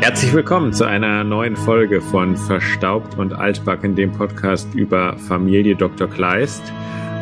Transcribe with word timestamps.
Herzlich 0.00 0.32
willkommen 0.32 0.72
zu 0.72 0.86
einer 0.86 1.24
neuen 1.24 1.56
Folge 1.56 2.00
von 2.00 2.34
Verstaubt 2.34 3.18
und 3.18 3.34
Altbacken, 3.34 3.94
dem 3.94 4.10
Podcast 4.12 4.74
über 4.74 5.18
Familie 5.18 5.76
Dr. 5.76 6.08
Kleist. 6.08 6.62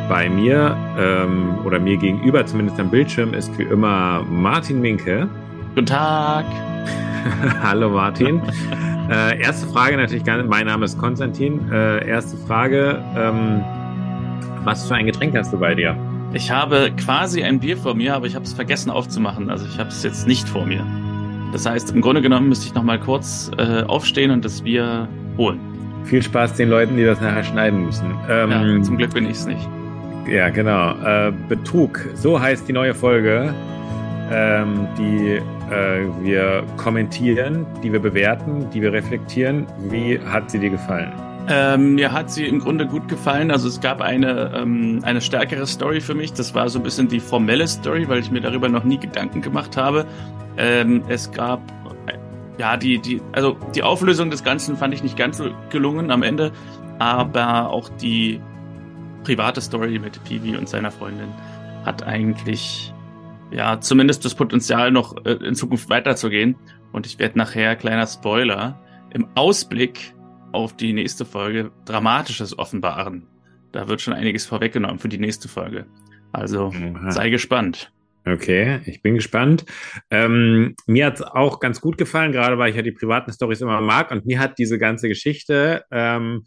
Bei 0.08 0.30
mir 0.30 0.76
ähm, 0.96 1.58
oder 1.64 1.80
mir 1.80 1.96
gegenüber, 1.96 2.46
zumindest 2.46 2.78
am 2.78 2.88
Bildschirm, 2.88 3.34
ist 3.34 3.58
wie 3.58 3.64
immer 3.64 4.24
Martin 4.30 4.80
Minke. 4.80 5.28
Guten 5.74 5.86
Tag. 5.86 6.44
Hallo 7.62 7.90
Martin. 7.90 8.40
äh, 9.10 9.40
erste 9.40 9.66
Frage 9.66 9.96
natürlich, 9.96 10.24
mein 10.46 10.66
Name 10.66 10.84
ist 10.84 10.96
Konstantin. 10.98 11.72
Äh, 11.72 12.08
erste 12.08 12.36
Frage, 12.46 13.02
ähm, 13.16 13.64
was 14.62 14.86
für 14.86 14.94
ein 14.94 15.06
Getränk 15.06 15.36
hast 15.36 15.52
du 15.52 15.58
bei 15.58 15.74
dir? 15.74 15.96
Ich 16.32 16.52
habe 16.52 16.92
quasi 16.96 17.42
ein 17.42 17.58
Bier 17.58 17.76
vor 17.76 17.96
mir, 17.96 18.14
aber 18.14 18.26
ich 18.26 18.36
habe 18.36 18.44
es 18.44 18.52
vergessen 18.52 18.90
aufzumachen. 18.90 19.50
Also 19.50 19.66
ich 19.66 19.80
habe 19.80 19.88
es 19.88 20.04
jetzt 20.04 20.28
nicht 20.28 20.48
vor 20.48 20.64
mir. 20.64 20.86
Das 21.52 21.66
heißt, 21.66 21.94
im 21.94 22.00
Grunde 22.00 22.22
genommen 22.22 22.48
müsste 22.48 22.66
ich 22.66 22.74
noch 22.74 22.82
mal 22.82 23.00
kurz 23.00 23.50
äh, 23.56 23.82
aufstehen 23.82 24.30
und 24.30 24.44
das 24.44 24.62
Bier 24.62 25.08
holen. 25.36 25.60
Viel 26.04 26.22
Spaß 26.22 26.54
den 26.54 26.68
Leuten, 26.68 26.96
die 26.96 27.04
das 27.04 27.20
nachher 27.20 27.44
schneiden 27.44 27.84
müssen. 27.84 28.14
Ähm, 28.28 28.50
ja, 28.50 28.82
zum 28.82 28.96
Glück 28.96 29.14
bin 29.14 29.24
ich 29.24 29.32
es 29.32 29.46
nicht. 29.46 29.68
Ja, 30.30 30.50
genau. 30.50 30.92
Äh, 31.04 31.32
Betrug, 31.48 32.00
so 32.14 32.40
heißt 32.40 32.68
die 32.68 32.72
neue 32.72 32.94
Folge, 32.94 33.54
ähm, 34.30 34.86
die 34.98 35.40
äh, 35.70 36.06
wir 36.22 36.64
kommentieren, 36.76 37.66
die 37.82 37.92
wir 37.92 38.00
bewerten, 38.00 38.68
die 38.72 38.82
wir 38.82 38.92
reflektieren. 38.92 39.66
Wie 39.90 40.18
hat 40.18 40.50
sie 40.50 40.58
dir 40.58 40.70
gefallen? 40.70 41.12
Ähm, 41.50 41.94
mir 41.94 42.12
hat 42.12 42.30
sie 42.30 42.46
im 42.46 42.58
Grunde 42.58 42.86
gut 42.86 43.08
gefallen. 43.08 43.50
Also 43.50 43.68
es 43.68 43.80
gab 43.80 44.02
eine, 44.02 44.52
ähm, 44.54 45.00
eine 45.02 45.22
stärkere 45.22 45.66
Story 45.66 46.00
für 46.00 46.14
mich. 46.14 46.34
Das 46.34 46.54
war 46.54 46.68
so 46.68 46.78
ein 46.78 46.82
bisschen 46.82 47.08
die 47.08 47.20
formelle 47.20 47.66
Story, 47.66 48.06
weil 48.08 48.18
ich 48.18 48.30
mir 48.30 48.42
darüber 48.42 48.68
noch 48.68 48.84
nie 48.84 48.98
Gedanken 48.98 49.40
gemacht 49.40 49.76
habe. 49.76 50.04
Ähm, 50.58 51.04
es 51.08 51.30
gab 51.30 51.62
ja 52.58 52.76
die, 52.76 52.98
die, 52.98 53.22
also 53.32 53.56
die 53.74 53.82
Auflösung 53.82 54.30
des 54.30 54.44
Ganzen 54.44 54.76
fand 54.76 54.92
ich 54.92 55.02
nicht 55.02 55.16
ganz 55.16 55.38
so 55.38 55.50
gelungen 55.70 56.10
am 56.10 56.22
Ende, 56.22 56.52
aber 56.98 57.70
auch 57.70 57.88
die 57.88 58.40
private 59.24 59.60
Story 59.60 59.98
mit 59.98 60.22
Piwi 60.24 60.56
und 60.56 60.68
seiner 60.68 60.90
Freundin 60.90 61.28
hat 61.84 62.02
eigentlich 62.02 62.92
ja 63.50 63.80
zumindest 63.80 64.24
das 64.24 64.34
Potenzial 64.34 64.90
noch 64.90 65.24
äh, 65.24 65.32
in 65.32 65.54
Zukunft 65.54 65.88
weiterzugehen. 65.88 66.56
Und 66.92 67.06
ich 67.06 67.18
werde 67.18 67.38
nachher, 67.38 67.76
kleiner 67.76 68.06
Spoiler, 68.06 68.80
im 69.12 69.28
Ausblick 69.34 70.14
auf 70.52 70.74
die 70.74 70.92
nächste 70.92 71.24
Folge 71.24 71.70
Dramatisches 71.84 72.58
offenbaren. 72.58 73.26
Da 73.72 73.88
wird 73.88 74.00
schon 74.00 74.14
einiges 74.14 74.46
vorweggenommen 74.46 74.98
für 74.98 75.08
die 75.08 75.18
nächste 75.18 75.48
Folge. 75.48 75.86
Also 76.32 76.72
Aha. 76.74 77.10
sei 77.10 77.30
gespannt. 77.30 77.92
Okay, 78.26 78.80
ich 78.84 79.00
bin 79.00 79.14
gespannt. 79.14 79.64
Ähm, 80.10 80.74
mir 80.86 81.06
hat 81.06 81.14
es 81.14 81.22
auch 81.22 81.60
ganz 81.60 81.80
gut 81.80 81.96
gefallen, 81.96 82.32
gerade 82.32 82.58
weil 82.58 82.70
ich 82.70 82.76
ja 82.76 82.82
die 82.82 82.92
privaten 82.92 83.32
Stories 83.32 83.62
immer 83.62 83.80
mag. 83.80 84.10
Und 84.10 84.26
mir 84.26 84.38
hat 84.38 84.58
diese 84.58 84.78
ganze 84.78 85.08
Geschichte 85.08 85.84
ähm, 85.90 86.44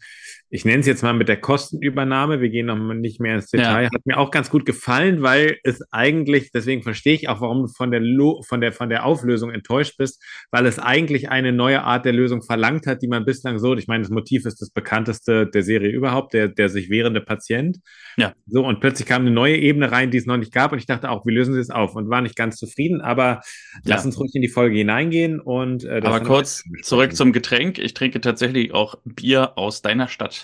ich 0.54 0.66
nenne 0.66 0.82
es 0.82 0.86
jetzt 0.86 1.02
mal 1.02 1.14
mit 1.14 1.30
der 1.30 1.40
Kostenübernahme, 1.40 2.42
wir 2.42 2.50
gehen 2.50 2.66
noch 2.66 2.76
nicht 2.76 3.22
mehr 3.22 3.36
ins 3.36 3.48
Detail, 3.48 3.84
ja. 3.84 3.90
hat 3.90 4.06
mir 4.06 4.18
auch 4.18 4.32
ganz 4.32 4.50
gut 4.50 4.66
gefallen, 4.66 5.22
weil 5.22 5.58
es 5.64 5.82
eigentlich, 5.92 6.52
deswegen 6.52 6.84
verstehe 6.84 7.14
ich 7.14 7.30
auch, 7.30 7.40
warum 7.40 7.62
du 7.62 7.68
von 7.70 7.90
der, 7.90 8.02
Lo 8.02 8.42
von, 8.46 8.60
der, 8.60 8.74
von 8.74 8.90
der 8.90 9.06
Auflösung 9.06 9.52
enttäuscht 9.52 9.96
bist, 9.98 10.22
weil 10.52 10.66
es 10.66 10.78
eigentlich 10.78 11.30
eine 11.30 11.54
neue 11.54 11.84
Art 11.84 12.04
der 12.04 12.12
Lösung 12.12 12.42
verlangt 12.42 12.86
hat, 12.86 13.02
die 13.02 13.08
man 13.08 13.24
bislang 13.24 13.60
so, 13.60 13.74
ich 13.78 13.88
meine, 13.88 14.04
das 14.04 14.12
Motiv 14.12 14.46
ist 14.46 14.62
das 14.62 14.70
bekannteste 14.72 15.48
der 15.48 15.64
Serie 15.64 15.90
überhaupt, 15.90 16.34
der, 16.34 16.50
der 16.50 16.68
sich 16.68 16.90
wehrende 16.90 17.22
Patient. 17.22 17.78
Ja. 18.18 18.34
So, 18.46 18.66
und 18.66 18.82
plötzlich 18.82 19.08
kam 19.08 19.22
eine 19.22 19.32
neue 19.32 19.56
Ebene 19.56 19.90
rein, 19.90 20.12
die 20.12 20.18
es 20.18 20.26
noch 20.26 20.38
nicht 20.38 20.52
gab, 20.52 20.74
und 20.74 20.80
ich 20.80 20.86
dachte 20.86 21.10
auch, 21.10 21.26
wie 21.26 21.32
lösen 21.32 21.54
sie 21.54 21.62
es 21.62 21.70
auf? 21.70 21.96
Und 21.96 22.10
war 22.10 22.22
nicht 22.22 22.36
ganz 22.36 22.58
zufrieden, 22.58 23.00
aber 23.00 23.24
ja. 23.26 23.42
lass 23.86 24.06
uns 24.06 24.20
ruhig 24.20 24.36
in 24.36 24.42
die 24.42 24.50
Folge 24.50 24.76
hineingehen 24.76 25.40
und 25.40 25.86
äh, 25.86 26.02
Aber 26.04 26.20
kurz 26.20 26.66
zurück 26.82 27.16
zum 27.16 27.32
Getränk. 27.32 27.78
Ich 27.78 27.94
trinke 27.94 28.20
tatsächlich 28.20 28.74
auch 28.74 28.96
Bier 29.06 29.58
aus 29.58 29.82
deiner 29.82 30.10
Stadt. 30.10 30.41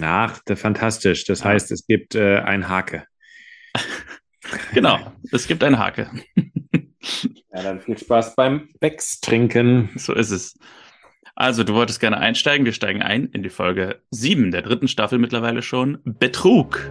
Ach, 0.00 0.40
fantastisch. 0.54 1.24
Das 1.24 1.40
ja. 1.40 1.46
heißt, 1.46 1.70
es 1.72 1.86
gibt 1.86 2.14
äh, 2.14 2.38
ein 2.38 2.68
Hake. 2.68 3.04
genau, 4.74 5.12
es 5.32 5.46
gibt 5.46 5.64
ein 5.64 5.78
Hake. 5.78 6.10
ja, 7.52 7.62
dann 7.62 7.80
viel 7.80 7.98
Spaß 7.98 8.36
beim 8.36 8.68
Becks 8.80 9.20
trinken. 9.20 9.90
So 9.96 10.14
ist 10.14 10.30
es. 10.30 10.58
Also, 11.34 11.64
du 11.64 11.74
wolltest 11.74 12.00
gerne 12.00 12.18
einsteigen. 12.18 12.66
Wir 12.66 12.72
steigen 12.72 13.02
ein 13.02 13.26
in 13.26 13.42
die 13.42 13.50
Folge 13.50 14.02
7 14.10 14.50
der 14.50 14.62
dritten 14.62 14.88
Staffel 14.88 15.18
mittlerweile 15.18 15.62
schon. 15.62 15.98
Betrug. 16.04 16.90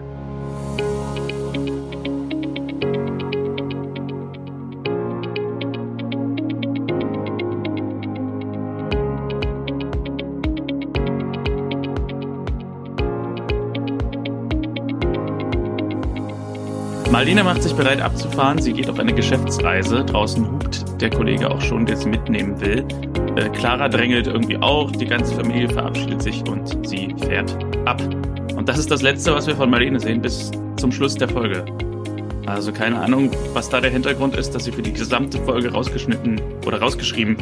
Marlene 17.20 17.44
macht 17.44 17.62
sich 17.62 17.74
bereit 17.74 18.00
abzufahren. 18.00 18.62
Sie 18.62 18.72
geht 18.72 18.88
auf 18.88 18.98
eine 18.98 19.12
Geschäftsreise. 19.12 20.06
Draußen 20.06 20.50
hupt 20.50 21.02
der 21.02 21.10
Kollege 21.10 21.50
auch 21.50 21.60
schon, 21.60 21.84
der 21.84 21.98
sie 21.98 22.08
mitnehmen 22.08 22.58
will. 22.62 22.82
Äh, 23.36 23.50
Clara 23.50 23.90
drängelt 23.90 24.26
irgendwie 24.26 24.56
auch. 24.56 24.90
Die 24.90 25.04
ganze 25.04 25.34
Familie 25.34 25.68
verabschiedet 25.68 26.22
sich 26.22 26.42
und 26.48 26.88
sie 26.88 27.14
fährt 27.18 27.54
ab. 27.84 28.00
Und 28.56 28.66
das 28.70 28.78
ist 28.78 28.90
das 28.90 29.02
Letzte, 29.02 29.34
was 29.34 29.46
wir 29.46 29.54
von 29.54 29.68
Marlene 29.68 30.00
sehen, 30.00 30.22
bis 30.22 30.50
zum 30.78 30.90
Schluss 30.90 31.14
der 31.14 31.28
Folge. 31.28 31.62
Also 32.46 32.72
keine 32.72 32.98
Ahnung, 32.98 33.30
was 33.52 33.68
da 33.68 33.82
der 33.82 33.90
Hintergrund 33.90 34.34
ist, 34.34 34.54
dass 34.54 34.64
sie 34.64 34.72
für 34.72 34.80
die 34.80 34.94
gesamte 34.94 35.36
Folge 35.40 35.70
rausgeschnitten 35.70 36.40
oder 36.66 36.80
rausgeschrieben 36.80 37.36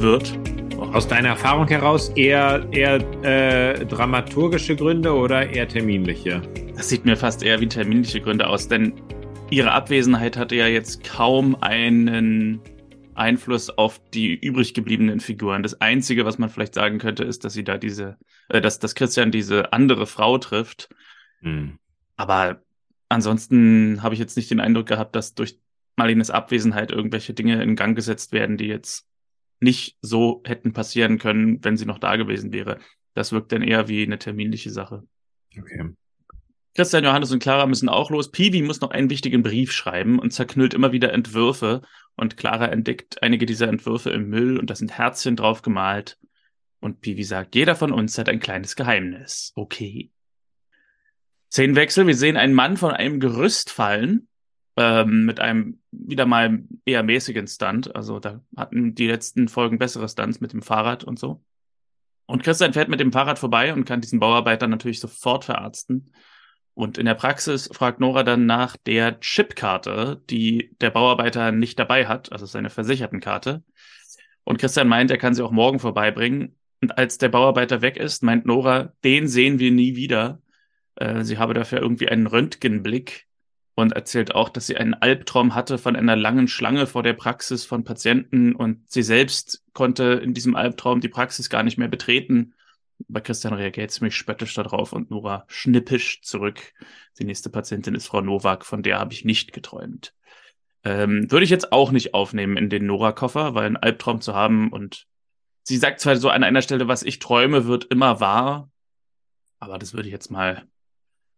wird. 0.00 0.36
Aus 0.92 1.06
deiner 1.06 1.28
Erfahrung 1.28 1.68
heraus 1.68 2.08
eher, 2.16 2.66
eher 2.72 2.96
äh, 3.22 3.86
dramaturgische 3.86 4.74
Gründe 4.74 5.14
oder 5.14 5.48
eher 5.48 5.68
terminliche? 5.68 6.42
Das 6.76 6.88
sieht 6.88 7.04
mir 7.04 7.16
fast 7.16 7.42
eher 7.42 7.60
wie 7.60 7.68
terminliche 7.68 8.20
Gründe 8.20 8.48
aus, 8.48 8.68
denn 8.68 8.94
ihre 9.50 9.72
Abwesenheit 9.72 10.36
hatte 10.36 10.56
ja 10.56 10.66
jetzt 10.66 11.04
kaum 11.04 11.54
einen 11.62 12.60
Einfluss 13.14 13.70
auf 13.70 14.00
die 14.12 14.34
übrig 14.34 14.74
gebliebenen 14.74 15.20
Figuren. 15.20 15.62
Das 15.62 15.80
Einzige, 15.80 16.24
was 16.24 16.38
man 16.38 16.50
vielleicht 16.50 16.74
sagen 16.74 16.98
könnte, 16.98 17.22
ist, 17.22 17.44
dass 17.44 17.52
sie 17.52 17.62
da 17.62 17.78
diese, 17.78 18.18
äh, 18.48 18.60
dass, 18.60 18.80
dass 18.80 18.96
Christian 18.96 19.30
diese 19.30 19.72
andere 19.72 20.06
Frau 20.06 20.38
trifft. 20.38 20.88
Hm. 21.40 21.78
Aber 22.16 22.60
ansonsten 23.08 24.02
habe 24.02 24.14
ich 24.14 24.20
jetzt 24.20 24.36
nicht 24.36 24.50
den 24.50 24.60
Eindruck 24.60 24.86
gehabt, 24.86 25.14
dass 25.14 25.34
durch 25.34 25.60
Marlenes 25.96 26.30
Abwesenheit 26.30 26.90
irgendwelche 26.90 27.34
Dinge 27.34 27.62
in 27.62 27.76
Gang 27.76 27.94
gesetzt 27.94 28.32
werden, 28.32 28.56
die 28.56 28.66
jetzt 28.66 29.06
nicht 29.60 29.96
so 30.02 30.42
hätten 30.44 30.72
passieren 30.72 31.18
können, 31.18 31.64
wenn 31.64 31.76
sie 31.76 31.86
noch 31.86 31.98
da 31.98 32.16
gewesen 32.16 32.52
wäre. 32.52 32.78
Das 33.14 33.30
wirkt 33.30 33.52
dann 33.52 33.62
eher 33.62 33.86
wie 33.86 34.02
eine 34.02 34.18
terminliche 34.18 34.70
Sache. 34.70 35.04
Okay. 35.56 35.94
Christian, 36.74 37.04
Johannes 37.04 37.30
und 37.30 37.38
Clara 37.38 37.66
müssen 37.66 37.88
auch 37.88 38.10
los. 38.10 38.32
Piwi 38.32 38.62
muss 38.62 38.80
noch 38.80 38.90
einen 38.90 39.08
wichtigen 39.08 39.42
Brief 39.44 39.70
schreiben 39.70 40.18
und 40.18 40.32
zerknüllt 40.32 40.74
immer 40.74 40.90
wieder 40.90 41.12
Entwürfe. 41.12 41.82
Und 42.16 42.36
Clara 42.36 42.66
entdeckt 42.66 43.22
einige 43.22 43.46
dieser 43.46 43.68
Entwürfe 43.68 44.10
im 44.10 44.28
Müll 44.28 44.58
und 44.58 44.70
da 44.70 44.74
sind 44.74 44.98
Herzchen 44.98 45.36
drauf 45.36 45.62
gemalt. 45.62 46.18
Und 46.80 47.00
Piwi 47.00 47.22
sagt, 47.22 47.54
jeder 47.54 47.76
von 47.76 47.92
uns 47.92 48.18
hat 48.18 48.28
ein 48.28 48.40
kleines 48.40 48.74
Geheimnis. 48.74 49.52
Okay. 49.54 50.10
Szenenwechsel. 51.50 52.08
Wir 52.08 52.16
sehen 52.16 52.36
einen 52.36 52.54
Mann 52.54 52.76
von 52.76 52.90
einem 52.90 53.20
Gerüst 53.20 53.70
fallen. 53.70 54.28
Ähm, 54.76 55.24
mit 55.24 55.38
einem 55.38 55.80
wieder 55.92 56.26
mal 56.26 56.64
eher 56.84 57.04
mäßigen 57.04 57.46
Stunt. 57.46 57.94
Also 57.94 58.18
da 58.18 58.40
hatten 58.56 58.96
die 58.96 59.06
letzten 59.06 59.46
Folgen 59.46 59.78
bessere 59.78 60.08
Stunts 60.08 60.40
mit 60.40 60.52
dem 60.52 60.62
Fahrrad 60.62 61.04
und 61.04 61.20
so. 61.20 61.44
Und 62.26 62.42
Christian 62.42 62.72
fährt 62.72 62.88
mit 62.88 62.98
dem 62.98 63.12
Fahrrad 63.12 63.38
vorbei 63.38 63.72
und 63.72 63.84
kann 63.84 64.00
diesen 64.00 64.18
Bauarbeiter 64.18 64.66
natürlich 64.66 64.98
sofort 64.98 65.44
verarzten. 65.44 66.10
Und 66.74 66.98
in 66.98 67.06
der 67.06 67.14
Praxis 67.14 67.70
fragt 67.72 68.00
Nora 68.00 68.24
dann 68.24 68.46
nach 68.46 68.76
der 68.76 69.20
Chipkarte, 69.20 70.20
die 70.28 70.74
der 70.80 70.90
Bauarbeiter 70.90 71.52
nicht 71.52 71.78
dabei 71.78 72.06
hat, 72.06 72.32
also 72.32 72.46
seine 72.46 72.68
Versichertenkarte. 72.68 73.62
Und 74.42 74.58
Christian 74.58 74.88
meint, 74.88 75.10
er 75.10 75.18
kann 75.18 75.34
sie 75.34 75.42
auch 75.42 75.52
morgen 75.52 75.78
vorbeibringen. 75.78 76.56
Und 76.82 76.98
als 76.98 77.16
der 77.16 77.28
Bauarbeiter 77.28 77.80
weg 77.80 77.96
ist, 77.96 78.22
meint 78.24 78.44
Nora, 78.44 78.92
den 79.04 79.28
sehen 79.28 79.60
wir 79.60 79.70
nie 79.70 79.94
wieder. 79.94 80.42
Äh, 80.96 81.22
sie 81.22 81.38
habe 81.38 81.54
dafür 81.54 81.80
irgendwie 81.80 82.08
einen 82.08 82.26
Röntgenblick 82.26 83.26
und 83.76 83.92
erzählt 83.92 84.34
auch, 84.34 84.48
dass 84.48 84.66
sie 84.66 84.76
einen 84.76 84.94
Albtraum 84.94 85.54
hatte 85.54 85.78
von 85.78 85.94
einer 85.94 86.16
langen 86.16 86.48
Schlange 86.48 86.86
vor 86.86 87.04
der 87.04 87.14
Praxis 87.14 87.64
von 87.64 87.84
Patienten 87.84 88.54
und 88.54 88.90
sie 88.90 89.02
selbst 89.02 89.64
konnte 89.72 90.04
in 90.22 90.34
diesem 90.34 90.56
Albtraum 90.56 91.00
die 91.00 91.08
Praxis 91.08 91.48
gar 91.48 91.62
nicht 91.62 91.78
mehr 91.78 91.88
betreten 91.88 92.54
bei 93.08 93.20
Christian 93.20 93.54
reagiert 93.54 93.90
ziemlich 93.90 94.16
spöttisch 94.16 94.54
darauf 94.54 94.92
und 94.92 95.10
Nora 95.10 95.44
schnippisch 95.48 96.22
zurück. 96.22 96.72
Die 97.18 97.24
nächste 97.24 97.50
Patientin 97.50 97.94
ist 97.94 98.06
Frau 98.06 98.20
Nowak, 98.20 98.64
von 98.64 98.82
der 98.82 98.98
habe 98.98 99.12
ich 99.12 99.24
nicht 99.24 99.52
geträumt. 99.52 100.14
Ähm, 100.84 101.30
würde 101.30 101.44
ich 101.44 101.50
jetzt 101.50 101.72
auch 101.72 101.90
nicht 101.90 102.14
aufnehmen 102.14 102.56
in 102.56 102.68
den 102.68 102.86
Nora-Koffer, 102.86 103.54
weil 103.54 103.66
ein 103.66 103.76
Albtraum 103.76 104.20
zu 104.20 104.34
haben 104.34 104.70
und 104.70 105.06
sie 105.62 105.78
sagt 105.78 106.00
zwar 106.00 106.16
so 106.16 106.28
an 106.28 106.44
einer 106.44 106.62
Stelle, 106.62 106.88
was 106.88 107.02
ich 107.02 107.18
träume, 107.18 107.66
wird 107.66 107.84
immer 107.86 108.20
wahr, 108.20 108.70
aber 109.58 109.78
das 109.78 109.94
würde 109.94 110.08
ich 110.08 110.12
jetzt 110.12 110.30
mal 110.30 110.66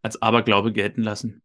als 0.02 0.20
Aberglaube 0.20 0.72
gelten 0.72 1.02
lassen. 1.02 1.42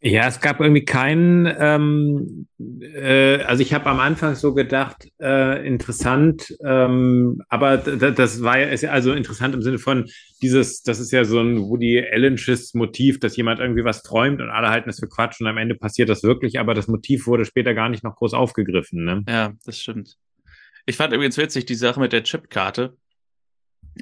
Ja, 0.00 0.28
es 0.28 0.40
gab 0.40 0.60
irgendwie 0.60 0.84
keinen, 0.84 1.52
ähm, 1.58 2.46
äh, 2.80 3.42
also 3.42 3.62
ich 3.62 3.74
habe 3.74 3.86
am 3.86 3.98
Anfang 3.98 4.36
so 4.36 4.54
gedacht, 4.54 5.08
äh, 5.20 5.66
interessant, 5.66 6.54
ähm, 6.64 7.42
aber 7.48 7.78
das 7.78 8.42
war 8.42 8.60
ja, 8.60 8.90
also 8.90 9.12
interessant 9.12 9.56
im 9.56 9.62
Sinne 9.62 9.78
von 9.78 10.08
dieses, 10.40 10.82
das 10.82 11.00
ist 11.00 11.10
ja 11.10 11.24
so 11.24 11.40
ein 11.40 11.58
Woody 11.62 12.00
Allensches 12.12 12.74
Motiv, 12.74 13.18
dass 13.18 13.36
jemand 13.36 13.58
irgendwie 13.58 13.84
was 13.84 14.04
träumt 14.04 14.40
und 14.40 14.50
alle 14.50 14.68
halten 14.68 14.88
es 14.88 15.00
für 15.00 15.08
Quatsch 15.08 15.40
und 15.40 15.48
am 15.48 15.58
Ende 15.58 15.74
passiert 15.74 16.08
das 16.08 16.22
wirklich, 16.22 16.60
aber 16.60 16.74
das 16.74 16.86
Motiv 16.86 17.26
wurde 17.26 17.44
später 17.44 17.74
gar 17.74 17.88
nicht 17.88 18.04
noch 18.04 18.14
groß 18.14 18.34
aufgegriffen. 18.34 19.04
Ne? 19.04 19.24
Ja, 19.28 19.52
das 19.64 19.80
stimmt. 19.80 20.16
Ich 20.86 20.96
fand 20.96 21.12
übrigens 21.12 21.36
witzig 21.38 21.66
die 21.66 21.74
Sache 21.74 21.98
mit 21.98 22.12
der 22.12 22.22
Chipkarte. 22.22 22.96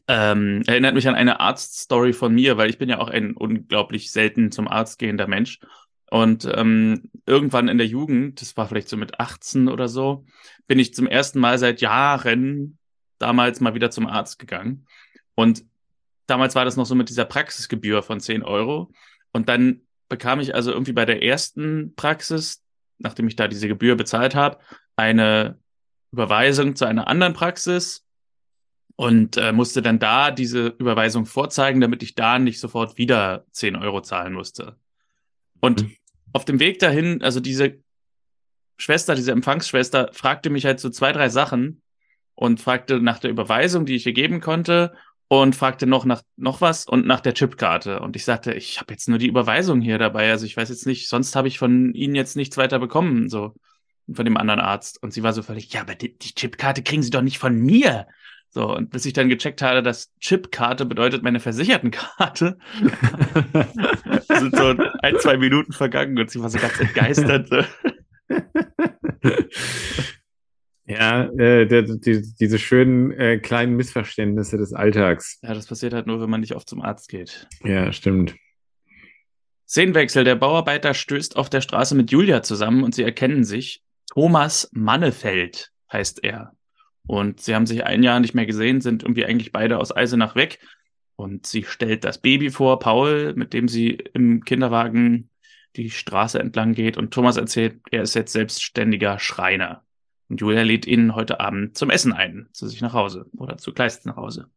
Ähm, 0.09 0.63
erinnert 0.67 0.95
mich 0.95 1.09
an 1.09 1.15
eine 1.15 1.41
Arztstory 1.41 2.13
von 2.13 2.35
mir, 2.35 2.59
weil 2.59 2.69
ich 2.69 2.77
bin 2.77 2.91
ja 2.91 2.99
auch 2.99 3.09
ein 3.09 3.33
unglaublich 3.33 4.13
selten 4.13 4.53
zum 4.53 4.69
Arzt 4.69 4.99
gehender 4.99 5.27
Mensch. 5.27 5.59
Und 6.11 6.49
ähm, 6.55 7.11
irgendwann 7.27 7.69
in 7.69 7.79
der 7.79 7.87
Jugend, 7.87 8.41
das 8.41 8.57
war 8.57 8.69
vielleicht 8.69 8.89
so 8.89 8.97
mit 8.97 9.19
18 9.19 9.69
oder 9.69 9.89
so, 9.89 10.25
bin 10.67 10.79
ich 10.79 10.95
zum 10.95 11.07
ersten 11.07 11.41
Mal 11.41 11.59
seit 11.59 11.81
Jahren 11.81 12.79
damals 13.19 13.61
mal 13.61 13.75
wieder 13.75 13.91
zum 13.91 14.07
Arzt 14.07 14.39
gegangen. 14.39 14.87
Und 15.35 15.65
damals 16.27 16.55
war 16.55 16.65
das 16.65 16.77
noch 16.77 16.87
so 16.87 16.95
mit 16.95 17.09
dieser 17.09 17.25
Praxisgebühr 17.25 18.03
von 18.03 18.21
10 18.21 18.43
Euro. 18.43 18.93
Und 19.33 19.49
dann 19.49 19.83
bekam 20.09 20.41
ich 20.41 20.55
also 20.55 20.73
irgendwie 20.73 20.93
bei 20.93 21.05
der 21.05 21.23
ersten 21.23 21.95
Praxis, 21.97 22.63
nachdem 22.99 23.27
ich 23.27 23.37
da 23.37 23.49
diese 23.49 23.69
Gebühr 23.69 23.97
bezahlt 23.97 24.35
habe, 24.35 24.59
eine 24.95 25.59
Überweisung 26.13 26.77
zu 26.77 26.87
einer 26.87 27.09
anderen 27.09 27.35
Praxis 27.35 28.07
und 28.95 29.37
äh, 29.37 29.53
musste 29.53 29.83
dann 29.83 29.99
da 29.99 30.31
diese 30.31 30.69
Überweisung 30.69 31.27
vorzeigen, 31.27 31.81
damit 31.81 32.03
ich 32.03 32.15
da 32.15 32.39
nicht 32.39 32.61
sofort 32.61 32.97
wieder 32.97 33.45
10 33.53 33.77
Euro 33.77 34.01
zahlen 34.01 34.33
musste. 34.33 34.77
Und 35.61 35.83
mhm. 35.83 35.97
auf 36.33 36.45
dem 36.45 36.61
Weg 36.61 36.79
dahin, 36.79 37.23
also 37.23 37.41
diese 37.41 37.79
Schwester, 38.77 39.15
diese 39.15 39.33
Empfangsschwester, 39.33 40.11
fragte 40.13 40.51
mich 40.51 40.65
halt 40.67 40.81
so 40.81 40.91
zwei, 40.91 41.13
drei 41.13 41.29
Sachen 41.29 41.83
und 42.35 42.61
fragte 42.61 43.01
nach 43.01 43.19
der 43.19 43.31
Überweisung, 43.31 43.87
die 43.87 43.95
ich 43.95 44.07
ihr 44.07 44.13
geben 44.13 44.41
konnte 44.41 44.95
und 45.29 45.57
fragte 45.57 45.87
noch 45.87 46.05
nach 46.05 46.23
noch 46.37 46.61
was 46.61 46.87
und 46.87 47.07
nach 47.07 47.21
der 47.21 47.35
Chipkarte. 47.35 48.01
Und 48.01 48.15
ich 48.17 48.25
sagte, 48.25 48.53
ich 48.53 48.81
habe 48.81 48.93
jetzt 48.93 49.09
nur 49.09 49.19
die 49.19 49.27
Überweisung 49.27 49.81
hier 49.81 49.99
dabei. 49.99 50.31
Also 50.31 50.47
ich 50.47 50.57
weiß 50.57 50.69
jetzt 50.69 50.87
nicht, 50.87 51.09
sonst 51.09 51.35
habe 51.35 51.49
ich 51.49 51.59
von 51.59 51.95
Ihnen 51.95 52.15
jetzt 52.15 52.37
nichts 52.37 52.57
weiter 52.57 52.79
bekommen, 52.79 53.29
so 53.29 53.55
von 54.13 54.25
dem 54.25 54.37
anderen 54.37 54.61
Arzt. 54.61 55.03
Und 55.03 55.13
sie 55.13 55.23
war 55.23 55.33
so 55.33 55.43
völlig, 55.43 55.73
ja, 55.73 55.81
aber 55.81 55.95
die, 55.95 56.17
die 56.17 56.35
Chipkarte 56.35 56.83
kriegen 56.83 57.03
Sie 57.03 57.11
doch 57.11 57.23
nicht 57.23 57.39
von 57.39 57.57
mir. 57.57 58.07
So, 58.51 58.75
und 58.75 58.91
bis 58.91 59.05
ich 59.05 59.13
dann 59.13 59.29
gecheckt 59.29 59.61
habe, 59.61 59.83
dass 59.83 60.13
Chipkarte 60.19 60.87
bedeutet 60.87 61.23
meine 61.23 61.41
Versichertenkarte, 61.41 62.57
sind 64.29 64.57
so 64.57 64.75
ein, 65.03 65.19
zwei 65.19 65.37
Minuten 65.37 65.73
vergangen 65.73 66.19
und 66.19 66.31
sie 66.31 66.41
war 66.41 66.49
so 66.49 66.59
ganz 66.59 66.81
entgeistert. 66.81 67.51
Ja, 70.87 71.25
äh, 71.33 71.67
der, 71.67 71.83
die, 71.83 72.23
diese 72.39 72.59
schönen 72.59 73.11
äh, 73.11 73.39
kleinen 73.39 73.75
Missverständnisse 73.75 74.57
des 74.57 74.73
Alltags. 74.73 75.39
Ja, 75.43 75.53
das 75.53 75.67
passiert 75.67 75.93
halt 75.93 76.07
nur, 76.07 76.21
wenn 76.21 76.31
man 76.31 76.41
nicht 76.41 76.55
oft 76.55 76.69
zum 76.69 76.81
Arzt 76.81 77.09
geht. 77.09 77.49
Ja, 77.65 77.93
stimmt. 77.93 78.37
Szenenwechsel. 79.69 80.23
Der 80.23 80.37
Bauarbeiter 80.37 80.95
stößt 80.95 81.37
auf 81.37 81.51
der 81.51 81.61
Straße 81.61 81.97
mit 81.97 82.13
Julia 82.13 82.43
zusammen 82.43 82.85
und 82.85 82.95
sie 82.95 83.03
erkennen 83.03 83.43
sich. 83.43 83.83
Thomas 84.13 84.71
Mannefeld 84.73 85.73
heißt 85.93 86.23
er. 86.23 86.56
Und 87.07 87.41
sie 87.41 87.55
haben 87.55 87.67
sich 87.67 87.85
ein 87.85 88.03
Jahr 88.03 88.21
nicht 88.21 88.35
mehr 88.35 88.47
gesehen, 88.47 88.81
sind 88.81 89.03
irgendwie 89.03 89.25
eigentlich 89.25 89.53
beide 89.53 89.79
aus 89.79 89.95
Eisenach 89.95 90.35
weg. 90.35 90.59
Und 91.17 91.47
sie 91.47 91.65
stellt 91.65 92.05
das 92.05 92.19
Baby 92.19 92.51
vor, 92.51 92.79
Paul, 92.79 93.35
mit 93.37 93.53
dem 93.53 93.69
sie 93.69 93.93
im 94.13 94.45
Kinderwagen 94.45 95.31
die 95.77 95.91
Straße 95.91 96.39
entlang 96.39 96.75
geht. 96.75 96.97
Und 96.97 97.13
Thomas 97.13 97.37
erzählt, 97.37 97.81
er 97.91 98.03
ist 98.03 98.15
jetzt 98.15 98.33
selbstständiger 98.33 99.19
Schreiner. 99.19 99.85
Und 100.29 100.41
Julia 100.41 100.63
lädt 100.63 100.87
ihn 100.87 101.15
heute 101.15 101.41
Abend 101.41 101.79
zum 101.79 101.91
Essen 101.91 102.13
ein, 102.13 102.49
zu 102.53 102.67
sich 102.67 102.81
nach 102.81 102.93
Hause 102.93 103.27
oder 103.37 103.57
zu 103.59 103.73
Kleist 103.73 104.07
nach 104.07 104.17
Hause. 104.17 104.51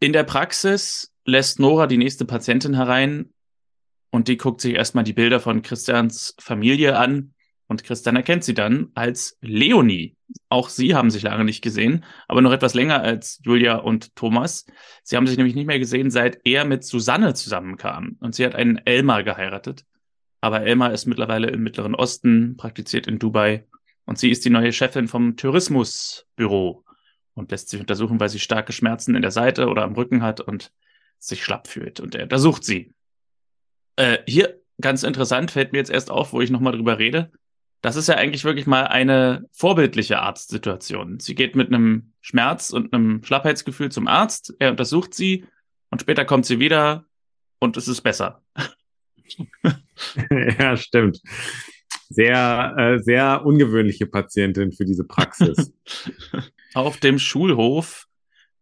In 0.00 0.12
der 0.12 0.24
Praxis 0.24 1.12
lässt 1.24 1.60
Nora 1.60 1.86
die 1.86 1.98
nächste 1.98 2.24
Patientin 2.24 2.74
herein 2.74 3.32
und 4.10 4.26
die 4.28 4.36
guckt 4.36 4.60
sich 4.60 4.74
erstmal 4.74 5.04
die 5.04 5.12
Bilder 5.12 5.38
von 5.38 5.62
Christians 5.62 6.34
Familie 6.40 6.98
an 6.98 7.34
und 7.70 7.84
Christian 7.84 8.16
erkennt 8.16 8.42
sie 8.42 8.52
dann 8.52 8.90
als 8.94 9.38
Leonie. 9.42 10.16
Auch 10.48 10.68
sie 10.68 10.96
haben 10.96 11.08
sich 11.08 11.22
lange 11.22 11.44
nicht 11.44 11.62
gesehen, 11.62 12.04
aber 12.26 12.42
noch 12.42 12.50
etwas 12.50 12.74
länger 12.74 13.00
als 13.00 13.38
Julia 13.44 13.76
und 13.76 14.16
Thomas. 14.16 14.66
Sie 15.04 15.16
haben 15.16 15.28
sich 15.28 15.36
nämlich 15.36 15.54
nicht 15.54 15.68
mehr 15.68 15.78
gesehen, 15.78 16.10
seit 16.10 16.40
er 16.44 16.64
mit 16.64 16.82
Susanne 16.82 17.32
zusammenkam. 17.32 18.16
Und 18.18 18.34
sie 18.34 18.44
hat 18.44 18.56
einen 18.56 18.78
Elmar 18.78 19.22
geheiratet. 19.22 19.84
Aber 20.40 20.62
Elmar 20.62 20.92
ist 20.92 21.06
mittlerweile 21.06 21.46
im 21.46 21.62
Mittleren 21.62 21.94
Osten, 21.94 22.56
praktiziert 22.56 23.06
in 23.06 23.20
Dubai. 23.20 23.68
Und 24.04 24.18
sie 24.18 24.32
ist 24.32 24.44
die 24.44 24.50
neue 24.50 24.72
Chefin 24.72 25.06
vom 25.06 25.36
Tourismusbüro 25.36 26.84
und 27.34 27.52
lässt 27.52 27.68
sich 27.68 27.78
untersuchen, 27.78 28.18
weil 28.18 28.30
sie 28.30 28.40
starke 28.40 28.72
Schmerzen 28.72 29.14
in 29.14 29.22
der 29.22 29.30
Seite 29.30 29.68
oder 29.68 29.84
am 29.84 29.94
Rücken 29.94 30.24
hat 30.24 30.40
und 30.40 30.72
sich 31.20 31.44
schlapp 31.44 31.68
fühlt. 31.68 32.00
Und 32.00 32.16
er 32.16 32.24
untersucht 32.24 32.64
sie. 32.64 32.92
Äh, 33.94 34.18
hier 34.26 34.60
ganz 34.80 35.04
interessant, 35.04 35.52
fällt 35.52 35.70
mir 35.70 35.78
jetzt 35.78 35.90
erst 35.90 36.10
auf, 36.10 36.32
wo 36.32 36.40
ich 36.40 36.50
nochmal 36.50 36.72
drüber 36.72 36.98
rede. 36.98 37.30
Das 37.82 37.96
ist 37.96 38.08
ja 38.08 38.16
eigentlich 38.16 38.44
wirklich 38.44 38.66
mal 38.66 38.86
eine 38.86 39.46
vorbildliche 39.52 40.20
Arztsituation. 40.20 41.18
Sie 41.18 41.34
geht 41.34 41.56
mit 41.56 41.68
einem 41.68 42.12
Schmerz 42.20 42.70
und 42.70 42.92
einem 42.92 43.24
Schlappheitsgefühl 43.24 43.90
zum 43.90 44.06
Arzt, 44.06 44.54
er 44.58 44.70
untersucht 44.70 45.14
sie 45.14 45.46
und 45.90 46.02
später 46.02 46.24
kommt 46.24 46.46
sie 46.46 46.58
wieder 46.58 47.06
und 47.58 47.76
es 47.76 47.88
ist 47.88 48.02
besser. 48.02 48.42
ja, 50.58 50.76
stimmt. 50.76 51.20
Sehr, 52.08 52.74
äh, 52.76 52.98
sehr 52.98 53.46
ungewöhnliche 53.46 54.06
Patientin 54.06 54.72
für 54.72 54.84
diese 54.84 55.04
Praxis. 55.04 55.72
Auf 56.74 56.98
dem 56.98 57.18
Schulhof 57.18 58.08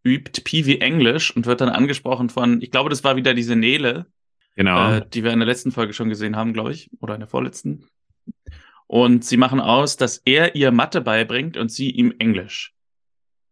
übt 0.05 0.43
Piwi 0.43 0.79
Englisch 0.79 1.35
und 1.35 1.47
wird 1.47 1.61
dann 1.61 1.69
angesprochen 1.71 2.31
von, 2.31 2.61
ich 2.63 2.71
glaube, 2.71 2.91
das 2.91 3.05
war 3.05 3.17
wieder 3.17 3.35
diese 3.35 3.57
Nele, 3.57 4.07
genau. 4.55 4.93
Äh, 4.93 5.09
die 5.13 5.25
wir 5.25 5.33
in 5.33 5.39
der 5.39 5.49
letzten 5.49 5.73
Folge 5.73 5.93
schon 5.93 6.09
gesehen 6.09 6.37
haben, 6.37 6.53
glaube 6.53 6.73
ich, 6.73 6.91
oder 7.01 7.15
in 7.15 7.21
der 7.21 7.29
vorletzten. 7.29 7.85
Und 8.89 9.25
sie 9.25 9.37
machen 9.37 9.61
aus, 9.61 9.97
dass 9.97 10.17
er 10.25 10.57
ihr 10.57 10.73
Mathe 10.73 11.01
beibringt 11.03 11.57
und 11.57 11.71
sie 11.71 11.91
ihm 11.91 12.15
Englisch. 12.19 12.75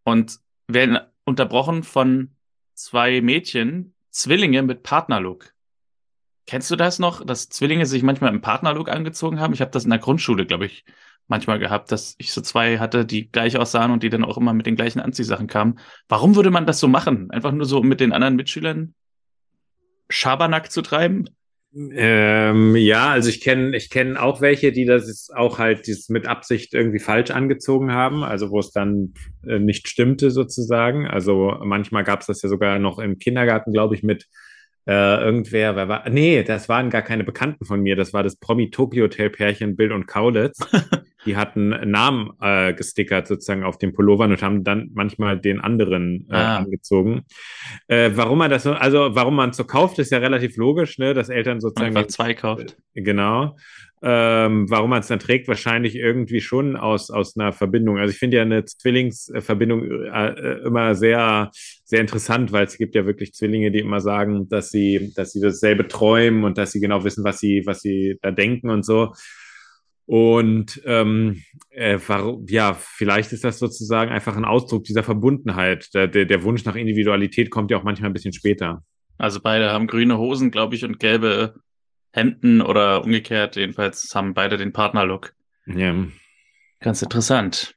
Und 0.03 0.41
werden 0.67 0.99
unterbrochen 1.25 1.83
von 1.83 2.35
zwei 2.75 3.21
Mädchen, 3.21 3.95
Zwillinge 4.11 4.63
mit 4.63 4.83
Partnerlook. 4.83 5.53
Kennst 6.47 6.71
du 6.71 6.77
das 6.77 6.99
noch, 6.99 7.25
dass 7.25 7.51
Zwillinge 7.51 7.87
sich 7.87 8.03
manchmal 8.03 8.33
im 8.33 8.41
Partnerlook 8.41 8.89
angezogen 8.89 9.39
haben? 9.39 9.53
Ich 9.53 9.61
habe 9.61 9.71
das 9.71 9.85
in 9.85 9.91
der 9.91 9.99
Grundschule, 9.99 10.47
glaube 10.47 10.67
ich, 10.67 10.85
manchmal 11.29 11.59
gehabt, 11.59 11.93
dass 11.93 12.15
ich 12.19 12.33
so 12.33 12.41
zwei 12.41 12.79
hatte, 12.79 13.05
die 13.05 13.31
gleich 13.31 13.59
aussahen 13.59 13.91
und 13.91 14.03
die 14.03 14.11
dann 14.11 14.25
auch 14.25 14.39
immer 14.39 14.55
mit 14.55 14.65
den 14.65 14.77
gleichen 14.77 15.01
Anziehsachen 15.01 15.49
kamen. 15.49 15.79
Warum 16.09 16.35
würde 16.35 16.51
man 16.51 16.67
das 16.67 16.81
so 16.81 16.89
machen? 16.89 17.31
Einfach 17.31 17.53
nur 17.53 17.67
so, 17.67 17.81
um 17.81 17.89
mit 17.89 18.01
den 18.01 18.13
anderen 18.13 18.37
Mitschülern 18.37 18.95
Schabernack 20.09 20.71
zu 20.71 20.83
treiben? 20.83 21.29
Ähm, 21.79 22.75
ja, 22.75 23.11
also 23.11 23.29
ich 23.29 23.43
kenne 23.43 23.77
ich 23.77 23.91
kenn 23.91 24.17
auch 24.17 24.41
welche, 24.41 24.73
die 24.73 24.87
das 24.87 25.29
auch 25.35 25.59
halt 25.59 25.87
dieses 25.87 26.09
mit 26.09 26.27
Absicht 26.27 26.73
irgendwie 26.73 26.99
falsch 27.01 27.31
angezogen 27.31 27.93
haben, 27.93 28.25
also 28.25 28.51
wo 28.51 28.61
es 28.61 28.71
dann 28.71 29.13
äh, 29.47 29.59
nicht 29.59 29.87
stimmte 29.87 30.31
sozusagen. 30.31 31.07
Also 31.07 31.55
manchmal 31.63 32.03
gab 32.03 32.21
es 32.21 32.29
das 32.29 32.41
ja 32.41 32.49
sogar 32.49 32.79
noch 32.79 32.99
im 32.99 33.19
Kindergarten, 33.19 33.75
glaube 33.75 33.95
ich, 33.95 34.03
mit 34.03 34.27
äh, 34.87 35.21
irgendwer, 35.23 35.77
wer 35.77 35.89
war, 35.89 36.09
nee, 36.09 36.43
das 36.45 36.69
waren 36.71 36.89
gar 36.89 37.03
keine 37.03 37.25
Bekannten 37.25 37.67
von 37.67 37.83
mir, 37.83 37.95
das 37.97 38.15
war 38.15 38.23
das 38.23 38.37
Promi-Tokyo-Hotel-Pärchen 38.37 39.77
Bill 39.77 39.93
und 39.93 40.07
Kaulitz. 40.07 40.59
die 41.27 41.37
hatten 41.37 41.69
Namen 41.91 42.31
äh, 42.41 42.73
gestickert 42.73 43.27
sozusagen 43.27 43.65
auf 43.65 43.79
den 43.79 43.93
Pullovern 43.93 44.31
und 44.31 44.43
haben 44.43 44.65
dann 44.65 44.91
manchmal 44.95 45.39
den 45.39 45.61
anderen 45.61 46.27
äh, 46.31 46.35
ah. 46.35 46.57
angezogen. 46.59 47.25
Äh, 47.89 48.13
warum 48.15 48.39
man 48.39 48.51
das 48.51 48.63
so, 48.63 48.73
also 48.73 49.15
warum 49.15 49.37
man 49.37 49.53
so 49.53 49.65
kauft, 49.65 49.99
ist 49.99 50.13
ja 50.13 50.19
relativ 50.19 50.57
logisch, 50.57 50.99
ne, 50.99 51.13
dass 51.13 51.29
Eltern 51.29 51.61
sozusagen. 51.61 51.97
Einfach 51.97 52.09
zwei 52.09 52.35
kauft. 52.35 52.77
Genau. 52.95 53.57
Ähm, 54.03 54.71
warum 54.71 54.91
man 54.91 55.01
es 55.01 55.09
dann 55.09 55.19
trägt, 55.19 55.49
wahrscheinlich 55.49 55.97
irgendwie 55.97 56.41
schon 56.41 56.77
aus, 56.77 57.11
aus 57.11 57.37
einer 57.37 57.53
Verbindung. 57.53 57.99
Also 57.99 58.13
ich 58.13 58.19
finde 58.19 58.37
ja 58.37 58.43
eine 58.43 58.65
Zwillingsverbindung 58.65 59.83
äh, 59.83 60.29
äh, 60.29 60.67
immer 60.67 60.95
sehr, 60.95 61.51
sehr 61.85 62.03
interessant, 62.03 62.53
weil 62.53 62.67
es 62.67 62.77
gibt 62.77 62.95
ja 62.95 63.07
wirklich 63.07 63.33
Zwillinge, 63.33 63.71
die 63.71 63.81
immer 63.81 64.01
sagen, 64.01 64.49
dass 64.51 64.71
sie, 64.71 65.13
dass 65.17 65.33
sie 65.33 65.41
dasselbe 65.41 65.89
träumen 65.89 66.45
und 66.45 66.59
dass 66.59 66.73
sie 66.73 66.81
genau 66.81 67.05
wissen, 67.05 67.25
was 67.25 67.41
sie, 67.41 67.63
was 67.65 67.81
sie 67.81 68.19
da 68.21 68.31
denken 68.31 68.69
und 68.69 68.85
so. 68.85 69.15
Und 70.07 70.81
ähm, 70.85 71.43
äh, 71.71 71.99
warum, 72.07 72.47
ja, 72.49 72.75
vielleicht 72.75 73.33
ist 73.33 73.43
das 73.43 73.59
sozusagen 73.59 74.13
einfach 74.13 74.37
ein 74.37 74.45
Ausdruck 74.45 74.85
dieser 74.85 75.03
Verbundenheit. 75.03 75.93
Der, 75.95 76.07
der, 76.07 76.25
der 76.25 76.43
Wunsch 76.45 76.65
nach 76.65 76.77
Individualität 76.77 77.51
kommt 77.51 77.71
ja 77.71 77.77
auch 77.77 77.83
manchmal 77.83 78.11
ein 78.11 78.15
bisschen 78.15 78.33
später. 78.33 78.85
Also 79.19 79.41
beide 79.41 79.73
haben 79.73 79.89
grüne 79.89 80.19
Hosen, 80.19 80.51
glaube 80.51 80.77
ich, 80.77 80.85
und 80.85 81.01
gelbe 81.01 81.55
Hemden 82.13 82.63
oder 82.63 83.05
umgekehrt. 83.05 83.57
Jedenfalls 83.57 84.13
haben 84.15 84.33
beide 84.33 84.57
den 84.57 84.73
Partnerlook. 84.73 85.35
Ja. 85.67 86.07
Ganz 86.81 87.03
interessant. 87.03 87.75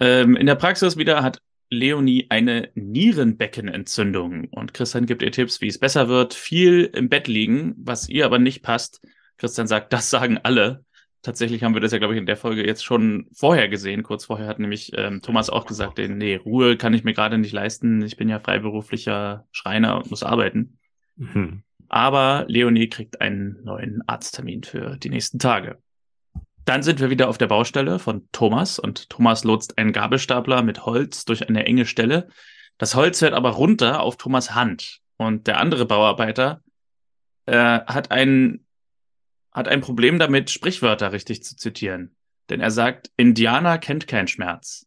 Ähm, 0.00 0.34
in 0.34 0.46
der 0.46 0.56
Praxis 0.56 0.96
wieder 0.96 1.22
hat 1.22 1.38
Leonie 1.70 2.26
eine 2.30 2.70
Nierenbeckenentzündung 2.74 4.48
und 4.50 4.74
Christian 4.74 5.06
gibt 5.06 5.22
ihr 5.22 5.32
Tipps, 5.32 5.60
wie 5.60 5.68
es 5.68 5.78
besser 5.78 6.08
wird. 6.08 6.34
Viel 6.34 6.90
im 6.94 7.08
Bett 7.08 7.28
liegen, 7.28 7.74
was 7.76 8.08
ihr 8.08 8.26
aber 8.26 8.38
nicht 8.38 8.62
passt, 8.62 9.00
Christian 9.38 9.66
sagt, 9.66 9.92
das 9.92 10.10
sagen 10.10 10.38
alle. 10.42 10.84
Tatsächlich 11.24 11.62
haben 11.62 11.72
wir 11.72 11.80
das 11.80 11.90
ja, 11.90 11.96
glaube 11.98 12.12
ich, 12.12 12.20
in 12.20 12.26
der 12.26 12.36
Folge 12.36 12.66
jetzt 12.66 12.84
schon 12.84 13.28
vorher 13.32 13.70
gesehen. 13.70 14.02
Kurz 14.02 14.26
vorher 14.26 14.46
hat 14.46 14.58
nämlich 14.58 14.92
ähm, 14.94 15.22
Thomas 15.22 15.48
auch 15.48 15.64
gesagt, 15.64 15.96
nee, 15.96 16.36
Ruhe 16.36 16.76
kann 16.76 16.92
ich 16.92 17.02
mir 17.02 17.14
gerade 17.14 17.38
nicht 17.38 17.52
leisten. 17.52 18.02
Ich 18.02 18.18
bin 18.18 18.28
ja 18.28 18.40
freiberuflicher 18.40 19.46
Schreiner 19.50 19.96
und 19.96 20.10
muss 20.10 20.22
arbeiten. 20.22 20.78
Mhm. 21.16 21.62
Aber 21.88 22.44
Leonie 22.46 22.90
kriegt 22.90 23.22
einen 23.22 23.64
neuen 23.64 24.02
Arzttermin 24.06 24.64
für 24.64 24.98
die 24.98 25.08
nächsten 25.08 25.38
Tage. 25.38 25.78
Dann 26.66 26.82
sind 26.82 27.00
wir 27.00 27.08
wieder 27.08 27.30
auf 27.30 27.38
der 27.38 27.46
Baustelle 27.46 27.98
von 27.98 28.28
Thomas 28.32 28.78
und 28.78 29.08
Thomas 29.08 29.44
lotst 29.44 29.78
einen 29.78 29.92
Gabelstapler 29.92 30.62
mit 30.62 30.84
Holz 30.84 31.24
durch 31.24 31.48
eine 31.48 31.64
enge 31.64 31.86
Stelle. 31.86 32.28
Das 32.76 32.94
Holz 32.96 33.20
fällt 33.20 33.32
aber 33.32 33.50
runter 33.52 34.00
auf 34.00 34.18
Thomas 34.18 34.54
Hand 34.54 35.00
und 35.16 35.46
der 35.46 35.58
andere 35.58 35.86
Bauarbeiter 35.86 36.60
äh, 37.46 37.54
hat 37.54 38.10
ein 38.10 38.66
hat 39.54 39.68
ein 39.68 39.80
Problem 39.80 40.18
damit, 40.18 40.50
Sprichwörter 40.50 41.12
richtig 41.12 41.42
zu 41.42 41.56
zitieren. 41.56 42.14
Denn 42.50 42.60
er 42.60 42.70
sagt, 42.70 43.10
Indianer 43.16 43.78
kennt 43.78 44.06
keinen 44.06 44.28
Schmerz. 44.28 44.86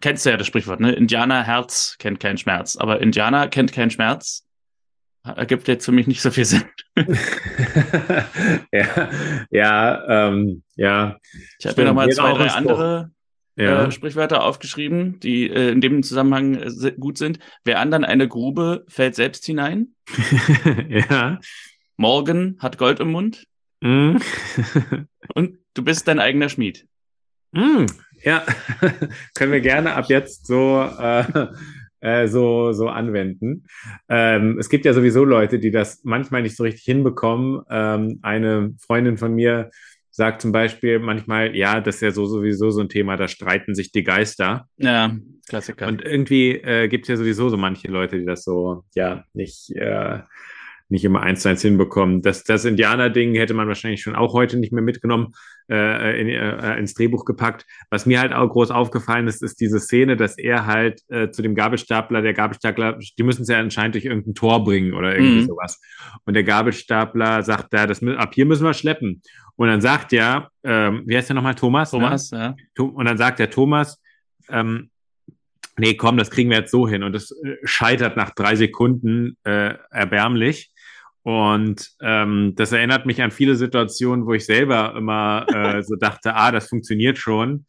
Kennst 0.00 0.24
du 0.24 0.30
ja 0.30 0.36
das 0.36 0.46
Sprichwort, 0.46 0.78
ne? 0.78 0.92
Indianer 0.92 1.42
Herz 1.42 1.96
kennt 1.98 2.20
keinen 2.20 2.38
Schmerz. 2.38 2.76
Aber 2.76 3.00
Indianer 3.00 3.48
kennt 3.48 3.72
keinen 3.72 3.90
Schmerz 3.90 4.46
ergibt 5.24 5.68
jetzt 5.68 5.84
für 5.84 5.92
mich 5.92 6.06
nicht 6.06 6.22
so 6.22 6.30
viel 6.30 6.44
Sinn. 6.44 6.64
ja, 8.72 9.10
ja, 9.50 10.28
ähm, 10.28 10.62
ja. 10.76 11.18
Ich 11.58 11.66
habe 11.66 11.82
mir 11.82 11.88
nochmal 11.88 12.10
zwei, 12.10 12.32
drei 12.32 12.48
andere 12.48 13.10
ja. 13.56 13.86
äh, 13.86 13.90
Sprichwörter 13.90 14.42
aufgeschrieben, 14.42 15.20
die 15.20 15.48
äh, 15.48 15.70
in 15.70 15.80
dem 15.80 16.02
Zusammenhang 16.02 16.54
äh, 16.54 16.92
gut 16.98 17.18
sind. 17.18 17.38
Wer 17.64 17.80
anderen 17.80 18.04
eine 18.04 18.28
Grube 18.28 18.84
fällt 18.88 19.14
selbst 19.14 19.44
hinein. 19.44 19.94
ja. 20.88 21.38
Morgen 22.00 22.56
hat 22.60 22.78
Gold 22.78 22.98
im 22.98 23.10
Mund. 23.10 23.44
Mm. 23.82 24.16
Und 25.34 25.58
du 25.74 25.84
bist 25.84 26.08
dein 26.08 26.18
eigener 26.18 26.48
Schmied. 26.48 26.86
Mm. 27.52 27.84
Ja, 28.22 28.42
können 29.34 29.52
wir 29.52 29.60
gerne 29.60 29.92
ab 29.92 30.06
jetzt 30.08 30.46
so 30.46 30.80
äh, 30.80 31.48
äh, 32.00 32.26
so, 32.26 32.72
so 32.72 32.88
anwenden. 32.88 33.66
Ähm, 34.08 34.58
es 34.58 34.70
gibt 34.70 34.86
ja 34.86 34.94
sowieso 34.94 35.24
Leute, 35.24 35.58
die 35.58 35.70
das 35.70 36.00
manchmal 36.02 36.40
nicht 36.40 36.56
so 36.56 36.62
richtig 36.62 36.84
hinbekommen. 36.84 37.60
Ähm, 37.68 38.18
eine 38.22 38.74
Freundin 38.80 39.18
von 39.18 39.34
mir 39.34 39.70
sagt 40.10 40.40
zum 40.40 40.52
Beispiel 40.52 41.00
manchmal, 41.00 41.54
ja, 41.54 41.82
das 41.82 41.96
ist 41.96 42.00
ja 42.00 42.10
so 42.12 42.24
sowieso 42.24 42.70
so 42.70 42.80
ein 42.80 42.88
Thema, 42.88 43.18
da 43.18 43.28
streiten 43.28 43.74
sich 43.74 43.92
die 43.92 44.04
Geister. 44.04 44.66
Ja, 44.78 45.14
Klassiker. 45.46 45.86
Und 45.86 46.00
irgendwie 46.00 46.52
äh, 46.52 46.88
gibt 46.88 47.04
es 47.04 47.08
ja 47.08 47.16
sowieso 47.18 47.50
so 47.50 47.58
manche 47.58 47.88
Leute, 47.88 48.18
die 48.18 48.24
das 48.24 48.42
so, 48.42 48.84
ja, 48.94 49.24
nicht, 49.34 49.70
äh, 49.76 50.20
nicht 50.90 51.04
immer 51.04 51.22
eins 51.22 51.40
zu 51.42 51.48
eins 51.48 51.62
hinbekommen. 51.62 52.22
Das, 52.22 52.44
das 52.44 52.64
Indianer-Ding 52.64 53.34
hätte 53.34 53.54
man 53.54 53.68
wahrscheinlich 53.68 54.02
schon 54.02 54.16
auch 54.16 54.32
heute 54.34 54.58
nicht 54.58 54.72
mehr 54.72 54.82
mitgenommen, 54.82 55.34
äh, 55.70 56.20
in, 56.20 56.28
äh, 56.28 56.78
ins 56.78 56.94
Drehbuch 56.94 57.24
gepackt. 57.24 57.64
Was 57.90 58.06
mir 58.06 58.20
halt 58.20 58.32
auch 58.32 58.48
groß 58.48 58.70
aufgefallen 58.70 59.28
ist, 59.28 59.42
ist 59.42 59.60
diese 59.60 59.78
Szene, 59.78 60.16
dass 60.16 60.36
er 60.36 60.66
halt 60.66 61.00
äh, 61.08 61.30
zu 61.30 61.42
dem 61.42 61.54
Gabelstapler, 61.54 62.22
der 62.22 62.34
Gabelstapler, 62.34 62.98
die 63.18 63.22
müssen 63.22 63.42
es 63.42 63.48
ja 63.48 63.58
anscheinend 63.58 63.94
durch 63.94 64.04
irgendein 64.04 64.34
Tor 64.34 64.64
bringen 64.64 64.94
oder 64.94 65.14
irgendwie 65.14 65.42
mhm. 65.42 65.46
sowas. 65.46 65.80
Und 66.24 66.34
der 66.34 66.44
Gabelstapler 66.44 67.42
sagt 67.42 67.72
da, 67.72 67.86
das, 67.86 68.02
ab 68.02 68.34
hier 68.34 68.46
müssen 68.46 68.64
wir 68.64 68.74
schleppen. 68.74 69.22
Und 69.56 69.68
dann 69.68 69.80
sagt 69.80 70.12
ja, 70.12 70.48
ähm, 70.64 71.02
wie 71.06 71.16
heißt 71.16 71.28
der 71.28 71.36
nochmal, 71.36 71.54
Thomas? 71.54 71.92
Ne? 71.92 71.98
Thomas, 71.98 72.30
ne? 72.32 72.56
ja. 72.78 72.84
Und 72.84 73.04
dann 73.04 73.18
sagt 73.18 73.38
der 73.38 73.50
Thomas, 73.50 74.00
ähm, 74.48 74.90
nee, 75.76 75.94
komm, 75.94 76.16
das 76.16 76.30
kriegen 76.30 76.50
wir 76.50 76.58
jetzt 76.58 76.70
so 76.70 76.88
hin. 76.88 77.02
Und 77.02 77.12
das 77.12 77.30
äh, 77.30 77.56
scheitert 77.64 78.16
nach 78.16 78.30
drei 78.30 78.56
Sekunden 78.56 79.36
äh, 79.44 79.74
erbärmlich. 79.90 80.69
Und 81.22 81.90
ähm, 82.00 82.54
das 82.56 82.72
erinnert 82.72 83.06
mich 83.06 83.20
an 83.22 83.30
viele 83.30 83.56
Situationen, 83.56 84.26
wo 84.26 84.32
ich 84.32 84.46
selber 84.46 84.94
immer 84.96 85.46
äh, 85.52 85.82
so 85.82 85.96
dachte, 85.96 86.34
ah, 86.34 86.50
das 86.50 86.68
funktioniert 86.68 87.18
schon. 87.18 87.66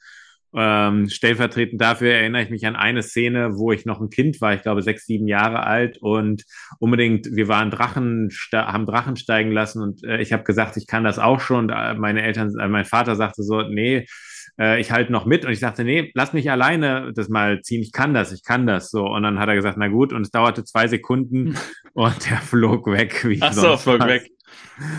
Ähm, 0.54 1.10
stellvertretend 1.10 1.80
dafür 1.80 2.12
erinnere 2.14 2.44
ich 2.44 2.50
mich 2.50 2.66
an 2.66 2.76
eine 2.76 3.04
Szene, 3.04 3.58
wo 3.58 3.72
ich 3.72 3.86
noch 3.86 4.02
ein 4.02 4.10
Kind 4.10 4.42
war, 4.42 4.54
ich 4.54 4.64
glaube 4.64 4.82
sechs, 4.82 5.06
sieben 5.06 5.28
Jahre 5.28 5.64
alt 5.64 5.98
und 6.00 6.44
unbedingt, 6.80 7.28
wir 7.34 7.48
waren 7.48 7.72
Drachen, 7.72 8.30
haben 8.52 8.86
Drachen 8.86 9.16
steigen 9.16 9.52
lassen 9.52 9.82
und 9.82 10.04
äh, 10.04 10.22
ich 10.22 10.34
habe 10.34 10.44
gesagt, 10.44 10.76
ich 10.76 10.88
kann 10.88 11.06
das 11.06 11.20
auch 11.20 11.40
schon. 11.40 11.72
Und 11.72 12.00
meine 12.00 12.22
Eltern, 12.24 12.58
äh, 12.60 12.68
mein 12.68 12.86
Vater 12.86 13.16
sagte 13.16 13.44
so, 13.44 13.62
nee, 13.62 14.06
äh, 14.60 14.80
ich 14.80 14.92
halte 14.92 15.12
noch 15.12 15.26
mit. 15.26 15.46
Und 15.46 15.52
ich 15.52 15.60
sagte, 15.60 15.84
nee, 15.84 16.12
lass 16.14 16.34
mich 16.34 16.50
alleine 16.50 17.12
das 17.14 17.30
mal 17.30 17.62
ziehen. 17.62 17.82
Ich 17.82 17.92
kann 17.92 18.14
das, 18.14 18.32
ich 18.32 18.44
kann 18.44 18.68
das. 18.68 18.90
So. 18.90 19.06
Und 19.06 19.24
dann 19.24 19.40
hat 19.40 19.50
er 19.50 19.56
gesagt, 19.56 19.78
na 19.78 19.88
gut. 19.88 20.14
Und 20.14 20.22
es 20.22 20.32
dauerte 20.32 20.64
zwei 20.64 20.88
Sekunden 20.88 21.58
und 21.94 22.30
der 22.30 22.38
flog 22.38 22.88
weg. 22.88 23.26
Wie 23.28 23.42
Ach 23.42 23.54
so, 23.54 23.78
flog 23.78 24.00
was. 24.02 24.08
weg. 24.08 24.32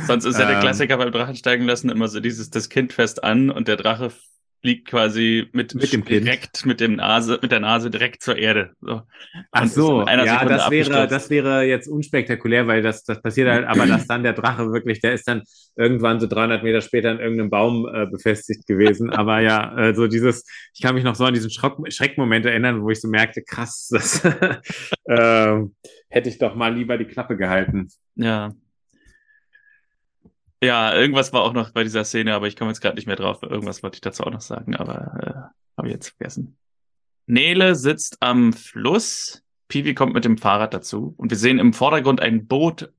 Sonst 0.06 0.24
ist 0.24 0.38
ja 0.38 0.46
der 0.46 0.56
ähm. 0.56 0.60
Klassiker 0.62 0.96
beim 0.96 1.12
Drachen 1.12 1.36
steigen 1.36 1.64
lassen 1.64 1.90
immer 1.90 2.08
so 2.08 2.20
dieses, 2.20 2.50
das 2.50 2.68
Kind 2.68 2.92
fest 2.92 3.22
an 3.24 3.50
und 3.50 3.68
der 3.68 3.76
Drache 3.76 4.10
fliegt 4.62 4.88
quasi 4.88 5.48
mit, 5.52 5.74
mit 5.74 5.92
dem 5.92 6.04
direkt 6.04 6.64
mit 6.64 6.80
dem 6.80 6.94
Nase, 6.96 7.38
mit 7.42 7.50
der 7.50 7.58
Nase 7.58 7.90
direkt 7.90 8.22
zur 8.22 8.38
Erde. 8.38 8.70
So. 8.80 9.02
Ach 9.50 9.66
so, 9.66 10.06
ja, 10.06 10.44
das 10.44 10.70
wäre, 10.70 11.08
das 11.08 11.30
wäre 11.30 11.64
jetzt 11.64 11.88
unspektakulär, 11.88 12.68
weil 12.68 12.80
das, 12.80 13.02
das 13.02 13.20
passiert 13.20 13.48
halt, 13.48 13.66
aber 13.66 13.86
dass 13.86 14.06
dann 14.06 14.22
der 14.22 14.34
Drache 14.34 14.72
wirklich, 14.72 15.00
der 15.00 15.14
ist 15.14 15.26
dann 15.26 15.42
irgendwann 15.76 16.20
so 16.20 16.28
300 16.28 16.62
Meter 16.62 16.80
später 16.80 17.10
in 17.10 17.18
irgendeinem 17.18 17.50
Baum 17.50 17.88
äh, 17.92 18.06
befestigt 18.06 18.66
gewesen. 18.68 19.10
aber 19.10 19.40
ja, 19.40 19.76
äh, 19.76 19.94
so 19.94 20.06
dieses, 20.06 20.46
ich 20.74 20.80
kann 20.80 20.94
mich 20.94 21.04
noch 21.04 21.16
so 21.16 21.24
an 21.24 21.34
diesen 21.34 21.50
Schrock, 21.50 21.80
Schreckmoment 21.92 22.46
erinnern, 22.46 22.82
wo 22.82 22.90
ich 22.90 23.00
so 23.00 23.08
merkte, 23.08 23.42
krass, 23.42 23.88
das 23.90 24.24
äh, 25.04 25.58
hätte 26.08 26.28
ich 26.28 26.38
doch 26.38 26.54
mal 26.54 26.72
lieber 26.72 26.98
die 26.98 27.06
Klappe 27.06 27.36
gehalten. 27.36 27.88
Ja, 28.14 28.52
ja, 30.62 30.94
irgendwas 30.94 31.32
war 31.32 31.42
auch 31.42 31.52
noch 31.52 31.70
bei 31.70 31.82
dieser 31.82 32.04
Szene, 32.04 32.34
aber 32.34 32.46
ich 32.46 32.56
komme 32.56 32.70
jetzt 32.70 32.80
gerade 32.80 32.96
nicht 32.96 33.06
mehr 33.06 33.16
drauf. 33.16 33.42
Irgendwas 33.42 33.82
wollte 33.82 33.96
ich 33.96 34.00
dazu 34.00 34.22
auch 34.24 34.30
noch 34.30 34.40
sagen, 34.40 34.76
aber 34.76 35.52
äh, 35.52 35.76
habe 35.76 35.88
ich 35.88 35.94
jetzt 35.94 36.14
vergessen. 36.16 36.56
Nele 37.26 37.74
sitzt 37.74 38.18
am 38.20 38.52
Fluss. 38.52 39.42
Pivi 39.68 39.94
kommt 39.94 40.14
mit 40.14 40.24
dem 40.24 40.38
Fahrrad 40.38 40.74
dazu 40.74 41.14
und 41.16 41.30
wir 41.30 41.38
sehen 41.38 41.58
im 41.58 41.72
Vordergrund 41.72 42.20
ein 42.20 42.46
Boot, 42.46 42.92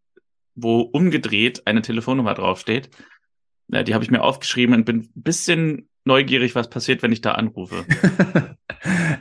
wo 0.55 0.81
umgedreht 0.81 1.67
eine 1.67 1.81
Telefonnummer 1.81 2.33
draufsteht. 2.33 2.89
Ja, 3.67 3.83
die 3.83 3.93
habe 3.93 4.03
ich 4.03 4.11
mir 4.11 4.23
aufgeschrieben 4.23 4.75
und 4.75 4.85
bin 4.85 4.97
ein 4.97 5.11
bisschen 5.13 5.89
neugierig, 6.03 6.55
was 6.55 6.69
passiert, 6.69 7.01
wenn 7.03 7.11
ich 7.11 7.21
da 7.21 7.33
anrufe. 7.33 7.85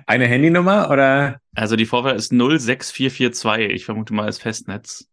eine 0.07 0.27
Handynummer 0.27 0.91
oder? 0.91 1.41
Also 1.55 1.77
die 1.77 1.87
Vorwahl 1.87 2.17
ist 2.17 2.31
06442. 2.33 3.71
Ich 3.71 3.85
vermute 3.85 4.15
mal 4.15 4.25
als 4.25 4.39
Festnetz. 4.39 5.09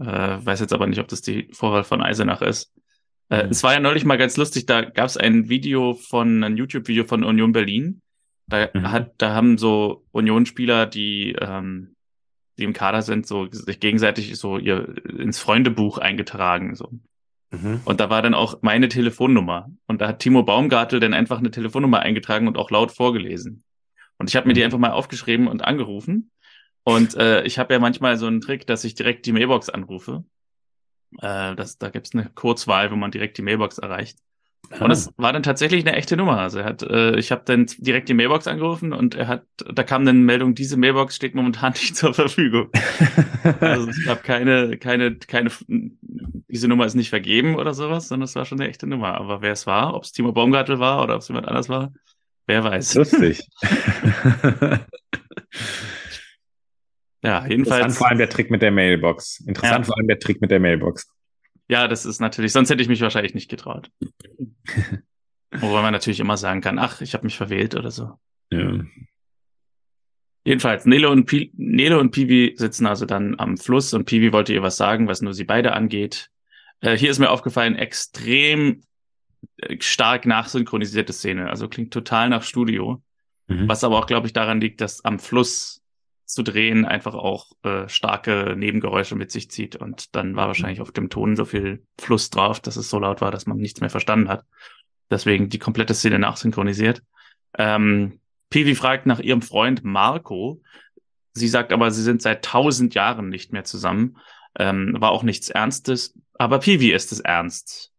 Äh, 0.00 0.44
weiß 0.44 0.60
jetzt 0.60 0.72
aber 0.72 0.86
nicht, 0.86 0.98
ob 0.98 1.08
das 1.08 1.20
die 1.20 1.48
Vorwahl 1.52 1.84
von 1.84 2.02
Eisenach 2.02 2.40
ist. 2.40 2.72
Äh, 3.28 3.44
mhm. 3.44 3.50
Es 3.50 3.62
war 3.62 3.74
ja 3.74 3.80
neulich 3.80 4.04
mal 4.04 4.18
ganz 4.18 4.36
lustig, 4.36 4.66
da 4.66 4.82
gab 4.82 5.06
es 5.06 5.16
ein 5.16 5.48
Video 5.48 5.94
von, 5.94 6.42
ein 6.42 6.56
YouTube-Video 6.56 7.04
von 7.04 7.22
Union 7.22 7.52
Berlin. 7.52 8.00
Da, 8.46 8.68
mhm. 8.72 8.90
hat, 8.90 9.12
da 9.18 9.34
haben 9.34 9.58
so 9.58 10.04
Union-Spieler, 10.12 10.86
die, 10.86 11.36
ähm, 11.40 11.94
die 12.58 12.64
im 12.64 12.72
Kader 12.72 13.02
sind, 13.02 13.26
so 13.26 13.48
sich 13.50 13.78
gegenseitig 13.78 14.36
so 14.36 14.58
ihr 14.58 14.96
ins 15.06 15.38
Freundebuch 15.38 15.98
eingetragen. 15.98 16.74
So. 16.74 16.90
Mhm. 17.50 17.80
Und 17.84 18.00
da 18.00 18.10
war 18.10 18.22
dann 18.22 18.34
auch 18.34 18.62
meine 18.62 18.88
Telefonnummer. 18.88 19.70
Und 19.86 20.00
da 20.00 20.08
hat 20.08 20.18
Timo 20.18 20.42
Baumgartel 20.42 20.98
dann 20.98 21.14
einfach 21.14 21.38
eine 21.38 21.50
Telefonnummer 21.50 22.00
eingetragen 22.00 22.48
und 22.48 22.56
auch 22.56 22.70
laut 22.70 22.90
vorgelesen. 22.90 23.62
Und 24.18 24.28
ich 24.28 24.36
habe 24.36 24.48
mir 24.48 24.54
die 24.54 24.60
mhm. 24.60 24.66
einfach 24.66 24.78
mal 24.78 24.90
aufgeschrieben 24.90 25.46
und 25.46 25.64
angerufen. 25.64 26.30
Und 26.84 27.16
äh, 27.16 27.42
ich 27.42 27.58
habe 27.58 27.74
ja 27.74 27.80
manchmal 27.80 28.16
so 28.16 28.26
einen 28.26 28.40
Trick, 28.40 28.66
dass 28.66 28.84
ich 28.84 28.94
direkt 28.94 29.26
die 29.26 29.32
Mailbox 29.32 29.68
anrufe. 29.68 30.24
Äh, 31.18 31.54
das, 31.56 31.78
da 31.78 31.90
gibt's 31.90 32.14
eine 32.14 32.30
Kurzwahl, 32.34 32.90
wo 32.90 32.96
man 32.96 33.10
direkt 33.10 33.38
die 33.38 33.42
Mailbox 33.42 33.78
erreicht. 33.78 34.18
Ah. 34.70 34.84
Und 34.84 34.90
es 34.90 35.10
war 35.16 35.32
dann 35.32 35.42
tatsächlich 35.42 35.86
eine 35.86 35.96
echte 35.96 36.16
Nummer. 36.16 36.38
Also 36.38 36.60
er 36.60 36.64
hat, 36.64 36.82
äh, 36.82 37.16
ich 37.18 37.32
habe 37.32 37.42
dann 37.44 37.66
direkt 37.78 38.08
die 38.08 38.14
Mailbox 38.14 38.46
angerufen 38.46 38.92
und 38.92 39.14
er 39.14 39.26
hat, 39.26 39.44
da 39.56 39.82
kam 39.82 40.04
dann 40.04 40.16
eine 40.16 40.24
Meldung, 40.24 40.54
diese 40.54 40.76
Mailbox 40.76 41.16
steht 41.16 41.34
momentan 41.34 41.72
nicht 41.80 41.96
zur 41.96 42.14
Verfügung. 42.14 42.70
also 43.60 43.88
es 43.88 44.04
gab 44.04 44.22
keine, 44.22 44.78
keine, 44.78 45.16
keine, 45.16 45.50
diese 45.66 46.68
Nummer 46.68 46.86
ist 46.86 46.94
nicht 46.94 47.10
vergeben 47.10 47.56
oder 47.56 47.74
sowas, 47.74 48.08
sondern 48.08 48.24
es 48.24 48.36
war 48.36 48.44
schon 48.44 48.60
eine 48.60 48.68
echte 48.68 48.86
Nummer. 48.86 49.14
Aber 49.14 49.42
wer 49.42 49.52
es 49.52 49.66
war, 49.66 49.94
ob 49.94 50.04
es 50.04 50.12
Timo 50.12 50.32
Baumgartel 50.32 50.78
war 50.78 51.02
oder 51.02 51.16
ob 51.16 51.22
es 51.22 51.28
jemand 51.28 51.48
anders 51.48 51.68
war, 51.68 51.92
wer 52.46 52.62
weiß. 52.62 52.94
Lustig. 52.94 53.48
Ja, 57.22 57.46
jedenfalls. 57.46 57.80
Interessant 57.80 57.92
vor 57.94 58.08
allem 58.08 58.18
der 58.18 58.30
Trick 58.30 58.50
mit 58.50 58.62
der 58.62 58.70
Mailbox. 58.70 59.40
Interessant 59.40 59.80
ja. 59.80 59.84
vor 59.84 59.98
allem 59.98 60.08
der 60.08 60.18
Trick 60.18 60.40
mit 60.40 60.50
der 60.50 60.60
Mailbox. 60.60 61.10
Ja, 61.68 61.86
das 61.86 62.04
ist 62.06 62.20
natürlich, 62.20 62.52
sonst 62.52 62.70
hätte 62.70 62.82
ich 62.82 62.88
mich 62.88 63.00
wahrscheinlich 63.00 63.34
nicht 63.34 63.50
getraut. 63.50 63.90
Wobei 65.52 65.82
man 65.82 65.92
natürlich 65.92 66.20
immer 66.20 66.36
sagen 66.36 66.60
kann, 66.60 66.78
ach, 66.78 67.00
ich 67.00 67.14
habe 67.14 67.24
mich 67.24 67.36
verwählt 67.36 67.74
oder 67.74 67.90
so. 67.90 68.12
Ja. 68.50 68.80
Jedenfalls, 70.44 70.86
Nele 70.86 71.10
und, 71.10 71.26
Pi 71.26 71.52
Nele 71.54 71.98
und 71.98 72.12
Piwi 72.12 72.54
sitzen 72.56 72.86
also 72.86 73.04
dann 73.04 73.38
am 73.38 73.58
Fluss 73.58 73.92
und 73.92 74.06
Piwi 74.06 74.32
wollte 74.32 74.54
ihr 74.54 74.62
was 74.62 74.76
sagen, 74.76 75.06
was 75.06 75.20
nur 75.20 75.34
sie 75.34 75.44
beide 75.44 75.72
angeht. 75.72 76.30
Äh, 76.80 76.96
hier 76.96 77.10
ist 77.10 77.18
mir 77.18 77.30
aufgefallen, 77.30 77.76
extrem 77.76 78.82
äh, 79.58 79.76
stark 79.80 80.24
nachsynchronisierte 80.24 81.12
Szene. 81.12 81.50
Also 81.50 81.68
klingt 81.68 81.92
total 81.92 82.30
nach 82.30 82.42
Studio. 82.42 83.02
Mhm. 83.48 83.68
Was 83.68 83.84
aber 83.84 83.98
auch, 83.98 84.06
glaube 84.06 84.26
ich, 84.26 84.32
daran 84.32 84.60
liegt, 84.60 84.80
dass 84.80 85.04
am 85.04 85.18
Fluss 85.18 85.82
zu 86.32 86.42
drehen 86.42 86.84
einfach 86.84 87.14
auch 87.14 87.52
äh, 87.62 87.88
starke 87.88 88.54
Nebengeräusche 88.56 89.16
mit 89.16 89.30
sich 89.30 89.50
zieht. 89.50 89.76
Und 89.76 90.14
dann 90.14 90.36
war 90.36 90.46
wahrscheinlich 90.46 90.80
auf 90.80 90.92
dem 90.92 91.10
Ton 91.10 91.36
so 91.36 91.44
viel 91.44 91.84
Fluss 91.98 92.30
drauf, 92.30 92.60
dass 92.60 92.76
es 92.76 92.90
so 92.90 92.98
laut 92.98 93.20
war, 93.20 93.30
dass 93.30 93.46
man 93.46 93.58
nichts 93.58 93.80
mehr 93.80 93.90
verstanden 93.90 94.28
hat. 94.28 94.44
Deswegen 95.10 95.48
die 95.48 95.58
komplette 95.58 95.94
Szene 95.94 96.18
nachsynchronisiert. 96.18 97.02
Ähm, 97.58 98.20
Pivi 98.48 98.74
fragt 98.74 99.06
nach 99.06 99.20
ihrem 99.20 99.42
Freund 99.42 99.84
Marco. 99.84 100.62
Sie 101.32 101.48
sagt 101.48 101.72
aber, 101.72 101.90
sie 101.90 102.02
sind 102.02 102.22
seit 102.22 102.44
tausend 102.44 102.94
Jahren 102.94 103.28
nicht 103.28 103.52
mehr 103.52 103.64
zusammen. 103.64 104.18
Ähm, 104.58 104.96
war 104.98 105.10
auch 105.10 105.22
nichts 105.22 105.48
Ernstes. 105.48 106.14
Aber 106.34 106.58
Pivi 106.58 106.90
ist 106.92 107.12
es 107.12 107.20
ernst. 107.20 107.92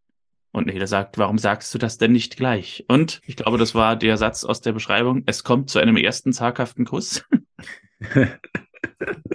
Und 0.52 0.68
Nele 0.68 0.88
sagt, 0.88 1.18
warum 1.18 1.38
sagst 1.38 1.74
du 1.74 1.78
das 1.78 1.98
denn 1.98 2.12
nicht 2.12 2.36
gleich? 2.36 2.84
Und 2.90 3.22
ich 3.26 3.38
glaube, 3.38 3.58
das 3.58 3.74
war 3.74 3.96
der 3.96 4.18
Satz 4.18 4.44
aus 4.44 4.60
der 4.60 4.74
Beschreibung. 4.74 5.24
Es 5.26 5.44
kommt 5.46 5.70
zu 5.70 5.80
einem 5.80 5.96
ersten 5.96 6.34
zaghaften 6.34 6.86
Kuss. 6.86 7.24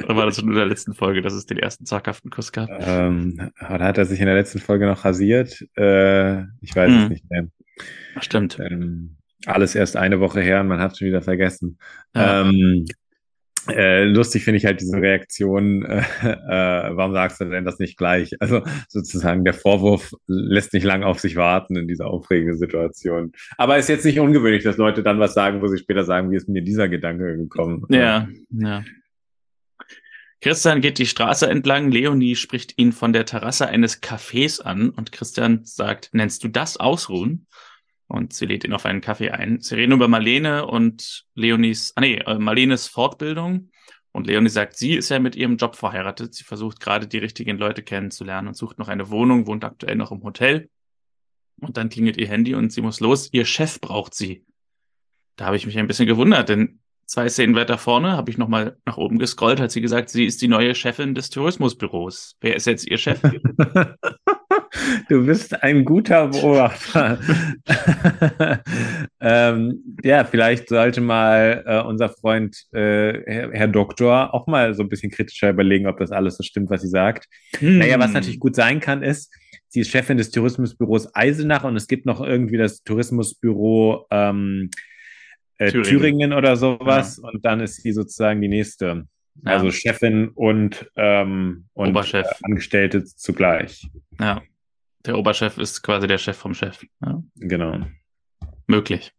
Oder 0.04 0.16
war 0.16 0.26
das 0.26 0.40
nur 0.40 0.52
in 0.52 0.58
der 0.58 0.66
letzten 0.66 0.94
Folge, 0.94 1.22
dass 1.22 1.32
es 1.32 1.46
den 1.46 1.58
ersten 1.58 1.86
zaghaften 1.86 2.30
Kuss 2.30 2.52
gab? 2.52 2.68
Ähm, 2.70 3.50
oder 3.60 3.84
hat 3.84 3.98
er 3.98 4.04
sich 4.04 4.20
in 4.20 4.26
der 4.26 4.34
letzten 4.34 4.58
Folge 4.58 4.86
noch 4.86 5.04
rasiert? 5.04 5.64
Äh, 5.76 6.42
ich 6.60 6.74
weiß 6.74 6.90
hm. 6.90 7.02
es 7.02 7.08
nicht 7.08 7.30
mehr. 7.30 7.48
Stimmt. 8.20 8.58
Ähm, 8.58 9.16
alles 9.46 9.74
erst 9.74 9.96
eine 9.96 10.20
Woche 10.20 10.40
her 10.40 10.60
und 10.60 10.68
man 10.68 10.80
hat 10.80 10.92
es 10.92 10.98
schon 10.98 11.08
wieder 11.08 11.22
vergessen. 11.22 11.78
Ja. 12.14 12.42
Ähm, 12.42 12.86
äh, 13.68 14.04
lustig 14.04 14.44
finde 14.44 14.58
ich 14.58 14.66
halt 14.66 14.80
diese 14.80 14.96
Reaktion, 14.96 15.84
äh, 15.84 16.00
äh, 16.22 16.96
warum 16.96 17.12
sagst 17.12 17.40
du 17.40 17.44
denn 17.46 17.64
das 17.64 17.78
nicht 17.78 17.96
gleich? 17.96 18.32
Also 18.40 18.62
sozusagen 18.88 19.44
der 19.44 19.54
Vorwurf 19.54 20.12
lässt 20.26 20.72
nicht 20.72 20.84
lange 20.84 21.06
auf 21.06 21.20
sich 21.20 21.36
warten 21.36 21.76
in 21.76 21.88
dieser 21.88 22.06
aufregenden 22.06 22.58
Situation. 22.58 23.32
Aber 23.56 23.76
es 23.76 23.84
ist 23.84 23.88
jetzt 23.88 24.04
nicht 24.04 24.20
ungewöhnlich, 24.20 24.64
dass 24.64 24.76
Leute 24.76 25.02
dann 25.02 25.20
was 25.20 25.34
sagen, 25.34 25.62
wo 25.62 25.68
sie 25.68 25.78
später 25.78 26.04
sagen, 26.04 26.30
wie 26.30 26.36
ist 26.36 26.48
mir 26.48 26.62
dieser 26.62 26.88
Gedanke 26.88 27.36
gekommen? 27.36 27.84
Ja, 27.88 28.28
ja. 28.50 28.84
Christian 30.40 30.80
geht 30.80 30.98
die 30.98 31.06
Straße 31.06 31.48
entlang, 31.48 31.90
Leonie 31.90 32.36
spricht 32.36 32.78
ihn 32.78 32.92
von 32.92 33.12
der 33.12 33.24
Terrasse 33.24 33.66
eines 33.66 34.02
Cafés 34.02 34.60
an 34.60 34.90
und 34.90 35.10
Christian 35.10 35.60
sagt, 35.64 36.10
nennst 36.12 36.44
du 36.44 36.48
das 36.48 36.76
Ausruhen? 36.76 37.46
Und 38.08 38.32
sie 38.32 38.46
lädt 38.46 38.64
ihn 38.64 38.72
auf 38.72 38.86
einen 38.86 39.00
Kaffee 39.00 39.30
ein. 39.30 39.60
Sie 39.60 39.74
reden 39.74 39.92
über 39.92 40.08
Marlene 40.08 40.66
und 40.66 41.24
Leonis, 41.34 41.92
ah 41.96 42.00
nee, 42.00 42.16
äh, 42.16 42.38
Marlenes 42.38 42.86
Fortbildung. 42.86 43.70
Und 44.12 44.26
Leonie 44.26 44.48
sagt, 44.48 44.76
sie 44.76 44.94
ist 44.94 45.10
ja 45.10 45.18
mit 45.18 45.36
ihrem 45.36 45.56
Job 45.56 45.76
verheiratet. 45.76 46.34
Sie 46.34 46.44
versucht 46.44 46.80
gerade 46.80 47.06
die 47.06 47.18
richtigen 47.18 47.58
Leute 47.58 47.82
kennenzulernen 47.82 48.48
und 48.48 48.56
sucht 48.56 48.78
noch 48.78 48.88
eine 48.88 49.10
Wohnung, 49.10 49.46
wohnt 49.46 49.64
aktuell 49.64 49.96
noch 49.96 50.12
im 50.12 50.22
Hotel. 50.22 50.70
Und 51.60 51.76
dann 51.76 51.88
klingelt 51.88 52.16
ihr 52.16 52.28
Handy 52.28 52.54
und 52.54 52.72
sie 52.72 52.80
muss 52.80 53.00
los. 53.00 53.28
Ihr 53.32 53.44
Chef 53.44 53.80
braucht 53.80 54.14
sie. 54.14 54.44
Da 55.36 55.46
habe 55.46 55.56
ich 55.56 55.66
mich 55.66 55.76
ein 55.78 55.86
bisschen 55.86 56.06
gewundert, 56.06 56.48
denn 56.48 56.80
zwei 57.04 57.28
Szenen 57.28 57.54
weiter 57.54 57.76
vorne 57.76 58.12
habe 58.12 58.30
ich 58.30 58.38
nochmal 58.38 58.78
nach 58.86 58.96
oben 58.96 59.18
gescrollt, 59.18 59.60
hat 59.60 59.70
sie 59.70 59.80
gesagt, 59.80 60.08
sie 60.08 60.24
ist 60.24 60.40
die 60.40 60.48
neue 60.48 60.74
Chefin 60.74 61.14
des 61.14 61.30
Tourismusbüros. 61.30 62.36
Wer 62.40 62.56
ist 62.56 62.66
jetzt 62.66 62.86
ihr 62.86 62.98
Chef? 62.98 63.20
Du 65.08 65.26
bist 65.26 65.62
ein 65.62 65.84
guter 65.84 66.28
Beobachter. 66.28 67.18
ähm, 69.20 69.98
ja, 70.02 70.24
vielleicht 70.24 70.68
sollte 70.68 71.00
mal 71.00 71.64
äh, 71.66 71.80
unser 71.82 72.08
Freund 72.08 72.56
äh, 72.72 73.22
Herr, 73.26 73.50
Herr, 73.52 73.68
Doktor 73.68 74.34
auch 74.34 74.46
mal 74.46 74.74
so 74.74 74.82
ein 74.82 74.88
bisschen 74.88 75.10
kritischer 75.10 75.50
überlegen, 75.50 75.86
ob 75.86 75.98
das 75.98 76.10
alles 76.10 76.36
so 76.36 76.42
stimmt, 76.42 76.70
was 76.70 76.82
sie 76.82 76.88
sagt. 76.88 77.26
Hm. 77.58 77.78
Naja, 77.78 77.98
was 77.98 78.12
natürlich 78.12 78.40
gut 78.40 78.54
sein 78.54 78.80
kann, 78.80 79.02
ist, 79.02 79.32
sie 79.68 79.80
ist 79.80 79.90
Chefin 79.90 80.18
des 80.18 80.30
Tourismusbüros 80.30 81.14
Eisenach 81.14 81.64
und 81.64 81.76
es 81.76 81.88
gibt 81.88 82.06
noch 82.06 82.20
irgendwie 82.20 82.56
das 82.56 82.82
Tourismusbüro 82.82 84.06
ähm, 84.10 84.70
äh, 85.58 85.70
Thüringen. 85.70 85.88
Thüringen. 85.88 86.32
oder 86.32 86.56
sowas 86.56 87.20
ja. 87.22 87.28
und 87.28 87.44
dann 87.44 87.60
ist 87.60 87.82
sie 87.82 87.92
sozusagen 87.92 88.40
die 88.40 88.48
nächste. 88.48 89.06
Ja. 89.44 89.52
Also 89.52 89.70
Chefin 89.70 90.28
und, 90.28 90.90
ähm, 90.96 91.66
und 91.74 91.90
Oberchef. 91.90 92.26
Äh, 92.26 92.34
Angestellte 92.42 93.04
zugleich. 93.04 93.88
Ja. 94.18 94.42
Der 95.06 95.18
Oberchef 95.18 95.58
ist 95.58 95.82
quasi 95.82 96.06
der 96.06 96.18
Chef 96.18 96.36
vom 96.36 96.54
Chef. 96.54 96.84
Ja? 97.00 97.22
Genau. 97.36 97.86
Möglich. 98.66 99.12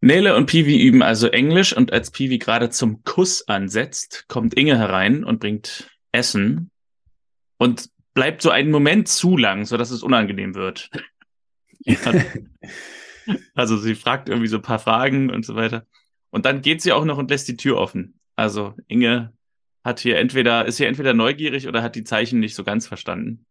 Nele 0.00 0.34
und 0.34 0.46
Piwi 0.46 0.82
üben 0.82 1.02
also 1.02 1.28
Englisch 1.28 1.76
und 1.76 1.92
als 1.92 2.10
Piwi 2.10 2.38
gerade 2.38 2.70
zum 2.70 3.04
Kuss 3.04 3.46
ansetzt, 3.46 4.24
kommt 4.26 4.54
Inge 4.54 4.76
herein 4.76 5.22
und 5.22 5.38
bringt 5.38 5.90
Essen 6.10 6.70
und 7.56 7.88
bleibt 8.14 8.42
so 8.42 8.50
einen 8.50 8.72
Moment 8.72 9.06
zu 9.06 9.36
lang, 9.36 9.64
sodass 9.64 9.90
es 9.90 10.02
unangenehm 10.02 10.56
wird. 10.56 10.90
also 13.54 13.76
sie 13.76 13.94
fragt 13.94 14.28
irgendwie 14.28 14.48
so 14.48 14.56
ein 14.56 14.62
paar 14.62 14.80
Fragen 14.80 15.30
und 15.30 15.46
so 15.46 15.54
weiter. 15.54 15.86
Und 16.30 16.46
dann 16.46 16.62
geht 16.62 16.82
sie 16.82 16.92
auch 16.92 17.04
noch 17.04 17.18
und 17.18 17.30
lässt 17.30 17.46
die 17.46 17.56
Tür 17.56 17.76
offen. 17.76 18.18
Also 18.34 18.74
Inge 18.88 19.32
hat 19.84 20.00
hier 20.00 20.18
entweder, 20.18 20.64
ist 20.66 20.78
hier 20.78 20.88
entweder 20.88 21.14
neugierig 21.14 21.68
oder 21.68 21.82
hat 21.82 21.94
die 21.94 22.04
Zeichen 22.04 22.40
nicht 22.40 22.54
so 22.54 22.64
ganz 22.64 22.86
verstanden. 22.86 23.46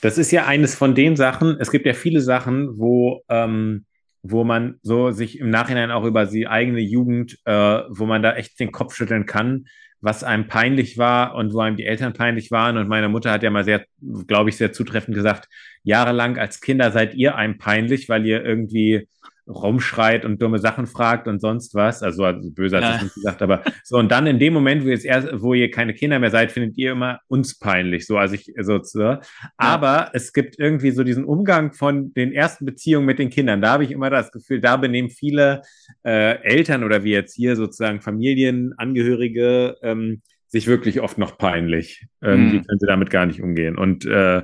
Das 0.00 0.18
ist 0.18 0.30
ja 0.30 0.46
eines 0.46 0.74
von 0.74 0.94
den 0.94 1.16
Sachen, 1.16 1.56
es 1.58 1.70
gibt 1.70 1.86
ja 1.86 1.94
viele 1.94 2.20
Sachen, 2.20 2.78
wo, 2.78 3.22
ähm, 3.28 3.86
wo 4.22 4.44
man 4.44 4.78
so 4.82 5.10
sich 5.10 5.38
im 5.38 5.50
Nachhinein 5.50 5.90
auch 5.90 6.04
über 6.04 6.26
die 6.26 6.46
eigene 6.46 6.80
Jugend, 6.80 7.38
äh, 7.44 7.52
wo 7.88 8.06
man 8.06 8.22
da 8.22 8.34
echt 8.34 8.58
den 8.60 8.72
Kopf 8.72 8.94
schütteln 8.94 9.26
kann, 9.26 9.66
was 10.00 10.22
einem 10.22 10.48
peinlich 10.48 10.98
war 10.98 11.34
und 11.34 11.54
wo 11.54 11.60
einem 11.60 11.76
die 11.76 11.86
Eltern 11.86 12.12
peinlich 12.12 12.50
waren. 12.50 12.76
Und 12.76 12.88
meine 12.88 13.08
Mutter 13.08 13.30
hat 13.30 13.42
ja 13.42 13.50
mal 13.50 13.64
sehr, 13.64 13.84
glaube 14.26 14.50
ich, 14.50 14.56
sehr 14.56 14.72
zutreffend 14.72 15.14
gesagt, 15.14 15.48
jahrelang 15.82 16.38
als 16.38 16.60
Kinder 16.60 16.92
seid 16.92 17.14
ihr 17.14 17.36
einem 17.36 17.58
peinlich, 17.58 18.08
weil 18.08 18.26
ihr 18.26 18.44
irgendwie 18.44 19.08
rumschreit 19.46 20.24
und 20.24 20.40
dumme 20.40 20.58
Sachen 20.58 20.86
fragt 20.86 21.28
und 21.28 21.40
sonst 21.40 21.74
was. 21.74 22.02
Also, 22.02 22.24
also 22.24 22.50
böse 22.50 22.76
hat 22.76 22.82
ja. 22.82 23.02
nicht 23.02 23.14
gesagt, 23.14 23.42
aber 23.42 23.62
so. 23.82 23.98
Und 23.98 24.10
dann 24.10 24.26
in 24.26 24.38
dem 24.38 24.54
Moment, 24.54 24.84
wo 24.84 24.88
ihr, 24.88 25.04
erst, 25.04 25.28
wo 25.34 25.54
ihr 25.54 25.70
keine 25.70 25.94
Kinder 25.94 26.18
mehr 26.18 26.30
seid, 26.30 26.52
findet 26.52 26.76
ihr 26.78 26.92
immer 26.92 27.20
uns 27.28 27.58
peinlich. 27.58 28.06
So, 28.06 28.16
also 28.16 28.34
ich, 28.34 28.52
so, 28.60 28.82
so. 28.82 29.16
Aber 29.56 29.86
ja. 29.86 30.10
es 30.14 30.32
gibt 30.32 30.58
irgendwie 30.58 30.90
so 30.90 31.04
diesen 31.04 31.24
Umgang 31.24 31.72
von 31.72 32.12
den 32.14 32.32
ersten 32.32 32.64
Beziehungen 32.64 33.06
mit 33.06 33.18
den 33.18 33.30
Kindern. 33.30 33.60
Da 33.60 33.72
habe 33.72 33.84
ich 33.84 33.90
immer 33.90 34.10
das 34.10 34.32
Gefühl, 34.32 34.60
da 34.60 34.76
benehmen 34.76 35.10
viele 35.10 35.62
äh, 36.04 36.42
Eltern 36.42 36.84
oder 36.84 37.04
wie 37.04 37.12
jetzt 37.12 37.34
hier 37.34 37.56
sozusagen 37.56 38.00
Familienangehörige 38.00 39.76
ähm, 39.82 40.22
sich 40.54 40.68
wirklich 40.68 41.00
oft 41.00 41.18
noch 41.18 41.36
peinlich. 41.36 42.06
Irgendwie 42.20 42.58
hm. 42.58 42.64
können 42.64 42.78
sie 42.78 42.86
damit 42.86 43.10
gar 43.10 43.26
nicht 43.26 43.42
umgehen. 43.42 43.76
Und 43.76 44.06
äh, 44.06 44.42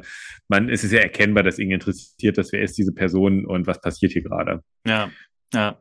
man 0.48 0.68
es 0.68 0.82
ist 0.82 0.90
ja 0.90 0.98
erkennbar, 0.98 1.44
dass 1.44 1.60
ihn 1.60 1.70
interessiert, 1.70 2.36
dass 2.36 2.52
wer 2.52 2.62
ist 2.62 2.76
diese 2.76 2.92
Person 2.92 3.46
und 3.46 3.68
was 3.68 3.80
passiert 3.80 4.12
hier 4.12 4.22
gerade. 4.22 4.60
Ja, 4.84 5.10
ja. 5.54 5.78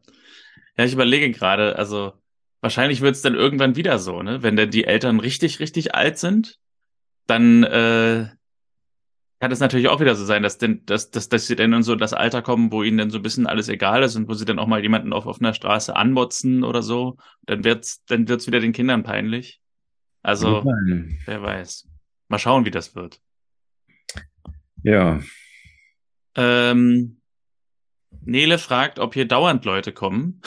Ja, 0.78 0.86
ich 0.86 0.94
überlege 0.94 1.32
gerade, 1.32 1.78
also 1.78 2.14
wahrscheinlich 2.62 3.02
wird 3.02 3.16
es 3.16 3.24
dann 3.24 3.34
irgendwann 3.34 3.76
wieder 3.76 3.98
so, 3.98 4.22
ne? 4.22 4.44
Wenn 4.44 4.56
dann 4.56 4.70
die 4.70 4.84
Eltern 4.86 5.20
richtig, 5.20 5.60
richtig 5.60 5.96
alt 5.96 6.20
sind, 6.20 6.60
dann 7.26 7.64
äh, 7.64 8.28
kann 9.40 9.52
es 9.52 9.60
natürlich 9.60 9.88
auch 9.88 10.00
wieder 10.00 10.14
so 10.14 10.26
sein, 10.26 10.44
dass, 10.44 10.60
denn, 10.60 10.86
dass, 10.86 11.10
dass, 11.10 11.28
dass 11.28 11.48
sie 11.48 11.56
dann 11.56 11.74
in 11.74 11.82
so 11.82 11.96
das 11.96 12.14
Alter 12.14 12.44
kommen, 12.44 12.72
wo 12.72 12.84
ihnen 12.84 13.00
dann 13.00 13.10
so 13.10 13.18
ein 13.18 13.24
bisschen 13.24 13.48
alles 13.48 13.68
egal 13.68 14.04
ist 14.04 14.16
und 14.16 14.30
wo 14.30 14.36
sie 14.36 14.46
dann 14.46 14.60
auch 14.60 14.68
mal 14.68 14.84
jemanden 14.84 15.12
auf 15.12 15.26
offener 15.26 15.56
Straße 15.56 15.96
anmotzen 15.96 16.64
oder 16.64 16.84
so. 16.84 17.18
Dann 17.48 17.64
wird's, 17.64 18.06
dann 18.06 18.28
wird's 18.30 18.46
wieder 18.46 18.60
den 18.60 18.74
Kindern 18.74 19.02
peinlich. 19.02 19.60
Also, 20.22 20.64
wer 21.26 21.42
weiß. 21.42 21.88
Mal 22.28 22.40
schauen, 22.40 22.66
wie 22.66 22.72
das 22.72 22.96
wird. 22.96 23.22
Ja. 24.84 25.22
Ähm, 26.36 27.22
Nele 28.22 28.58
fragt, 28.58 29.00
ob 29.00 29.14
hier 29.14 29.28
dauernd 29.28 29.66
Leute 29.66 29.92
kommen. 29.92 30.42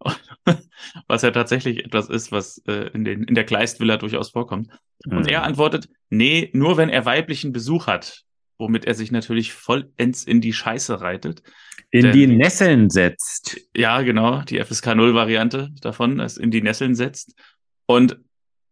was 1.06 1.22
ja 1.22 1.30
tatsächlich 1.30 1.84
etwas 1.84 2.08
ist, 2.08 2.32
was 2.32 2.58
äh, 2.66 2.90
in, 2.94 3.04
den, 3.04 3.24
in 3.24 3.34
der 3.34 3.44
Kleistvilla 3.44 3.96
durchaus 3.96 4.30
vorkommt. 4.30 4.68
Und 5.06 5.22
mhm. 5.22 5.28
er 5.28 5.42
antwortet, 5.42 5.88
nee, 6.08 6.50
nur 6.52 6.76
wenn 6.76 6.88
er 6.88 7.04
weiblichen 7.04 7.52
Besuch 7.52 7.86
hat, 7.86 8.22
womit 8.58 8.84
er 8.84 8.94
sich 8.94 9.10
natürlich 9.10 9.52
vollends 9.52 10.24
in 10.24 10.40
die 10.40 10.52
Scheiße 10.52 11.00
reitet. 11.00 11.42
In 11.90 12.02
Denn, 12.02 12.12
die 12.12 12.26
Nesseln 12.26 12.90
setzt. 12.90 13.60
Ja, 13.74 14.02
genau, 14.02 14.42
die 14.42 14.62
FSK 14.62 14.94
0 14.94 15.14
Variante 15.14 15.70
davon, 15.80 16.18
das 16.18 16.36
in 16.36 16.50
die 16.50 16.62
Nesseln 16.62 16.94
setzt. 16.94 17.34
Und 17.86 18.20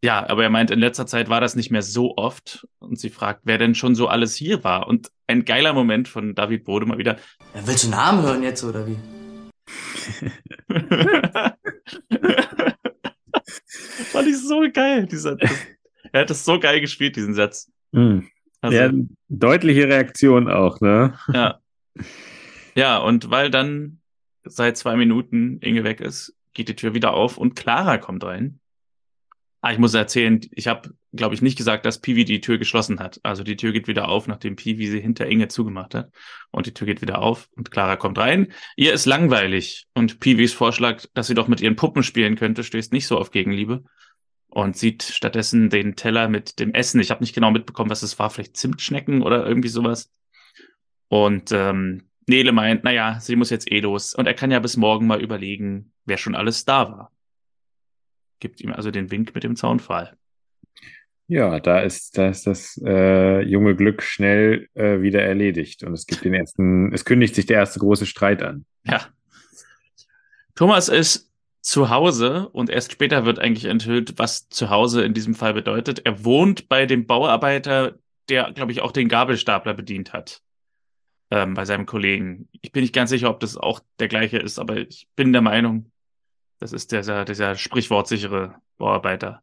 ja, 0.02 0.28
aber 0.28 0.44
er 0.44 0.50
meint, 0.50 0.70
in 0.70 0.78
letzter 0.78 1.06
Zeit 1.06 1.28
war 1.28 1.40
das 1.40 1.56
nicht 1.56 1.70
mehr 1.70 1.82
so 1.82 2.16
oft. 2.16 2.66
Und 2.78 2.98
sie 2.98 3.10
fragt, 3.10 3.42
wer 3.44 3.58
denn 3.58 3.74
schon 3.74 3.94
so 3.94 4.08
alles 4.08 4.34
hier 4.36 4.64
war. 4.64 4.86
Und 4.86 5.10
ein 5.26 5.44
geiler 5.44 5.72
Moment 5.72 6.08
von 6.08 6.34
David 6.34 6.64
Bode 6.64 6.86
mal 6.86 6.98
wieder. 6.98 7.16
Ja, 7.54 7.66
willst 7.66 7.84
du 7.84 7.90
Namen 7.90 8.22
hören 8.22 8.42
jetzt, 8.42 8.62
oder 8.64 8.86
wie? 8.86 8.96
Fand 14.10 14.28
ich 14.28 14.38
so 14.38 14.62
geil, 14.72 15.06
dieser. 15.06 15.36
Er 16.12 16.22
hat 16.22 16.30
das 16.30 16.44
so 16.44 16.58
geil 16.58 16.80
gespielt, 16.80 17.16
diesen 17.16 17.34
Satz. 17.34 17.70
Mhm. 17.92 18.28
Also, 18.60 18.76
ja, 18.76 18.90
deutliche 19.28 19.88
Reaktion 19.88 20.48
auch, 20.50 20.80
ne? 20.80 21.18
Ja. 21.32 21.60
Ja, 22.74 22.98
und 22.98 23.30
weil 23.30 23.50
dann 23.50 24.00
seit 24.44 24.76
zwei 24.76 24.96
Minuten 24.96 25.58
Inge 25.60 25.84
weg 25.84 26.00
ist, 26.00 26.34
geht 26.54 26.68
die 26.68 26.76
Tür 26.76 26.94
wieder 26.94 27.12
auf 27.12 27.36
und 27.36 27.56
Clara 27.56 27.98
kommt 27.98 28.24
rein. 28.24 28.60
Ah, 29.60 29.72
ich 29.72 29.78
muss 29.78 29.94
erzählen, 29.94 30.40
ich 30.52 30.68
habe 30.68 30.90
glaube 31.12 31.34
ich, 31.34 31.42
nicht 31.42 31.56
gesagt, 31.56 31.86
dass 31.86 32.00
Piwi 32.00 32.24
die 32.24 32.40
Tür 32.40 32.58
geschlossen 32.58 33.00
hat. 33.00 33.20
Also 33.22 33.42
die 33.42 33.56
Tür 33.56 33.72
geht 33.72 33.88
wieder 33.88 34.08
auf, 34.08 34.26
nachdem 34.26 34.56
Piwi 34.56 34.86
sie 34.86 35.00
hinter 35.00 35.26
Inge 35.26 35.48
zugemacht 35.48 35.94
hat. 35.94 36.12
Und 36.50 36.66
die 36.66 36.74
Tür 36.74 36.86
geht 36.86 37.02
wieder 37.02 37.20
auf 37.20 37.48
und 37.56 37.70
Clara 37.70 37.96
kommt 37.96 38.18
rein. 38.18 38.52
Ihr 38.76 38.92
ist 38.92 39.06
langweilig 39.06 39.86
und 39.94 40.20
Piwis 40.20 40.52
Vorschlag, 40.52 41.04
dass 41.14 41.26
sie 41.26 41.34
doch 41.34 41.48
mit 41.48 41.60
ihren 41.60 41.76
Puppen 41.76 42.02
spielen 42.02 42.36
könnte, 42.36 42.64
stößt 42.64 42.92
nicht 42.92 43.06
so 43.06 43.18
auf 43.18 43.30
Gegenliebe. 43.30 43.84
Und 44.50 44.76
sieht 44.76 45.02
stattdessen 45.02 45.68
den 45.68 45.94
Teller 45.94 46.28
mit 46.28 46.58
dem 46.58 46.72
Essen. 46.72 47.00
Ich 47.00 47.10
habe 47.10 47.22
nicht 47.22 47.34
genau 47.34 47.50
mitbekommen, 47.50 47.90
was 47.90 48.02
es 48.02 48.18
war. 48.18 48.30
Vielleicht 48.30 48.56
Zimtschnecken 48.56 49.22
oder 49.22 49.46
irgendwie 49.46 49.68
sowas. 49.68 50.10
Und 51.08 51.52
ähm, 51.52 52.08
Nele 52.26 52.52
meint, 52.52 52.82
naja, 52.82 53.20
sie 53.20 53.36
muss 53.36 53.50
jetzt 53.50 53.70
eh 53.70 53.80
los. 53.80 54.14
Und 54.14 54.26
er 54.26 54.34
kann 54.34 54.50
ja 54.50 54.58
bis 54.58 54.78
morgen 54.78 55.06
mal 55.06 55.20
überlegen, 55.20 55.92
wer 56.06 56.16
schon 56.16 56.34
alles 56.34 56.64
da 56.64 56.90
war. 56.90 57.12
Gibt 58.40 58.60
ihm 58.60 58.72
also 58.72 58.90
den 58.90 59.10
Wink 59.10 59.34
mit 59.34 59.44
dem 59.44 59.56
Zaunpfahl. 59.56 60.16
Ja, 61.30 61.60
da 61.60 61.80
ist, 61.80 62.16
da 62.16 62.28
ist 62.28 62.46
das 62.46 62.80
äh, 62.82 63.42
junge 63.42 63.76
Glück 63.76 64.02
schnell 64.02 64.68
äh, 64.74 65.02
wieder 65.02 65.22
erledigt 65.22 65.82
und 65.82 65.92
es 65.92 66.06
gibt 66.06 66.24
den 66.24 66.32
ersten, 66.32 66.90
es 66.94 67.04
kündigt 67.04 67.34
sich 67.34 67.44
der 67.44 67.58
erste 67.58 67.80
große 67.80 68.06
Streit 68.06 68.42
an. 68.42 68.64
Ja. 68.84 69.06
Thomas 70.54 70.88
ist 70.88 71.30
zu 71.60 71.90
Hause 71.90 72.48
und 72.48 72.70
erst 72.70 72.92
später 72.92 73.26
wird 73.26 73.38
eigentlich 73.38 73.66
enthüllt, 73.66 74.18
was 74.18 74.48
zu 74.48 74.70
Hause 74.70 75.04
in 75.04 75.12
diesem 75.12 75.34
Fall 75.34 75.52
bedeutet. 75.52 76.00
Er 76.06 76.24
wohnt 76.24 76.70
bei 76.70 76.86
dem 76.86 77.06
Bauarbeiter, 77.06 77.98
der, 78.30 78.52
glaube 78.52 78.72
ich, 78.72 78.80
auch 78.80 78.92
den 78.92 79.08
Gabelstapler 79.08 79.74
bedient 79.74 80.14
hat. 80.14 80.40
Ähm, 81.30 81.52
bei 81.52 81.66
seinem 81.66 81.84
Kollegen. 81.84 82.48
Ich 82.62 82.72
bin 82.72 82.80
nicht 82.80 82.94
ganz 82.94 83.10
sicher, 83.10 83.28
ob 83.28 83.40
das 83.40 83.58
auch 83.58 83.80
der 83.98 84.08
gleiche 84.08 84.38
ist, 84.38 84.58
aber 84.58 84.78
ich 84.78 85.08
bin 85.14 85.34
der 85.34 85.42
Meinung, 85.42 85.92
das 86.58 86.72
ist 86.72 86.92
dieser, 86.92 87.24
dieser 87.24 87.56
sprichwortsichere 87.56 88.56
Bauarbeiter. 88.76 89.42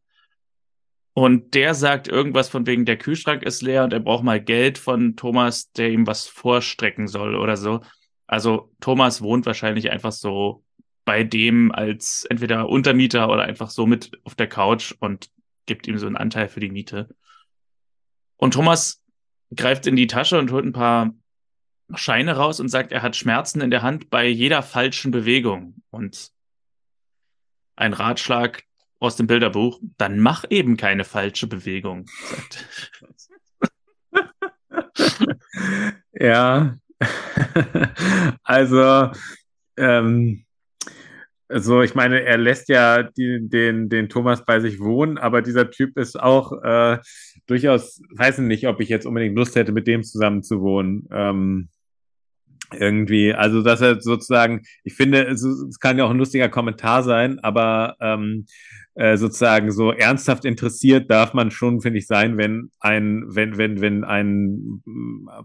Und 1.14 1.54
der 1.54 1.74
sagt 1.74 2.10
irgendwas 2.10 2.50
von 2.50 2.68
wegen, 2.68 2.84
der 2.84 2.98
Kühlschrank 2.98 3.44
ist 3.44 3.62
leer 3.62 3.86
und 3.86 3.94
er 3.94 4.02
braucht 4.02 4.24
mal 4.24 4.42
Geld 4.42 4.78
von 4.78 5.16
Thomas, 5.16 5.72
der 5.72 5.90
ihm 5.90 6.08
was 6.08 6.28
vorstrecken 6.28 7.08
soll 7.08 7.36
oder 7.36 7.56
so. 7.56 7.82
Also 8.28 8.74
Thomas 8.82 9.22
wohnt 9.22 9.46
wahrscheinlich 9.46 9.92
einfach 9.92 10.12
so 10.12 10.66
bei 11.06 11.24
dem 11.24 11.72
als 11.72 12.26
entweder 12.26 12.68
Untermieter 12.68 13.30
oder 13.30 13.44
einfach 13.44 13.70
so 13.70 13.86
mit 13.86 14.12
auf 14.26 14.36
der 14.36 14.48
Couch 14.48 14.94
und 15.00 15.30
gibt 15.68 15.88
ihm 15.88 15.98
so 15.98 16.08
einen 16.08 16.18
Anteil 16.18 16.50
für 16.50 16.60
die 16.60 16.72
Miete. 16.72 17.16
Und 18.36 18.54
Thomas 18.54 19.02
greift 19.56 19.88
in 19.88 19.96
die 19.96 20.08
Tasche 20.08 20.38
und 20.38 20.52
holt 20.52 20.66
ein 20.66 20.74
paar 20.74 21.14
Scheine 21.94 22.36
raus 22.36 22.60
und 22.60 22.68
sagt, 22.68 22.92
er 22.92 23.04
hat 23.04 23.16
Schmerzen 23.16 23.62
in 23.62 23.72
der 23.72 23.84
Hand 23.84 24.10
bei 24.10 24.28
jeder 24.28 24.64
falschen 24.64 25.12
Bewegung. 25.12 25.76
Und 25.92 26.32
ein 27.76 27.94
Ratschlag, 27.94 28.64
aus 29.00 29.16
dem 29.16 29.28
Bilderbuch, 29.28 29.80
dann 29.98 30.20
mach 30.20 30.46
eben 30.50 30.78
keine 30.78 31.04
falsche 31.04 31.48
Bewegung. 31.48 32.06
ja, 36.14 36.76
also, 38.44 39.12
ähm, 39.78 40.46
also 41.48 41.82
ich 41.82 41.94
meine, 41.94 42.24
er 42.24 42.38
lässt 42.38 42.70
ja 42.70 43.04
die, 43.04 43.48
den, 43.48 43.90
den 43.90 44.10
Thomas 44.10 44.46
bei 44.46 44.60
sich 44.60 44.80
wohnen, 44.80 45.18
aber 45.18 45.42
dieser 45.42 45.70
Typ 45.70 45.98
ist 45.98 46.20
auch 46.20 46.64
äh, 46.64 46.98
durchaus, 47.46 48.02
weiß 48.16 48.40
nicht, 48.40 48.68
ob 48.68 48.82
ich 48.82 48.90
jetzt 48.90 49.06
unbedingt 49.06 49.36
Lust 49.36 49.56
hätte, 49.56 49.72
mit 49.72 49.88
dem 49.88 50.04
zusammen 50.04 50.42
zu 50.42 50.62
wohnen. 50.62 51.08
Ähm, 51.12 51.70
irgendwie, 52.80 53.34
also 53.34 53.62
dass 53.62 53.82
er 53.82 54.02
sozusagen, 54.02 54.62
ich 54.84 54.94
finde, 54.94 55.24
es, 55.26 55.44
es, 55.44 55.80
kann 55.80 55.98
ja 55.98 56.06
auch 56.06 56.12
ein 56.12 56.18
lustiger 56.18 56.50
Kommentar 56.50 57.04
sein, 57.04 57.40
aber 57.40 57.96
ähm, 58.00 58.46
äh, 58.96 59.18
sozusagen 59.18 59.72
so 59.72 59.92
ernsthaft 59.92 60.46
interessiert 60.46 61.12
darf 61.12 61.34
man 61.34 61.52
schon, 61.52 61.82
finde 61.82 62.00
ich, 62.00 62.08
sein, 62.08 62.38
wenn 62.38 62.72
ein, 62.80 63.26
wenn, 63.28 63.58
wenn, 63.58 63.82
wenn 63.82 64.04
ein 64.06 64.82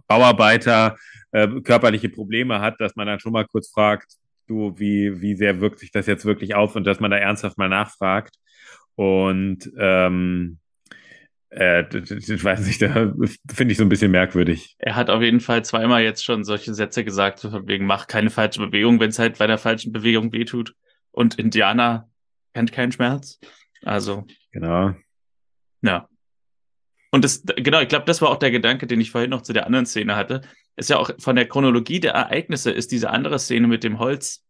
Bauarbeiter 0.06 0.96
äh, 1.32 1.48
körperliche 1.62 2.10
Probleme 2.10 2.60
hat, 2.60 2.80
dass 2.80 2.94
man 2.94 3.08
dann 3.08 3.18
schon 3.18 3.32
mal 3.32 3.46
kurz 3.46 3.68
fragt, 3.70 4.12
du, 4.46 4.74
wie, 4.78 5.20
wie 5.20 5.34
sehr 5.34 5.60
wirkt 5.60 5.80
sich 5.80 5.90
das 5.90 6.06
jetzt 6.06 6.24
wirklich 6.24 6.54
auf 6.54 6.76
und 6.76 6.84
dass 6.84 7.00
man 7.00 7.10
da 7.10 7.16
ernsthaft 7.16 7.58
mal 7.58 7.68
nachfragt. 7.68 8.36
Und 8.94 9.70
ähm, 9.78 10.59
äh, 11.50 11.84
ich 11.96 12.44
weiß 12.44 12.66
nicht, 12.66 12.80
da 12.82 13.12
finde 13.52 13.72
ich 13.72 13.78
so 13.78 13.84
ein 13.84 13.88
bisschen 13.88 14.10
merkwürdig. 14.10 14.76
Er 14.78 14.96
hat 14.96 15.10
auf 15.10 15.22
jeden 15.22 15.40
Fall 15.40 15.64
zweimal 15.64 16.02
jetzt 16.02 16.24
schon 16.24 16.44
solche 16.44 16.74
Sätze 16.74 17.04
gesagt, 17.04 17.40
von 17.40 17.66
wegen, 17.66 17.86
mach 17.86 18.06
keine 18.06 18.30
falsche 18.30 18.60
Bewegung, 18.60 19.00
wenn 19.00 19.10
es 19.10 19.18
halt 19.18 19.38
bei 19.38 19.46
der 19.46 19.58
falschen 19.58 19.92
Bewegung 19.92 20.32
wehtut. 20.32 20.74
Und 21.10 21.38
Indianer 21.38 22.08
kennt 22.54 22.72
keinen 22.72 22.92
Schmerz. 22.92 23.40
Also. 23.84 24.26
Genau. 24.52 24.94
Ja. 25.82 26.08
Und 27.10 27.24
das, 27.24 27.42
genau, 27.56 27.80
ich 27.80 27.88
glaube, 27.88 28.04
das 28.04 28.22
war 28.22 28.28
auch 28.28 28.36
der 28.36 28.52
Gedanke, 28.52 28.86
den 28.86 29.00
ich 29.00 29.10
vorhin 29.10 29.30
noch 29.30 29.42
zu 29.42 29.52
der 29.52 29.66
anderen 29.66 29.86
Szene 29.86 30.14
hatte. 30.14 30.42
Ist 30.76 30.90
ja 30.90 30.98
auch 30.98 31.10
von 31.18 31.34
der 31.34 31.48
Chronologie 31.48 31.98
der 31.98 32.12
Ereignisse 32.12 32.70
ist 32.70 32.92
diese 32.92 33.10
andere 33.10 33.40
Szene 33.40 33.66
mit 33.66 33.82
dem 33.82 33.98
Holz 33.98 34.44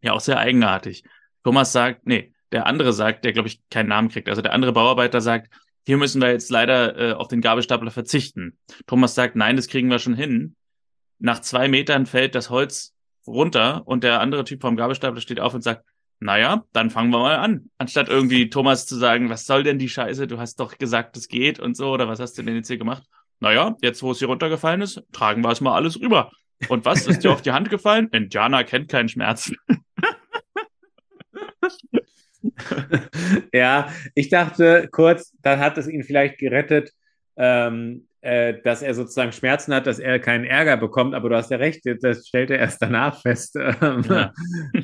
ja 0.00 0.12
auch 0.12 0.20
sehr 0.20 0.38
eigenartig. 0.38 1.02
Thomas 1.42 1.72
sagt, 1.72 2.06
nee, 2.06 2.32
der 2.52 2.66
andere 2.66 2.92
sagt, 2.92 3.24
der 3.24 3.32
glaube 3.32 3.48
ich 3.48 3.60
keinen 3.70 3.88
Namen 3.88 4.08
kriegt. 4.08 4.28
Also 4.28 4.42
der 4.42 4.52
andere 4.52 4.72
Bauarbeiter 4.72 5.20
sagt, 5.20 5.52
hier 5.86 5.96
müssen 5.96 6.20
wir 6.20 6.30
jetzt 6.30 6.50
leider 6.50 6.98
äh, 6.98 7.12
auf 7.12 7.28
den 7.28 7.40
Gabelstapler 7.40 7.92
verzichten. 7.92 8.58
Thomas 8.86 9.14
sagt, 9.14 9.36
nein, 9.36 9.56
das 9.56 9.68
kriegen 9.68 9.88
wir 9.88 10.00
schon 10.00 10.14
hin. 10.14 10.56
Nach 11.18 11.40
zwei 11.40 11.68
Metern 11.68 12.06
fällt 12.06 12.34
das 12.34 12.50
Holz 12.50 12.92
runter 13.26 13.82
und 13.86 14.02
der 14.02 14.20
andere 14.20 14.44
Typ 14.44 14.62
vom 14.62 14.76
Gabelstapler 14.76 15.20
steht 15.20 15.40
auf 15.40 15.54
und 15.54 15.62
sagt, 15.62 15.84
naja, 16.18 16.64
dann 16.72 16.90
fangen 16.90 17.10
wir 17.10 17.20
mal 17.20 17.36
an. 17.36 17.70
Anstatt 17.78 18.08
irgendwie 18.08 18.50
Thomas 18.50 18.86
zu 18.86 18.96
sagen, 18.96 19.30
was 19.30 19.46
soll 19.46 19.62
denn 19.62 19.78
die 19.78 19.88
Scheiße, 19.88 20.26
du 20.26 20.38
hast 20.38 20.58
doch 20.58 20.76
gesagt, 20.76 21.16
es 21.16 21.28
geht 21.28 21.60
und 21.60 21.76
so, 21.76 21.90
oder 21.90 22.08
was 22.08 22.18
hast 22.18 22.36
du 22.36 22.42
denn 22.42 22.56
jetzt 22.56 22.68
hier 22.68 22.78
gemacht? 22.78 23.04
Naja, 23.38 23.76
jetzt 23.80 24.02
wo 24.02 24.10
es 24.10 24.18
hier 24.18 24.28
runtergefallen 24.28 24.80
ist, 24.80 25.02
tragen 25.12 25.42
wir 25.42 25.50
es 25.50 25.60
mal 25.60 25.74
alles 25.74 26.00
rüber. 26.00 26.32
Und 26.68 26.84
was 26.84 27.06
ist 27.06 27.22
dir 27.22 27.32
auf 27.32 27.42
die 27.42 27.52
Hand 27.52 27.70
gefallen? 27.70 28.08
Indianer 28.10 28.64
kennt 28.64 28.88
keinen 28.88 29.08
Schmerz. 29.08 29.52
ja, 33.52 33.88
ich 34.14 34.28
dachte 34.28 34.88
kurz, 34.90 35.32
dann 35.42 35.60
hat 35.60 35.78
es 35.78 35.88
ihn 35.88 36.02
vielleicht 36.02 36.38
gerettet, 36.38 36.92
ähm, 37.36 38.06
äh, 38.20 38.60
dass 38.62 38.82
er 38.82 38.94
sozusagen 38.94 39.32
Schmerzen 39.32 39.74
hat, 39.74 39.86
dass 39.86 39.98
er 39.98 40.18
keinen 40.18 40.44
Ärger 40.44 40.76
bekommt. 40.76 41.14
Aber 41.14 41.28
du 41.28 41.36
hast 41.36 41.50
ja 41.50 41.58
recht, 41.58 41.82
das 42.02 42.26
stellt 42.26 42.50
er 42.50 42.58
erst 42.58 42.82
danach 42.82 43.20
fest. 43.20 43.56
Ja. 43.80 44.32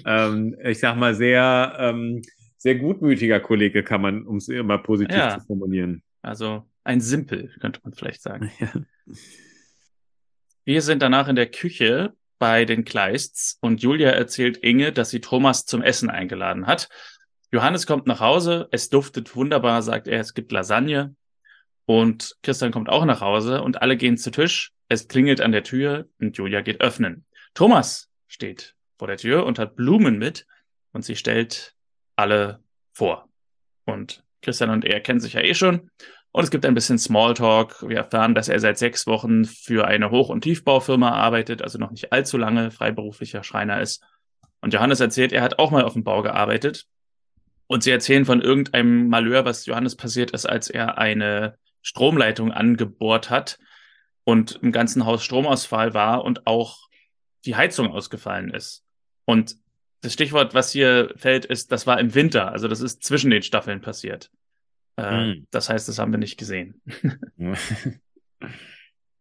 ähm, 0.06 0.56
ich 0.64 0.78
sag 0.78 0.96
mal, 0.96 1.14
sehr, 1.14 1.76
ähm, 1.78 2.22
sehr 2.56 2.76
gutmütiger 2.76 3.40
Kollege 3.40 3.82
kann 3.82 4.00
man, 4.00 4.26
um 4.26 4.36
es 4.36 4.48
immer 4.48 4.78
positiv 4.78 5.16
ja. 5.16 5.38
zu 5.38 5.46
formulieren. 5.46 6.02
Also 6.22 6.64
ein 6.84 7.00
Simpel, 7.00 7.50
könnte 7.60 7.80
man 7.82 7.92
vielleicht 7.92 8.22
sagen. 8.22 8.50
Ja. 8.60 8.72
Wir 10.64 10.80
sind 10.80 11.02
danach 11.02 11.26
in 11.26 11.34
der 11.34 11.50
Küche 11.50 12.12
bei 12.38 12.64
den 12.64 12.84
Kleists 12.84 13.58
und 13.60 13.82
Julia 13.82 14.10
erzählt 14.10 14.58
Inge, 14.58 14.92
dass 14.92 15.10
sie 15.10 15.20
Thomas 15.20 15.64
zum 15.64 15.82
Essen 15.82 16.08
eingeladen 16.08 16.68
hat. 16.68 16.88
Johannes 17.52 17.86
kommt 17.86 18.06
nach 18.06 18.20
Hause, 18.20 18.66
es 18.70 18.88
duftet 18.88 19.36
wunderbar, 19.36 19.82
sagt 19.82 20.08
er, 20.08 20.20
es 20.20 20.32
gibt 20.32 20.52
Lasagne. 20.52 21.14
Und 21.84 22.36
Christian 22.42 22.72
kommt 22.72 22.88
auch 22.88 23.04
nach 23.04 23.20
Hause 23.20 23.60
und 23.60 23.82
alle 23.82 23.98
gehen 23.98 24.16
zu 24.16 24.30
Tisch. 24.30 24.72
Es 24.88 25.06
klingelt 25.06 25.42
an 25.42 25.52
der 25.52 25.62
Tür 25.62 26.08
und 26.18 26.36
Julia 26.38 26.62
geht 26.62 26.80
öffnen. 26.80 27.26
Thomas 27.52 28.10
steht 28.26 28.74
vor 28.98 29.06
der 29.06 29.18
Tür 29.18 29.44
und 29.44 29.58
hat 29.58 29.76
Blumen 29.76 30.18
mit 30.18 30.46
und 30.92 31.04
sie 31.04 31.14
stellt 31.14 31.74
alle 32.16 32.62
vor. 32.94 33.28
Und 33.84 34.24
Christian 34.40 34.70
und 34.70 34.86
er 34.86 35.00
kennen 35.00 35.20
sich 35.20 35.34
ja 35.34 35.42
eh 35.42 35.54
schon. 35.54 35.90
Und 36.30 36.44
es 36.44 36.50
gibt 36.50 36.64
ein 36.64 36.74
bisschen 36.74 36.98
Smalltalk. 36.98 37.86
Wir 37.86 37.98
erfahren, 37.98 38.34
dass 38.34 38.48
er 38.48 38.60
seit 38.60 38.78
sechs 38.78 39.06
Wochen 39.06 39.44
für 39.44 39.86
eine 39.86 40.10
Hoch- 40.10 40.30
und 40.30 40.40
Tiefbaufirma 40.42 41.10
arbeitet, 41.10 41.60
also 41.60 41.78
noch 41.78 41.90
nicht 41.90 42.12
allzu 42.12 42.38
lange 42.38 42.70
freiberuflicher 42.70 43.44
Schreiner 43.44 43.82
ist. 43.82 44.02
Und 44.62 44.72
Johannes 44.72 45.00
erzählt, 45.00 45.32
er 45.32 45.42
hat 45.42 45.58
auch 45.58 45.70
mal 45.70 45.84
auf 45.84 45.92
dem 45.92 46.04
Bau 46.04 46.22
gearbeitet. 46.22 46.86
Und 47.72 47.82
sie 47.82 47.90
erzählen 47.90 48.26
von 48.26 48.42
irgendeinem 48.42 49.08
Malheur, 49.08 49.46
was 49.46 49.64
Johannes 49.64 49.96
passiert 49.96 50.32
ist, 50.32 50.44
als 50.44 50.68
er 50.68 50.98
eine 50.98 51.56
Stromleitung 51.80 52.52
angebohrt 52.52 53.30
hat 53.30 53.58
und 54.24 54.58
im 54.60 54.72
ganzen 54.72 55.06
Haus 55.06 55.24
Stromausfall 55.24 55.94
war 55.94 56.22
und 56.22 56.46
auch 56.46 56.90
die 57.46 57.56
Heizung 57.56 57.90
ausgefallen 57.90 58.50
ist. 58.50 58.84
Und 59.24 59.56
das 60.02 60.12
Stichwort, 60.12 60.52
was 60.52 60.70
hier 60.70 61.14
fällt, 61.16 61.46
ist, 61.46 61.72
das 61.72 61.86
war 61.86 61.98
im 61.98 62.14
Winter. 62.14 62.52
Also 62.52 62.68
das 62.68 62.82
ist 62.82 63.04
zwischen 63.04 63.30
den 63.30 63.42
Staffeln 63.42 63.80
passiert. 63.80 64.30
Äh, 64.98 65.28
mhm. 65.28 65.46
Das 65.50 65.70
heißt, 65.70 65.88
das 65.88 65.98
haben 65.98 66.12
wir 66.12 66.18
nicht 66.18 66.36
gesehen. 66.36 66.82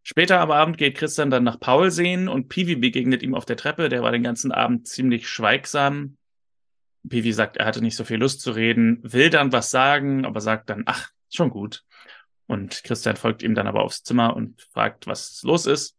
Später 0.03 0.41
am 0.41 0.51
Abend 0.51 0.77
geht 0.77 0.97
Christian 0.97 1.29
dann 1.29 1.45
nach 1.45 1.61
Paul 1.61 1.89
sehen 1.89 2.27
und 2.27 2.49
Pivi 2.49 2.75
begegnet 2.75 3.23
ihm 3.23 3.33
auf 3.33 3.45
der 3.45 3.55
Treppe. 3.55 3.87
Der 3.87 4.03
war 4.03 4.11
den 4.11 4.23
ganzen 4.23 4.51
Abend 4.51 4.89
ziemlich 4.89 5.29
schweigsam. 5.29 6.17
Pivi 7.07 7.33
sagt, 7.33 7.57
er 7.57 7.65
hatte 7.65 7.81
nicht 7.81 7.95
so 7.95 8.03
viel 8.03 8.17
Lust 8.17 8.41
zu 8.41 8.51
reden, 8.51 8.99
will 9.01 9.29
dann 9.29 9.51
was 9.51 9.69
sagen, 9.69 10.25
aber 10.25 10.41
sagt 10.41 10.69
dann, 10.69 10.83
ach, 10.85 11.09
schon 11.29 11.49
gut. 11.49 11.83
Und 12.47 12.83
Christian 12.83 13.15
folgt 13.15 13.43
ihm 13.43 13.55
dann 13.55 13.67
aber 13.67 13.83
aufs 13.83 14.03
Zimmer 14.03 14.35
und 14.35 14.61
fragt, 14.73 15.07
was 15.07 15.41
los 15.43 15.65
ist. 15.65 15.95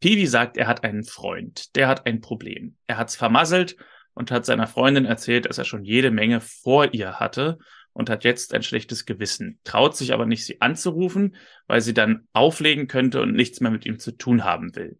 Pivi 0.00 0.26
sagt, 0.26 0.56
er 0.56 0.68
hat 0.68 0.84
einen 0.84 1.04
Freund, 1.04 1.74
der 1.74 1.88
hat 1.88 2.06
ein 2.06 2.20
Problem. 2.20 2.76
Er 2.86 2.98
hat's 2.98 3.16
vermasselt 3.16 3.76
und 4.14 4.30
hat 4.30 4.46
seiner 4.46 4.66
Freundin 4.66 5.04
erzählt, 5.04 5.46
dass 5.46 5.58
er 5.58 5.64
schon 5.64 5.84
jede 5.84 6.10
Menge 6.10 6.40
vor 6.40 6.94
ihr 6.94 7.18
hatte 7.18 7.58
und 7.92 8.08
hat 8.08 8.22
jetzt 8.22 8.54
ein 8.54 8.62
schlechtes 8.62 9.06
Gewissen, 9.06 9.58
traut 9.64 9.96
sich 9.96 10.12
aber 10.12 10.24
nicht, 10.24 10.46
sie 10.46 10.60
anzurufen, 10.60 11.34
weil 11.66 11.80
sie 11.80 11.94
dann 11.94 12.28
auflegen 12.32 12.86
könnte 12.86 13.20
und 13.20 13.32
nichts 13.32 13.60
mehr 13.60 13.72
mit 13.72 13.86
ihm 13.86 13.98
zu 13.98 14.12
tun 14.12 14.44
haben 14.44 14.76
will. 14.76 14.98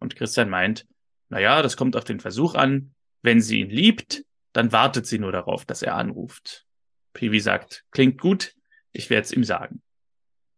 Und 0.00 0.16
Christian 0.16 0.50
meint, 0.50 0.86
naja, 1.28 1.62
das 1.62 1.76
kommt 1.76 1.94
auf 1.94 2.04
den 2.04 2.18
Versuch 2.18 2.54
an. 2.56 2.94
Wenn 3.22 3.40
sie 3.40 3.60
ihn 3.60 3.70
liebt, 3.70 4.24
dann 4.52 4.72
wartet 4.72 5.06
sie 5.06 5.18
nur 5.18 5.32
darauf, 5.32 5.64
dass 5.64 5.82
er 5.82 5.94
anruft. 5.94 6.66
Piwi 7.12 7.40
sagt, 7.40 7.84
klingt 7.90 8.20
gut, 8.20 8.54
ich 8.92 9.10
werde 9.10 9.24
es 9.24 9.32
ihm 9.32 9.44
sagen. 9.44 9.82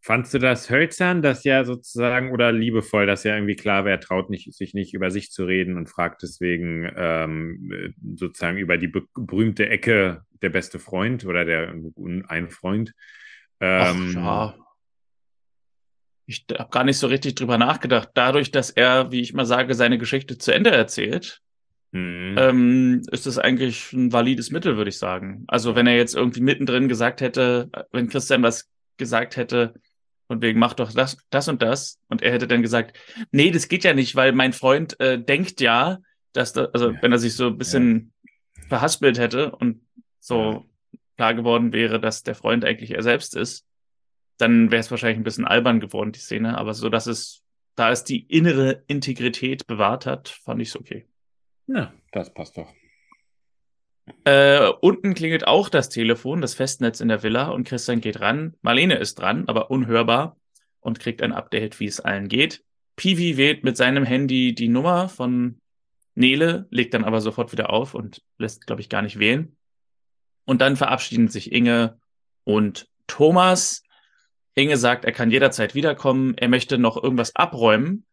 Fandst 0.05 0.35
du 0.35 0.38
das 0.38 0.68
hölzern, 0.68 1.22
dass 1.22 1.44
ja 1.44 1.64
sozusagen, 1.64 2.33
oder 2.33 2.50
liebevoll, 2.50 3.07
dass 3.07 3.22
ja 3.22 3.37
irgendwie 3.37 3.55
klar 3.55 3.85
wäre, 3.85 4.00
traut 4.00 4.31
nicht, 4.31 4.52
sich 4.52 4.74
nicht 4.74 4.94
über 4.94 5.12
sich 5.12 5.31
zu 5.31 5.44
reden 5.44 5.76
und 5.76 5.88
fragt 5.88 6.22
deswegen 6.22 6.90
ähm, 6.96 7.94
sozusagen 8.16 8.59
über 8.59 8.78
die 8.78 8.88
berühmte 8.88 9.68
Ecke 9.68 10.22
der 10.42 10.50
beste 10.50 10.81
Freund 10.81 11.24
oder 11.24 11.44
der 11.44 11.72
ein 12.26 12.50
Freund? 12.50 12.94
Ähm, 13.61 14.16
Ach, 14.18 14.55
ja. 14.55 14.59
Ich 16.26 16.46
habe 16.59 16.70
gar 16.70 16.83
nicht 16.85 16.98
so 16.98 17.07
richtig 17.07 17.37
drüber 17.37 17.59
nachgedacht. 17.59 18.11
Dadurch, 18.14 18.50
dass 18.50 18.70
er, 18.70 19.12
wie 19.12 19.20
ich 19.20 19.35
mal 19.35 19.46
sage, 19.46 19.74
seine 19.74 19.98
Geschichte 19.98 20.37
zu 20.37 20.52
Ende 20.52 20.70
erzählt, 20.70 21.42
mhm. 21.92 22.37
ähm, 22.38 23.02
ist 23.11 23.26
das 23.26 23.38
eigentlich 23.38 23.92
ein 23.92 24.12
valides 24.12 24.50
Mittel, 24.50 24.76
würde 24.76 24.90
ich 24.90 24.98
sagen. 24.98 25.44
Also 25.46 25.74
wenn 25.74 25.87
er 25.87 25.96
jetzt 25.96 26.14
irgendwie 26.14 26.40
mittendrin 26.40 26.88
gesagt 26.88 27.20
hätte, 27.20 27.70
wenn 27.92 28.09
Christian 28.09 28.42
was 28.42 28.68
gesagt 28.96 29.37
hätte, 29.37 29.74
und 30.33 30.42
wegen 30.42 30.59
mach 30.59 30.74
doch 30.74 30.92
das, 30.92 31.18
das 31.31 31.48
und 31.48 31.62
das. 31.62 32.00
Und 32.09 32.22
er 32.22 32.33
hätte 32.33 32.48
dann 32.48 32.62
gesagt, 32.62 32.98
nee, 33.31 33.50
das 33.50 33.68
geht 33.68 33.85
ja 33.85 33.94
nicht, 33.94 34.16
weil 34.16 34.33
mein 34.33 34.52
Freund 34.52 34.98
äh, 34.98 35.22
denkt 35.22 35.61
ja, 35.61 35.98
dass 36.33 36.52
da, 36.52 36.66
also 36.72 36.90
ja. 36.90 37.02
wenn 37.02 37.12
er 37.12 37.18
sich 37.18 37.37
so 37.37 37.48
ein 37.48 37.59
bisschen 37.59 38.12
ja. 38.24 38.62
verhaspelt 38.68 39.18
hätte 39.18 39.55
und 39.55 39.83
so 40.18 40.52
ja. 40.52 40.62
klar 41.16 41.35
geworden 41.35 41.72
wäre, 41.72 42.00
dass 42.00 42.22
der 42.22 42.35
Freund 42.35 42.64
eigentlich 42.64 42.92
er 42.92 43.02
selbst 43.02 43.37
ist, 43.37 43.66
dann 44.38 44.70
wäre 44.70 44.81
es 44.81 44.90
wahrscheinlich 44.90 45.18
ein 45.18 45.24
bisschen 45.24 45.46
albern 45.46 45.81
geworden, 45.81 46.12
die 46.12 46.20
Szene. 46.20 46.57
Aber 46.57 46.74
so, 46.74 46.88
dass 46.88 47.07
es, 47.07 47.42
da 47.76 47.90
es 47.90 48.02
die 48.05 48.20
innere 48.20 48.83
Integrität 48.87 49.66
bewahrt 49.66 50.07
hat, 50.07 50.28
fand 50.28 50.62
ich 50.62 50.68
es 50.68 50.76
okay. 50.76 51.07
Ja, 51.66 51.92
das 52.12 52.33
passt 52.33 52.57
doch. 52.57 52.72
Äh, 54.25 54.68
unten 54.81 55.14
klingelt 55.14 55.46
auch 55.46 55.68
das 55.68 55.88
Telefon, 55.88 56.40
das 56.40 56.55
Festnetz 56.55 57.01
in 57.01 57.09
der 57.09 57.22
Villa 57.22 57.48
und 57.48 57.66
Christian 57.66 58.01
geht 58.01 58.20
ran. 58.20 58.55
Marlene 58.62 58.96
ist 58.96 59.16
dran, 59.16 59.48
aber 59.48 59.70
unhörbar 59.70 60.37
und 60.81 61.01
kriegt 61.01 61.22
ein 61.22 61.33
Update, 61.33 61.81
wie 61.81 61.87
es 61.87 62.01
allen 62.01 62.29
geht. 62.29 62.64
Piwi 62.96 63.37
wählt 63.37 63.64
mit 63.64 63.77
seinem 63.77 64.05
Handy 64.05 64.55
die 64.55 64.68
Nummer 64.68 65.09
von 65.09 65.61
Nele, 66.14 66.66
legt 66.70 66.94
dann 66.94 67.05
aber 67.05 67.20
sofort 67.20 67.53
wieder 67.53 67.70
auf 67.70 67.94
und 67.94 68.22
lässt, 68.38 68.66
glaube 68.66 68.81
ich, 68.81 68.88
gar 68.88 69.03
nicht 69.03 69.18
wählen. 69.18 69.57
Und 70.44 70.61
dann 70.61 70.77
verabschieden 70.77 71.29
sich 71.29 71.53
Inge 71.53 71.98
und 72.44 72.88
Thomas. 73.07 73.83
Inge 74.55 74.77
sagt, 74.77 75.05
er 75.05 75.12
kann 75.12 75.31
jederzeit 75.31 75.75
wiederkommen, 75.75 76.37
er 76.37 76.48
möchte 76.48 76.77
noch 76.77 77.03
irgendwas 77.03 77.35
abräumen, 77.35 78.05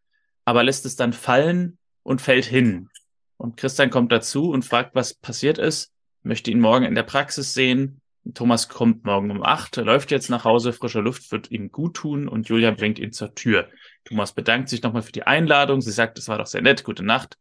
aber 0.45 0.63
lässt 0.63 0.85
es 0.85 0.95
dann 0.95 1.13
fallen 1.13 1.77
und 2.03 2.21
fällt 2.21 2.45
hin. 2.45 2.89
Und 3.39 3.55
Christian 3.55 3.89
kommt 3.89 4.11
dazu 4.11 4.51
und 4.51 4.65
fragt, 4.65 4.95
was 4.95 5.13
passiert 5.13 5.57
ist, 5.57 5.93
möchte 6.23 6.51
ihn 6.51 6.59
morgen 6.59 6.83
in 6.83 6.93
der 6.93 7.03
Praxis 7.03 7.53
sehen. 7.53 8.01
Thomas 8.33 8.67
kommt 8.67 9.05
morgen 9.05 9.31
um 9.31 9.41
acht, 9.41 9.77
läuft 9.77 10.11
jetzt 10.11 10.29
nach 10.29 10.43
Hause, 10.43 10.73
frische 10.73 10.99
Luft 10.99 11.31
wird 11.31 11.49
ihm 11.49 11.71
gut 11.71 11.95
tun 11.95 12.27
und 12.27 12.49
Julia 12.49 12.71
bringt 12.71 12.99
ihn 12.99 13.13
zur 13.13 13.33
Tür. 13.33 13.69
Thomas 14.03 14.33
bedankt 14.33 14.67
sich 14.67 14.83
nochmal 14.83 15.03
für 15.03 15.13
die 15.13 15.23
Einladung, 15.23 15.79
sie 15.79 15.93
sagt, 15.93 16.17
es 16.19 16.27
war 16.27 16.37
doch 16.37 16.47
sehr 16.47 16.61
nett, 16.61 16.83
gute 16.83 17.01
Nacht. 17.01 17.37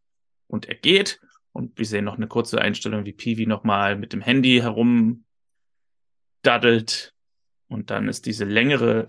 Und 0.46 0.66
er 0.66 0.76
geht 0.76 1.20
und 1.50 1.76
wir 1.76 1.84
sehen 1.84 2.04
noch 2.04 2.16
eine 2.16 2.28
kurze 2.28 2.60
Einstellung, 2.60 3.04
wie 3.04 3.12
Piwi 3.12 3.46
nochmal 3.46 3.96
mit 3.96 4.12
dem 4.12 4.20
Handy 4.20 4.60
herum 4.60 5.24
daddelt 6.42 7.12
und 7.66 7.90
dann 7.90 8.08
ist 8.08 8.24
diese 8.24 8.44
längere 8.44 9.08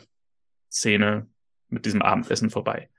Szene 0.72 1.28
mit 1.68 1.86
diesem 1.86 2.02
Abendessen 2.02 2.50
vorbei. 2.50 2.90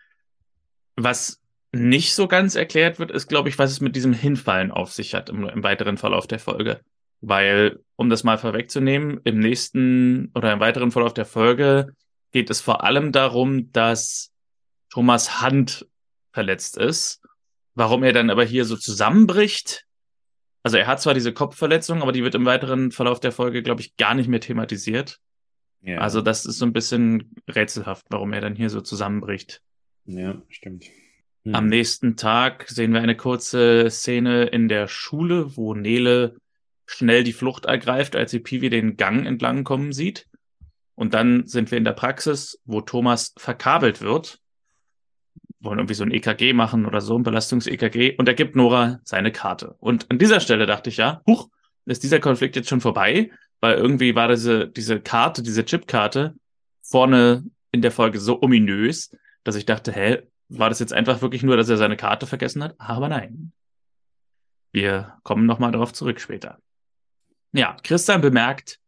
Was 0.95 1.40
nicht 1.73 2.15
so 2.15 2.27
ganz 2.27 2.57
erklärt 2.57 2.99
wird, 2.99 3.11
ist, 3.11 3.29
glaube 3.29 3.49
ich, 3.49 3.59
was 3.59 3.71
es 3.71 3.81
mit 3.81 3.95
diesem 3.95 4.13
Hinfallen 4.13 4.71
auf 4.71 4.93
sich 4.93 5.15
hat 5.15 5.29
im, 5.29 5.45
im 5.45 5.63
weiteren 5.63 5.97
Verlauf 5.97 6.27
der 6.27 6.39
Folge. 6.39 6.81
Weil, 7.21 7.81
um 7.97 8.11
das 8.11 8.25
mal 8.25 8.39
vorwegzunehmen, 8.39 9.21
im 9.25 9.39
nächsten 9.39 10.31
oder 10.35 10.53
im 10.53 10.61
weiteren 10.61 10.91
Verlauf 10.91 11.15
der 11.15 11.27
Folge 11.27 11.95
geht 12.33 12.51
es 12.51 12.61
vor 12.61 12.83
allem 12.83 13.13
darum, 13.13 13.71
dass 13.73 14.33
Thomas 14.89 15.41
Hand 15.41 15.87
verletzt 16.33 16.77
ist. 16.77 17.21
Warum 17.75 18.03
er 18.03 18.13
dann 18.13 18.31
aber 18.31 18.45
hier 18.45 18.65
so 18.65 18.77
zusammenbricht. 18.77 19.87
Also 20.63 20.77
er 20.77 20.87
hat 20.87 21.01
zwar 21.01 21.15
diese 21.15 21.33
Kopfverletzung, 21.33 22.03
aber 22.03 22.13
die 22.13 22.23
wird 22.23 22.35
im 22.35 22.45
weiteren 22.45 22.91
Verlauf 22.91 23.21
der 23.21 23.33
Folge, 23.33 23.63
glaube 23.63 23.81
ich, 23.81 23.97
gar 23.97 24.15
nicht 24.15 24.29
mehr 24.29 24.41
thematisiert. 24.41 25.19
Ja. 25.83 25.99
Also 25.99 26.21
das 26.21 26.45
ist 26.45 26.59
so 26.59 26.67
ein 26.67 26.73
bisschen 26.73 27.35
rätselhaft, 27.49 28.07
warum 28.11 28.33
er 28.33 28.41
dann 28.41 28.57
hier 28.57 28.71
so 28.71 28.81
zusammenbricht. 28.81 29.63
Ja, 30.05 30.43
stimmt. 30.49 30.87
Mhm. 31.45 31.55
Am 31.55 31.67
nächsten 31.67 32.17
Tag 32.17 32.69
sehen 32.69 32.93
wir 32.93 33.01
eine 33.01 33.17
kurze 33.17 33.91
Szene 33.91 34.45
in 34.45 34.69
der 34.69 34.89
Schule, 34.89 35.57
wo 35.57 35.75
Nele 35.75 36.37
schnell 36.87 37.25
die 37.25 37.33
Flucht 37.33 37.67
ergreift, 37.67 38.17
als 38.17 38.31
sie 38.31 38.41
Piwi 38.41 38.69
den 38.69 38.97
Gang 38.97 39.27
entlang 39.27 39.65
kommen 39.65 39.93
sieht. 39.93 40.27
Und 40.95 41.15
dann 41.15 41.47
sind 41.47 41.71
wir 41.71 41.79
in 41.79 41.85
der 41.85 41.93
Praxis, 41.93 42.61
wo 42.65 42.81
Thomas 42.81 43.33
verkabelt 43.39 44.03
wird. 44.03 44.39
Wollen 45.61 45.79
irgendwie 45.79 45.95
so 45.95 46.05
ein 46.05 46.11
EKG 46.11 46.53
machen 46.53 46.85
oder 46.85 47.01
so, 47.01 47.17
ein 47.17 47.23
Belastungs-EKG. 47.23 48.17
Und 48.19 48.29
er 48.29 48.35
gibt 48.35 48.57
Nora 48.57 49.01
seine 49.05 49.33
Karte. 49.33 49.77
Und 49.79 50.11
an 50.11 50.19
dieser 50.19 50.41
Stelle 50.41 50.67
dachte 50.67 50.91
ich 50.91 50.97
ja, 50.97 51.23
huch, 51.27 51.49
ist 51.87 52.03
dieser 52.03 52.21
Konflikt 52.21 52.57
jetzt 52.57 52.69
schon 52.69 52.81
vorbei? 52.81 53.31
Weil 53.61 53.77
irgendwie 53.77 54.15
war 54.15 54.29
diese, 54.29 54.69
diese 54.69 55.01
Karte, 55.01 55.43
diese 55.43 55.65
Chipkarte 55.65 56.35
vorne 56.83 57.45
in 57.73 57.83
der 57.83 57.93
Folge 57.93 58.19
so 58.19 58.43
ominös, 58.43 59.11
dass 59.45 59.57
ich 59.57 59.67
dachte, 59.67 59.93
hä, 59.93 60.23
war 60.51 60.69
das 60.69 60.81
jetzt 60.81 60.93
einfach 60.93 61.23
wirklich 61.23 61.43
nur, 61.43 61.57
dass 61.57 61.69
er 61.69 61.77
seine 61.77 61.97
Karte 61.97 62.27
vergessen 62.27 62.63
hat? 62.63 62.75
Aber 62.79 63.09
nein. 63.09 63.53
Wir 64.73 65.19
kommen 65.23 65.47
nochmal 65.47 65.73
darauf 65.73 65.93
zurück 65.93 66.21
später. 66.21 66.59
Ja, 67.53 67.77
Christian 67.83 68.21
bemerkt 68.21 68.79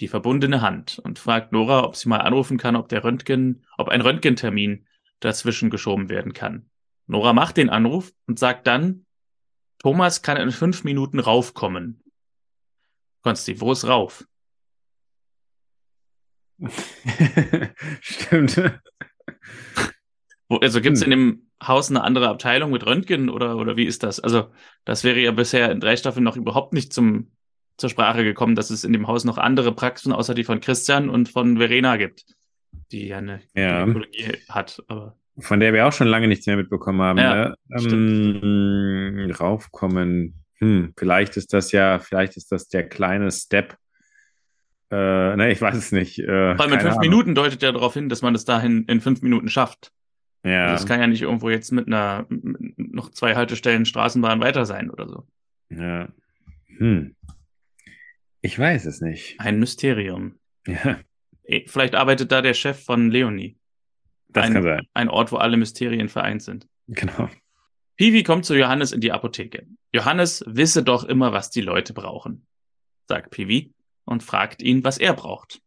die 0.00 0.08
verbundene 0.08 0.60
Hand 0.60 0.98
und 0.98 1.18
fragt 1.18 1.52
Nora, 1.52 1.84
ob 1.84 1.96
sie 1.96 2.08
mal 2.08 2.18
anrufen 2.18 2.58
kann, 2.58 2.74
ob 2.74 2.88
der 2.88 3.04
Röntgen, 3.04 3.64
ob 3.76 3.88
ein 3.88 4.00
Röntgentermin 4.00 4.86
dazwischen 5.20 5.70
geschoben 5.70 6.08
werden 6.08 6.32
kann. 6.32 6.68
Nora 7.06 7.32
macht 7.32 7.56
den 7.56 7.70
Anruf 7.70 8.12
und 8.26 8.38
sagt 8.38 8.66
dann, 8.66 9.06
Thomas 9.78 10.22
kann 10.22 10.36
in 10.36 10.50
fünf 10.50 10.82
Minuten 10.82 11.20
raufkommen. 11.20 12.02
Konsti, 13.22 13.60
wo 13.60 13.72
ist 13.72 13.86
rauf? 13.86 14.26
Stimmt. 18.00 18.80
Wo, 20.54 20.58
also 20.58 20.80
gibt 20.80 20.96
es 20.96 21.04
hm. 21.04 21.12
in 21.12 21.18
dem 21.18 21.42
Haus 21.62 21.90
eine 21.90 22.04
andere 22.04 22.28
Abteilung 22.28 22.70
mit 22.70 22.86
Röntgen 22.86 23.28
oder, 23.28 23.56
oder 23.56 23.76
wie 23.76 23.84
ist 23.84 24.04
das? 24.04 24.20
Also, 24.20 24.50
das 24.84 25.02
wäre 25.02 25.18
ja 25.18 25.32
bisher 25.32 25.70
in 25.72 25.80
drei 25.80 25.96
Staffeln 25.96 26.22
noch 26.22 26.36
überhaupt 26.36 26.72
nicht 26.72 26.92
zum, 26.92 27.32
zur 27.76 27.90
Sprache 27.90 28.22
gekommen, 28.22 28.54
dass 28.54 28.70
es 28.70 28.84
in 28.84 28.92
dem 28.92 29.08
Haus 29.08 29.24
noch 29.24 29.36
andere 29.36 29.74
Praxen 29.74 30.12
außer 30.12 30.34
die 30.34 30.44
von 30.44 30.60
Christian 30.60 31.08
und 31.08 31.28
von 31.28 31.58
Verena 31.58 31.96
gibt, 31.96 32.24
die 32.92 33.08
ja 33.08 33.18
eine 33.18 33.40
ja. 33.54 33.80
Gynäkologie 33.80 34.38
hat. 34.48 34.80
Aber 34.86 35.16
von 35.38 35.58
der 35.58 35.72
wir 35.72 35.88
auch 35.88 35.92
schon 35.92 36.06
lange 36.06 36.28
nichts 36.28 36.46
mehr 36.46 36.56
mitbekommen 36.56 37.02
haben. 37.02 37.18
Ja, 37.18 37.48
ne? 37.48 37.56
ähm, 37.80 39.32
raufkommen. 39.32 40.44
Hm, 40.58 40.92
vielleicht 40.96 41.36
ist 41.36 41.52
das 41.52 41.72
ja, 41.72 41.98
vielleicht 41.98 42.36
ist 42.36 42.52
das 42.52 42.68
der 42.68 42.88
kleine 42.88 43.32
Step. 43.32 43.76
Äh, 44.92 45.36
ne, 45.36 45.50
ich 45.50 45.60
weiß 45.60 45.76
es 45.76 45.90
nicht. 45.90 46.20
Äh, 46.20 46.54
Vor 46.54 46.64
allem 46.64 46.74
in 46.74 46.80
fünf 46.80 46.92
Ahnung. 46.92 47.00
Minuten 47.00 47.34
deutet 47.34 47.62
ja 47.62 47.72
darauf 47.72 47.94
hin, 47.94 48.08
dass 48.08 48.22
man 48.22 48.36
es 48.36 48.44
dahin 48.44 48.84
in 48.84 49.00
fünf 49.00 49.22
Minuten 49.22 49.48
schafft. 49.48 49.90
Ja. 50.44 50.66
Also 50.66 50.84
es 50.84 50.88
kann 50.88 51.00
ja 51.00 51.06
nicht 51.06 51.22
irgendwo 51.22 51.50
jetzt 51.50 51.72
mit 51.72 51.86
einer 51.86 52.26
noch 52.28 53.10
zwei 53.10 53.34
Haltestellen 53.34 53.86
Straßenbahn 53.86 54.40
weiter 54.40 54.66
sein 54.66 54.90
oder 54.90 55.08
so. 55.08 55.26
Ja. 55.70 56.08
Hm. 56.78 57.16
Ich 58.42 58.58
weiß 58.58 58.84
es 58.84 59.00
nicht. 59.00 59.40
Ein 59.40 59.58
Mysterium. 59.58 60.38
Ja. 60.66 61.00
Vielleicht 61.66 61.94
arbeitet 61.94 62.30
da 62.30 62.42
der 62.42 62.54
Chef 62.54 62.84
von 62.84 63.10
Leonie. 63.10 63.56
Das 64.28 64.46
ein, 64.46 64.52
kann 64.52 64.62
sein. 64.62 64.86
Ein 64.92 65.08
Ort, 65.08 65.32
wo 65.32 65.36
alle 65.36 65.56
Mysterien 65.56 66.08
vereint 66.08 66.42
sind. 66.42 66.68
Genau. 66.88 67.30
Piwi 67.96 68.22
kommt 68.22 68.44
zu 68.44 68.54
Johannes 68.54 68.92
in 68.92 69.00
die 69.00 69.12
Apotheke. 69.12 69.66
Johannes 69.92 70.44
wisse 70.46 70.82
doch 70.82 71.04
immer, 71.04 71.32
was 71.32 71.50
die 71.50 71.60
Leute 71.60 71.94
brauchen, 71.94 72.46
sagt 73.06 73.30
Piwi 73.30 73.72
und 74.04 74.22
fragt 74.22 74.62
ihn, 74.62 74.84
was 74.84 74.98
er 74.98 75.14
braucht. 75.14 75.62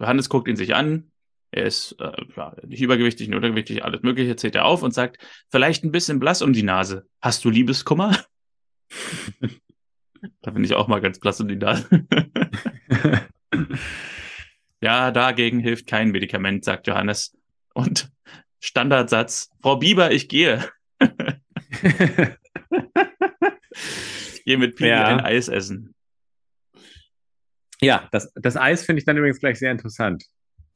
Johannes 0.00 0.28
guckt 0.28 0.48
ihn 0.48 0.56
sich 0.56 0.74
an, 0.74 1.07
er 1.50 1.64
ist 1.64 1.96
äh, 1.98 2.12
ja, 2.36 2.54
nicht 2.66 2.82
übergewichtig, 2.82 3.28
nicht 3.28 3.36
untergewichtig, 3.36 3.84
alles 3.84 4.02
Mögliche, 4.02 4.36
zählt 4.36 4.54
er 4.54 4.66
auf 4.66 4.82
und 4.82 4.92
sagt, 4.92 5.18
vielleicht 5.50 5.84
ein 5.84 5.92
bisschen 5.92 6.18
blass 6.18 6.42
um 6.42 6.52
die 6.52 6.62
Nase. 6.62 7.06
Hast 7.22 7.44
du 7.44 7.50
Liebeskummer? 7.50 8.16
da 10.42 10.50
bin 10.50 10.64
ich 10.64 10.74
auch 10.74 10.88
mal 10.88 11.00
ganz 11.00 11.18
blass 11.18 11.40
um 11.40 11.48
die 11.48 11.56
Nase. 11.56 11.88
ja, 14.80 15.10
dagegen 15.10 15.60
hilft 15.60 15.86
kein 15.86 16.10
Medikament, 16.10 16.64
sagt 16.64 16.86
Johannes. 16.86 17.34
Und 17.72 18.10
Standardsatz, 18.60 19.50
Frau 19.62 19.76
Bieber, 19.76 20.10
ich 20.10 20.28
gehe. 20.28 20.68
ich 21.00 21.08
gehe 24.44 24.58
mit 24.58 24.76
Pipi 24.76 24.88
ja. 24.88 25.06
ein 25.06 25.20
Eis 25.20 25.48
essen. 25.48 25.94
Ja, 27.80 28.08
das, 28.10 28.32
das 28.34 28.56
Eis 28.56 28.84
finde 28.84 28.98
ich 28.98 29.06
dann 29.06 29.16
übrigens 29.16 29.38
gleich 29.38 29.58
sehr 29.58 29.70
interessant. 29.70 30.24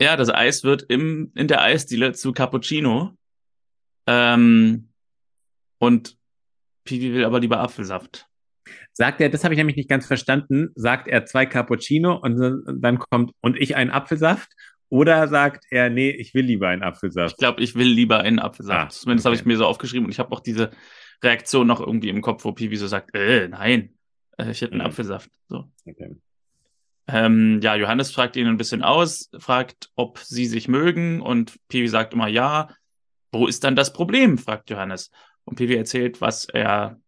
Ja, 0.03 0.17
das 0.17 0.35
Eis 0.35 0.65
wird 0.65 0.83
im, 0.88 1.31
in 1.37 1.47
der 1.47 1.62
Eisdiele 1.62 2.12
zu 2.12 2.33
Cappuccino. 2.33 3.17
Ähm, 4.09 4.88
und 5.79 6.17
Piwi 6.85 7.15
will 7.15 7.25
aber 7.25 7.38
lieber 7.38 7.61
Apfelsaft. 7.61 8.27
Sagt 8.93 9.21
er, 9.21 9.29
das 9.29 9.45
habe 9.45 9.55
ich 9.55 9.59
nämlich 9.59 9.77
nicht 9.77 9.88
ganz 9.88 10.05
verstanden, 10.07 10.71
sagt 10.75 11.07
er 11.07 11.25
zwei 11.25 11.47
Cappuccino 11.47 12.17
und 12.17 12.83
dann 12.83 12.99
kommt 12.99 13.33
und 13.43 13.57
ich 13.57 13.77
einen 13.77 13.91
Apfelsaft? 13.93 14.51
Oder 14.88 15.29
sagt 15.29 15.67
er, 15.71 15.88
nee, 15.88 16.11
ich 16.11 16.35
will 16.35 16.47
lieber 16.47 16.69
einen 16.69 16.83
Apfelsaft? 16.83 17.35
Ich 17.35 17.38
glaube, 17.38 17.62
ich 17.62 17.77
will 17.77 17.87
lieber 17.87 18.21
einen 18.21 18.41
Apfelsaft. 18.41 18.87
Ah, 18.87 18.88
Zumindest 18.88 19.25
okay. 19.25 19.37
habe 19.37 19.41
ich 19.41 19.47
mir 19.47 19.57
so 19.57 19.67
aufgeschrieben 19.67 20.07
und 20.07 20.11
ich 20.11 20.19
habe 20.19 20.33
auch 20.33 20.41
diese 20.41 20.71
Reaktion 21.23 21.69
noch 21.69 21.81
irgendwie 21.81 22.09
im 22.09 22.23
Kopf, 22.23 22.45
wo 22.45 22.51
Piwi 22.51 22.77
so 22.77 22.88
sagt, 22.88 23.15
äh, 23.15 23.47
nein, 23.47 23.95
äh, 24.37 24.51
ich 24.51 24.61
hätte 24.62 24.73
einen 24.73 24.81
mhm. 24.81 24.88
Apfelsaft. 24.88 25.31
So. 25.49 25.71
Okay. 25.87 26.17
Ähm, 27.09 27.61
ja, 27.62 27.75
Johannes 27.75 28.12
fragt 28.12 28.37
ihn 28.37 28.47
ein 28.47 28.57
bisschen 28.57 28.83
aus, 28.83 29.31
fragt, 29.38 29.91
ob 29.97 30.19
sie 30.19 30.47
sich 30.47 30.69
mögen 30.69 31.21
und 31.21 31.57
Piwi 31.69 31.88
sagt 31.88 32.15
immer 32.15 32.29
ja. 32.29 32.69
Wo 33.33 33.47
ist 33.47 33.65
dann 33.65 33.77
das 33.77 33.93
Problem? 33.93 34.38
fragt 34.38 34.71
Johannes. 34.71 35.11
Und 35.45 35.57
Piwi 35.57 35.75
erzählt, 35.75 36.21
was 36.21 36.45
er, 36.45 37.01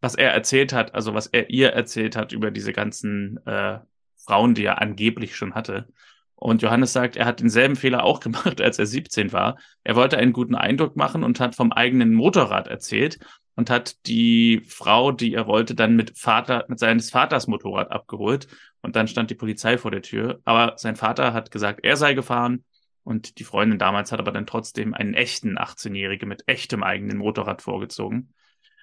was 0.00 0.14
er 0.14 0.32
erzählt 0.32 0.72
hat, 0.72 0.94
also 0.94 1.14
was 1.14 1.28
er 1.28 1.50
ihr 1.50 1.70
erzählt 1.70 2.16
hat 2.16 2.32
über 2.32 2.50
diese 2.50 2.72
ganzen 2.72 3.38
äh, 3.46 3.78
Frauen, 4.16 4.54
die 4.54 4.64
er 4.64 4.82
angeblich 4.82 5.36
schon 5.36 5.54
hatte. 5.54 5.88
Und 6.34 6.62
Johannes 6.62 6.92
sagt, 6.92 7.16
er 7.16 7.24
hat 7.24 7.40
denselben 7.40 7.76
Fehler 7.76 8.04
auch 8.04 8.20
gemacht, 8.20 8.60
als 8.60 8.78
er 8.78 8.86
17 8.86 9.32
war. 9.32 9.58
Er 9.84 9.96
wollte 9.96 10.18
einen 10.18 10.32
guten 10.32 10.54
Eindruck 10.54 10.96
machen 10.96 11.24
und 11.24 11.40
hat 11.40 11.54
vom 11.54 11.72
eigenen 11.72 12.14
Motorrad 12.14 12.68
erzählt 12.68 13.18
und 13.58 13.70
hat 13.70 14.06
die 14.06 14.62
Frau, 14.68 15.10
die 15.10 15.34
er 15.34 15.48
wollte, 15.48 15.74
dann 15.74 15.96
mit 15.96 16.16
Vater, 16.16 16.64
mit 16.68 16.78
seines 16.78 17.10
Vaters 17.10 17.48
Motorrad 17.48 17.90
abgeholt. 17.90 18.46
Und 18.82 18.94
dann 18.94 19.08
stand 19.08 19.30
die 19.30 19.34
Polizei 19.34 19.78
vor 19.78 19.90
der 19.90 20.00
Tür. 20.00 20.40
Aber 20.44 20.74
sein 20.76 20.94
Vater 20.94 21.32
hat 21.32 21.50
gesagt, 21.50 21.80
er 21.82 21.96
sei 21.96 22.14
gefahren. 22.14 22.64
Und 23.02 23.40
die 23.40 23.42
Freundin 23.42 23.80
damals 23.80 24.12
hat 24.12 24.20
aber 24.20 24.30
dann 24.30 24.46
trotzdem 24.46 24.94
einen 24.94 25.12
echten 25.14 25.58
18-Jährigen 25.58 26.28
mit 26.28 26.44
echtem 26.46 26.84
eigenen 26.84 27.18
Motorrad 27.18 27.60
vorgezogen. 27.60 28.32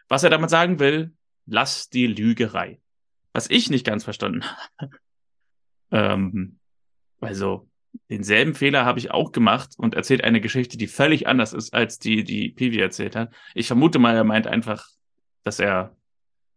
Was 0.09 0.25
er 0.25 0.29
damit 0.29 0.49
sagen 0.49 0.77
will, 0.77 1.13
lass 1.45 1.87
die 1.87 2.07
Lügerei. 2.07 2.81
Was 3.31 3.49
ich 3.49 3.69
nicht 3.69 3.85
ganz 3.85 4.03
verstanden 4.03 4.43
habe. 4.77 4.97
ähm, 5.91 6.59
also, 7.21 7.69
denselben 8.09 8.55
Fehler 8.55 8.85
habe 8.85 8.99
ich 8.99 9.11
auch 9.11 9.31
gemacht 9.31 9.73
und 9.77 9.95
erzählt 9.95 10.23
eine 10.23 10.41
Geschichte, 10.41 10.77
die 10.77 10.87
völlig 10.87 11.27
anders 11.27 11.53
ist, 11.53 11.73
als 11.73 11.99
die, 11.99 12.23
die 12.23 12.49
Pivi 12.49 12.79
erzählt 12.79 13.15
hat. 13.15 13.33
Ich 13.53 13.67
vermute 13.67 13.99
mal, 13.99 14.15
er 14.15 14.23
meint 14.23 14.47
einfach, 14.47 14.87
dass 15.43 15.59
er 15.59 15.95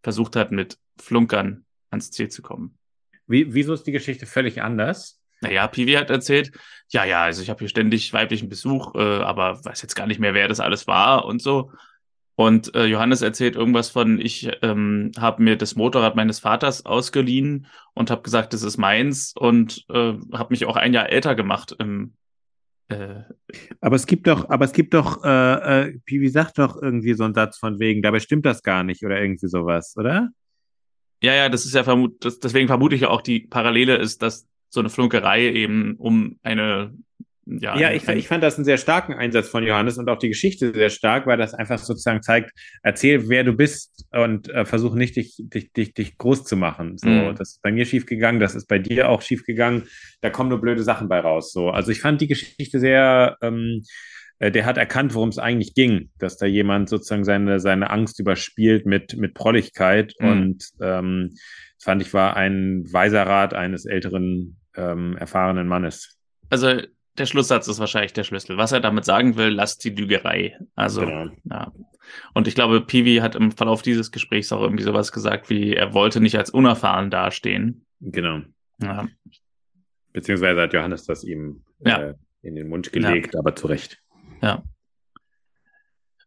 versucht 0.03 0.37
hat, 0.37 0.53
mit 0.53 0.79
Flunkern 0.99 1.65
ans 1.91 2.11
Ziel 2.11 2.29
zu 2.29 2.43
kommen. 2.43 2.79
Wie, 3.27 3.53
wieso 3.55 3.75
ist 3.75 3.85
die 3.85 3.93
Geschichte 3.93 4.27
völlig 4.27 4.63
anders? 4.63 5.21
Naja, 5.41 5.69
Pivi 5.69 5.93
hat 5.93 6.11
erzählt, 6.11 6.53
ja, 6.89 7.05
ja, 7.05 7.23
also 7.23 7.43
ich 7.43 7.51
habe 7.51 7.61
hier 7.61 7.69
ständig 7.69 8.13
weiblichen 8.13 8.49
Besuch, 8.49 8.95
äh, 8.95 8.99
aber 8.99 9.65
weiß 9.65 9.83
jetzt 9.83 9.95
gar 9.95 10.07
nicht 10.07 10.19
mehr, 10.19 10.35
wer 10.35 10.49
das 10.49 10.61
alles 10.61 10.87
war 10.87 11.25
und 11.25 11.41
so. 11.41 11.71
Und 12.39 12.73
äh, 12.77 12.85
Johannes 12.85 13.21
erzählt 13.21 13.57
irgendwas 13.57 13.91
von, 13.91 14.21
ich 14.21 14.49
ähm, 14.63 15.11
habe 15.19 15.43
mir 15.43 15.57
das 15.57 15.75
Motorrad 15.75 16.15
meines 16.15 16.39
Vaters 16.39 16.87
ausgeliehen 16.87 17.67
und 17.95 18.13
habe 18.13 18.23
gesagt, 18.23 18.53
das 18.53 18.63
ist 18.63 18.77
meins 18.77 19.35
und 19.37 19.85
äh, 19.89 20.15
habe 20.33 20.47
mich 20.51 20.65
auch 20.65 20.77
ein 20.77 20.95
Jahr 20.95 21.11
älter 21.11 21.35
gemacht 21.35 21.75
im 21.81 22.15
äh, 22.91 23.23
aber 23.81 23.97
es 23.97 24.07
gibt 24.07 24.29
doch, 24.29 24.49
aber 24.51 24.65
es 24.67 24.73
gibt 24.73 24.95
doch, 24.95 25.25
äh, 25.25 25.89
äh, 25.89 25.99
Piwi 26.05 26.29
sagt 26.29 26.59
doch 26.59 26.81
irgendwie 26.81 27.15
so 27.15 27.25
einen 27.25 27.35
Satz 27.35 27.59
von 27.59 27.81
wegen, 27.81 28.03
dabei 28.03 28.21
stimmt 28.21 28.47
das 28.47 28.63
gar 28.63 28.85
nicht 28.85 29.05
oder 29.05 29.21
irgendwie 29.21 29.49
sowas, 29.49 29.95
oder? 29.97 30.29
Ja, 31.21 31.35
ja, 31.35 31.49
das 31.49 31.65
ist 31.65 31.75
ja 31.75 31.83
vermut, 31.83 32.25
das, 32.25 32.39
deswegen 32.39 32.69
vermute 32.69 32.95
ich 32.95 33.01
ja 33.01 33.09
auch, 33.09 33.21
die 33.21 33.41
Parallele 33.41 33.97
ist, 33.97 34.23
dass 34.23 34.47
so 34.69 34.79
eine 34.79 34.91
Flunkerei 34.91 35.51
eben 35.51 35.97
um 35.97 36.39
eine 36.45 36.95
ja, 37.49 37.79
ja 37.79 37.93
ich, 37.93 38.07
ich 38.07 38.29
fand 38.29 38.43
das 38.43 38.57
einen 38.57 38.65
sehr 38.65 38.77
starken 38.77 39.15
Einsatz 39.15 39.49
von 39.49 39.65
Johannes 39.65 39.97
und 39.99 40.09
auch 40.09 40.19
die 40.19 40.29
Geschichte 40.29 40.73
sehr 40.75 40.91
stark, 40.91 41.27
weil 41.27 41.39
das 41.39 41.55
einfach 41.55 41.79
sozusagen 41.79 42.23
zeigt, 42.23 42.51
erzähl, 42.83 43.29
wer 43.29 43.45
du 43.45 43.55
bist 43.55 44.05
und 44.13 44.49
äh, 44.51 44.65
versuch 44.65 44.95
nicht, 44.95 45.17
dich, 45.17 45.37
dich, 45.39 45.73
dich, 45.73 45.95
dich 45.95 46.19
groß 46.19 46.45
zu 46.45 46.57
machen. 46.57 46.99
So, 46.99 47.09
mhm. 47.09 47.35
das 47.37 47.53
ist 47.53 47.63
bei 47.63 47.73
mir 47.73 47.87
schief 47.87 48.07
gegangen, 48.07 48.41
das 48.41 48.55
ist 48.55 48.67
bei 48.67 48.79
dir 48.79 49.09
auch 49.09 49.23
schief 49.23 49.45
gegangen. 49.45 49.85
Da 50.21 50.31
kommen 50.31 50.51
nur 50.51 50.61
blöde 50.61 50.83
Sachen 50.83 51.09
bei 51.09 51.21
raus. 51.21 51.53
So, 51.53 51.71
also 51.71 51.91
ich 51.91 52.01
fand 52.01 52.21
die 52.21 52.29
Geschichte 52.29 52.81
sehr, 52.81 53.37
ähm, 53.41 53.83
äh, 54.39 54.51
der 54.51 54.67
hat 54.67 54.77
erkannt, 54.77 55.15
worum 55.15 55.31
es 55.31 55.39
eigentlich 55.39 55.75
ging, 55.75 56.11
dass 56.19 56.37
da 56.37 56.47
jemand 56.47 56.91
sozusagen 56.91 57.25
seine, 57.25 57.61
seine 57.61 57.91
Angst 57.91 58.21
überspielt 58.21 58.85
mit, 58.85 59.17
mit 59.17 59.33
Prolligkeit 59.35 60.15
mhm. 60.19 60.29
und 60.29 60.65
ähm, 60.83 61.35
fand 61.81 62.03
ich 62.03 62.13
war 62.13 62.37
ein 62.37 62.85
weiser 62.93 63.23
Rat 63.27 63.55
eines 63.55 63.87
älteren, 63.87 64.59
ähm, 64.77 65.17
erfahrenen 65.17 65.67
Mannes. 65.67 66.19
Also 66.51 66.81
der 67.19 67.27
Schlusssatz 67.27 67.69
ist 67.69 67.79
wahrscheinlich 67.79 68.13
der 68.13 68.25
Schlüssel. 68.25 68.57
Was 68.57 68.73
er 68.73 68.81
damit 68.81 69.05
sagen 69.05 69.37
will, 69.37 69.49
lasst 69.49 69.85
die 69.85 69.91
Lügerei. 69.91 70.57
Also, 70.75 71.03
genau. 71.03 71.31
ja. 71.45 71.73
Und 72.35 72.49
ich 72.49 72.55
glaube, 72.55 72.81
Piwi 72.81 73.17
hat 73.17 73.35
im 73.35 73.53
Verlauf 73.53 73.83
dieses 73.83 74.11
Gesprächs 74.11 74.53
auch 74.53 74.63
irgendwie 74.63 74.85
sowas 74.85 75.13
gesagt, 75.13 75.51
wie 75.51 75.75
er 75.75 75.93
wollte 75.95 76.21
nicht 76.21 76.39
als 76.39 76.51
unerfahren 76.51 77.11
dastehen. 77.11 77.85
Genau. 78.01 78.41
Ja. 78.81 79.09
Beziehungsweise 80.13 80.61
hat 80.63 80.73
Johannes 80.73 81.05
das 81.05 81.25
ihm 81.25 81.65
ja. 81.85 81.99
äh, 81.99 82.15
in 82.43 82.55
den 82.55 82.69
Mund 82.69 82.93
gelegt, 82.93 83.35
ja. 83.35 83.41
aber 83.41 83.55
zu 83.55 83.67
Recht. 83.67 84.01
Ja. 84.43 84.63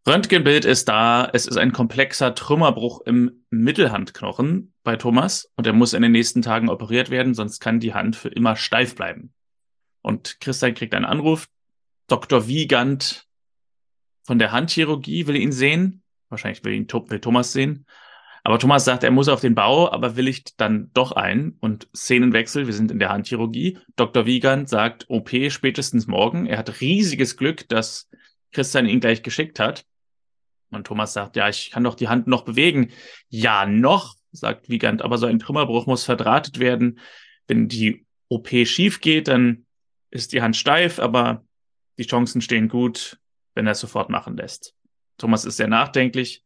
Röntgenbild 0.08 0.66
ist 0.66 0.90
da. 0.90 1.30
Es 1.32 1.46
ist 1.46 1.58
ein 1.58 1.72
komplexer 1.72 2.34
Trümmerbruch 2.34 3.02
im 3.06 3.44
Mittelhandknochen 3.50 4.74
bei 4.84 4.96
Thomas 4.96 5.52
und 5.56 5.68
er 5.68 5.74
muss 5.74 5.94
in 5.94 6.02
den 6.02 6.12
nächsten 6.12 6.42
Tagen 6.42 6.70
operiert 6.70 7.10
werden, 7.12 7.34
sonst 7.34 7.60
kann 7.60 7.80
die 7.80 7.94
Hand 7.94 8.16
für 8.16 8.30
immer 8.30 8.56
steif 8.56 8.96
bleiben. 8.96 9.34
Und 10.02 10.40
Christian 10.40 10.74
kriegt 10.74 10.94
einen 10.94 11.06
Anruf. 11.06 11.48
Dr. 12.08 12.48
Wiegand 12.48 13.28
von 14.24 14.40
der 14.40 14.52
Handchirurgie 14.52 15.28
will 15.28 15.36
ihn 15.36 15.52
sehen. 15.52 16.04
Wahrscheinlich 16.30 16.64
will 16.64 16.74
ihn 16.74 16.88
will 16.88 17.20
Thomas 17.20 17.54
sehen. 17.54 17.86
Aber 18.44 18.58
Thomas 18.58 18.86
sagt, 18.86 19.04
er 19.04 19.12
muss 19.12 19.28
auf 19.28 19.42
den 19.42 19.54
Bau, 19.54 19.92
aber 19.92 20.16
willigt 20.16 20.60
dann 20.60 20.90
doch 20.94 21.12
ein 21.12 21.58
und 21.60 21.88
Szenenwechsel. 21.96 22.66
Wir 22.66 22.74
sind 22.74 22.90
in 22.90 22.98
der 22.98 23.10
Handchirurgie. 23.10 23.78
Dr. 23.96 24.26
Wiegand 24.26 24.68
sagt, 24.68 25.06
OP 25.10 25.30
spätestens 25.50 26.08
morgen. 26.08 26.48
Er 26.48 26.58
hat 26.58 26.82
riesiges 26.82 27.38
Glück, 27.38 27.70
dass 27.70 28.10
Christian 28.52 28.88
ihn 28.88 29.00
gleich 29.00 29.22
geschickt 29.22 29.60
hat. 29.60 29.86
Und 30.72 30.88
Thomas 30.88 31.14
sagt, 31.14 31.36
ja, 31.36 31.50
ich 31.50 31.70
kann 31.72 31.84
doch 31.84 31.96
die 31.96 32.08
Hand 32.08 32.28
noch 32.28 32.44
bewegen. 32.44 32.92
Ja, 33.30 33.66
noch, 33.66 34.16
sagt 34.32 34.70
Wiegand, 34.70 35.02
aber 35.02 35.18
so 35.18 35.28
ein 35.28 35.40
Trümmerbruch 35.40 35.86
muss 35.86 36.06
verdrahtet 36.06 36.60
werden. 36.60 37.00
Wenn 37.48 37.68
die 37.68 38.06
OP 38.30 38.50
schief 38.66 39.02
geht, 39.02 39.28
dann 39.28 39.66
ist 40.12 40.34
die 40.34 40.42
Hand 40.42 40.56
steif, 40.56 41.00
aber 41.00 41.44
die 41.98 42.06
Chancen 42.06 42.42
stehen 42.42 42.68
gut, 42.68 43.20
wenn 43.56 43.66
er 43.66 43.72
es 43.72 43.80
sofort 43.80 44.10
machen 44.10 44.38
lässt. 44.38 44.76
Thomas 45.18 45.46
ist 45.46 45.58
sehr 45.58 45.68
nachdenklich 45.68 46.44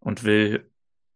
und 0.00 0.24
will 0.24 0.70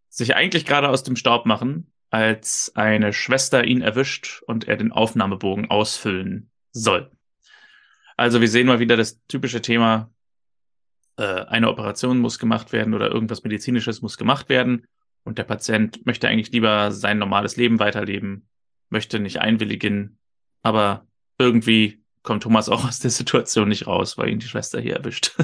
sich 0.09 0.35
eigentlich 0.35 0.65
gerade 0.65 0.89
aus 0.89 1.03
dem 1.03 1.17
Staub 1.17 1.47
machen, 1.47 1.93
als 2.11 2.73
eine 2.75 3.13
Schwester 3.13 3.65
ihn 3.65 3.83
erwischt 3.83 4.43
und 4.47 4.67
er 4.67 4.77
den 4.77 4.93
Aufnahmebogen 4.93 5.71
ausfüllen 5.71 6.51
soll. 6.73 7.11
Also 8.17 8.41
wir 8.41 8.49
sehen 8.49 8.67
mal 8.67 8.81
wieder 8.81 8.97
das 8.97 9.25
typische 9.27 9.61
Thema, 9.61 10.11
äh, 11.17 11.23
eine 11.23 11.69
Operation 11.69 12.19
muss 12.19 12.39
gemacht 12.39 12.73
werden 12.73 12.95
oder 12.95 13.11
irgendwas 13.11 13.43
Medizinisches 13.43 14.03
muss 14.03 14.17
gemacht 14.17 14.49
werden 14.49 14.87
und 15.25 15.39
der 15.39 15.45
Patient 15.45 16.07
möchte 16.07 16.29
eigentlich 16.29 16.53
lieber 16.53 16.93
sein 16.93 17.19
normales 17.19 17.57
Leben 17.57 17.79
weiterleben, 17.79 18.49
möchte 18.89 19.21
nicht 19.21 19.41
einwilligen, 19.41 20.19
aber 20.63 21.08
irgendwie 21.39 22.03
kommt 22.23 22.43
Thomas 22.43 22.69
auch 22.69 22.87
aus 22.87 22.99
der 22.99 23.11
Situation 23.11 23.69
nicht 23.69 23.87
raus, 23.87 24.19
weil 24.19 24.29
ihn 24.29 24.39
die 24.39 24.49
Schwester 24.49 24.81
hier 24.81 24.97
erwischt. 24.97 25.37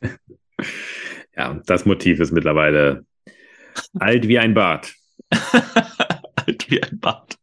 ja, 1.36 1.60
das 1.66 1.84
Motiv 1.84 2.20
ist 2.20 2.32
mittlerweile 2.32 3.04
alt 3.98 4.26
wie 4.26 4.38
ein 4.38 4.54
Bart. 4.54 4.94
alt 5.30 6.70
wie 6.70 6.82
ein 6.82 6.98
Bart. 6.98 7.36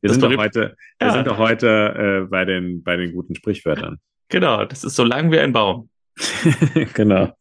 Wir 0.00 0.10
sind 0.10 0.22
doch 0.22 0.36
heute, 0.36 0.76
wir 0.98 1.06
ja. 1.06 1.12
sind 1.14 1.26
doch 1.26 1.38
heute 1.38 2.24
äh, 2.24 2.28
bei, 2.28 2.44
den, 2.44 2.82
bei 2.82 2.96
den 2.96 3.12
guten 3.14 3.34
Sprichwörtern. 3.34 3.98
Genau, 4.28 4.64
das 4.64 4.84
ist 4.84 4.96
so 4.96 5.04
lang 5.04 5.30
wie 5.32 5.38
ein 5.38 5.52
Baum. 5.52 5.88
genau. 6.94 7.32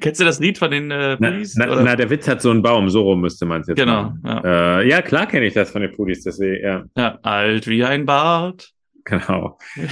Kennst 0.00 0.20
du 0.20 0.24
das 0.24 0.40
Lied 0.40 0.58
von 0.58 0.70
den 0.70 0.90
äh, 0.90 1.16
Pudis? 1.16 1.56
Na, 1.56 1.66
na, 1.66 1.82
na, 1.82 1.96
der 1.96 2.10
Witz 2.10 2.28
hat 2.28 2.42
so 2.42 2.50
einen 2.50 2.62
Baum, 2.62 2.90
so 2.90 3.02
rum 3.02 3.20
müsste 3.20 3.46
man 3.46 3.60
es 3.60 3.68
jetzt 3.68 3.76
Genau. 3.76 4.14
Ja. 4.24 4.80
Äh, 4.80 4.88
ja, 4.88 5.02
klar 5.02 5.26
kenne 5.26 5.46
ich 5.46 5.54
das 5.54 5.70
von 5.70 5.82
den 5.82 5.92
Pudis, 5.92 6.22
deswegen, 6.22 6.64
ja. 6.64 6.84
ja. 6.96 7.18
Alt 7.22 7.66
wie 7.66 7.84
ein 7.84 8.06
Bart. 8.06 8.72
Genau. 9.04 9.58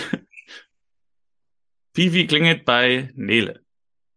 Vivi 1.94 2.26
klingelt 2.26 2.66
bei 2.66 3.11
Nele. 3.14 3.61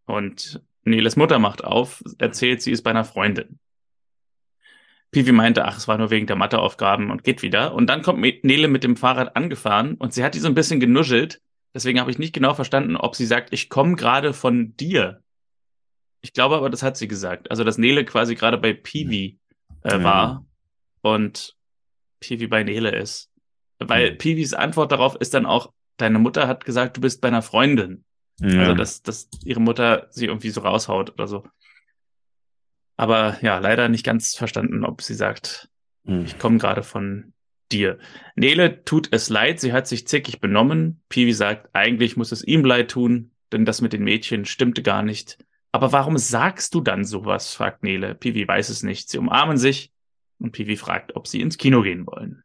Und 0.05 0.61
Neles 0.83 1.15
Mutter 1.15 1.39
macht 1.39 1.63
auf, 1.63 2.03
erzählt, 2.17 2.61
sie 2.61 2.71
ist 2.71 2.83
bei 2.83 2.91
einer 2.91 3.05
Freundin. 3.05 3.57
Pivi 5.11 5.31
meinte, 5.31 5.65
ach, 5.65 5.77
es 5.77 5.87
war 5.87 5.97
nur 5.97 6.11
wegen 6.11 6.27
der 6.27 6.35
Matheaufgaben 6.35 7.09
und 7.09 7.23
geht 7.23 7.41
wieder. 7.41 7.73
Und 7.73 7.87
dann 7.87 8.01
kommt 8.01 8.19
Nele 8.19 8.67
mit 8.67 8.83
dem 8.83 8.97
Fahrrad 8.97 9.37
angefahren 9.37 9.95
und 9.95 10.13
sie 10.13 10.25
hat 10.25 10.35
die 10.35 10.39
so 10.39 10.47
ein 10.47 10.55
bisschen 10.55 10.81
genuschelt 10.81 11.41
Deswegen 11.73 11.99
habe 11.99 12.11
ich 12.11 12.19
nicht 12.19 12.33
genau 12.33 12.53
verstanden, 12.53 12.97
ob 12.97 13.15
sie 13.15 13.25
sagt, 13.25 13.53
ich 13.53 13.69
komme 13.69 13.95
gerade 13.95 14.33
von 14.33 14.75
dir. 14.75 15.21
Ich 16.21 16.33
glaube 16.33 16.55
aber, 16.55 16.69
das 16.69 16.83
hat 16.83 16.97
sie 16.97 17.07
gesagt. 17.07 17.49
Also, 17.51 17.63
dass 17.63 17.77
Nele 17.77 18.05
quasi 18.05 18.35
gerade 18.35 18.57
bei 18.57 18.73
Piwi 18.73 19.39
äh, 19.83 19.89
Ja. 19.91 20.03
war 20.03 20.45
und 21.01 21.55
Piwi 22.19 22.47
bei 22.47 22.63
Nele 22.63 22.91
ist. 22.95 23.29
Weil 23.79 24.11
Mhm. 24.13 24.17
Piwis 24.19 24.53
Antwort 24.53 24.91
darauf 24.91 25.15
ist 25.15 25.33
dann 25.33 25.45
auch, 25.47 25.73
deine 25.97 26.19
Mutter 26.19 26.47
hat 26.47 26.65
gesagt, 26.65 26.97
du 26.97 27.01
bist 27.01 27.21
bei 27.21 27.27
einer 27.29 27.41
Freundin. 27.41 28.03
Ja. 28.39 28.59
Also, 28.61 28.73
dass, 28.75 29.01
dass 29.01 29.29
ihre 29.43 29.59
Mutter 29.59 30.07
sie 30.11 30.25
irgendwie 30.25 30.49
so 30.51 30.61
raushaut 30.61 31.09
oder 31.11 31.27
so. 31.27 31.43
Aber 32.97 33.37
ja, 33.41 33.57
leider 33.57 33.89
nicht 33.89 34.05
ganz 34.05 34.35
verstanden, 34.35 34.85
ob 34.85 35.01
sie 35.01 35.15
sagt, 35.15 35.69
Hm. 36.05 36.25
ich 36.25 36.37
komme 36.39 36.57
gerade 36.57 36.83
von 36.83 37.33
dir. 37.71 37.99
Nele 38.35 38.83
tut 38.83 39.09
es 39.11 39.29
leid, 39.29 39.59
sie 39.59 39.71
hat 39.73 39.87
sich 39.87 40.07
zickig 40.07 40.39
benommen. 40.39 41.01
Piwi 41.09 41.33
sagt, 41.33 41.69
eigentlich 41.73 42.17
muss 42.17 42.31
es 42.31 42.43
ihm 42.43 42.65
leid 42.65 42.91
tun, 42.91 43.31
denn 43.51 43.65
das 43.65 43.81
mit 43.81 43.93
den 43.93 44.03
Mädchen 44.03 44.45
stimmte 44.45 44.81
gar 44.83 45.03
nicht. 45.03 45.37
Aber 45.71 45.91
warum 45.91 46.17
sagst 46.17 46.73
du 46.73 46.81
dann 46.81 47.05
sowas? 47.05 47.53
fragt 47.53 47.83
Nele. 47.83 48.15
Piwi 48.15 48.47
weiß 48.47 48.69
es 48.69 48.83
nicht. 48.83 49.09
Sie 49.09 49.17
umarmen 49.17 49.57
sich 49.57 49.91
und 50.39 50.51
Piwi 50.51 50.75
fragt, 50.75 51.15
ob 51.15 51.27
sie 51.27 51.41
ins 51.41 51.57
Kino 51.57 51.81
gehen 51.81 52.05
wollen. 52.05 52.43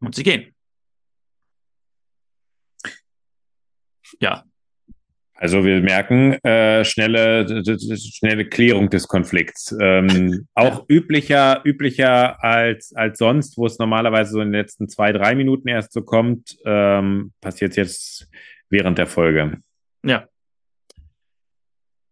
Und 0.00 0.14
sie 0.14 0.22
gehen. 0.22 0.54
Ja, 4.20 4.44
Also 5.36 5.64
wir 5.64 5.80
merken 5.80 6.34
äh, 6.44 6.84
schnelle, 6.84 7.46
schnelle 7.98 8.48
Klärung 8.48 8.88
des 8.90 9.08
Konflikts. 9.08 9.76
Ähm, 9.80 10.46
auch 10.54 10.84
üblicher, 10.88 11.62
üblicher 11.64 12.42
als, 12.42 12.94
als 12.94 13.18
sonst, 13.18 13.58
wo 13.58 13.66
es 13.66 13.78
normalerweise 13.78 14.32
so 14.32 14.40
in 14.40 14.52
den 14.52 14.60
letzten 14.60 14.88
zwei, 14.88 15.12
drei 15.12 15.34
Minuten 15.34 15.68
erst 15.68 15.92
so 15.92 16.02
kommt, 16.02 16.56
ähm, 16.64 17.32
passiert 17.40 17.76
jetzt 17.76 18.28
während 18.70 18.98
der 18.98 19.06
Folge. 19.06 19.58
Ja. 20.04 20.28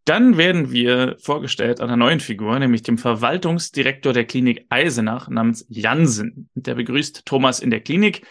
Dann 0.04 0.36
werden 0.36 0.72
wir 0.72 1.16
vorgestellt 1.20 1.80
an 1.80 1.88
einer 1.88 1.96
neuen 1.96 2.18
Figur, 2.18 2.58
nämlich 2.58 2.82
dem 2.82 2.98
Verwaltungsdirektor 2.98 4.12
der 4.12 4.24
Klinik 4.24 4.66
Eisenach 4.68 5.28
namens 5.28 5.64
Jansen. 5.68 6.50
Der 6.54 6.74
begrüßt 6.74 7.24
Thomas 7.24 7.60
in 7.60 7.70
der 7.70 7.80
Klinik. 7.80 8.26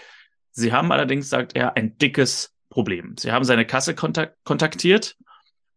Sie 0.52 0.74
haben 0.74 0.92
allerdings, 0.92 1.30
sagt 1.30 1.56
er, 1.56 1.78
ein 1.78 1.98
dickes 1.98 2.54
Problem. 2.70 3.16
Sie 3.18 3.32
haben 3.32 3.46
seine 3.46 3.66
Kasse 3.66 3.96
kontak 3.96 4.36
kontaktiert 4.44 5.18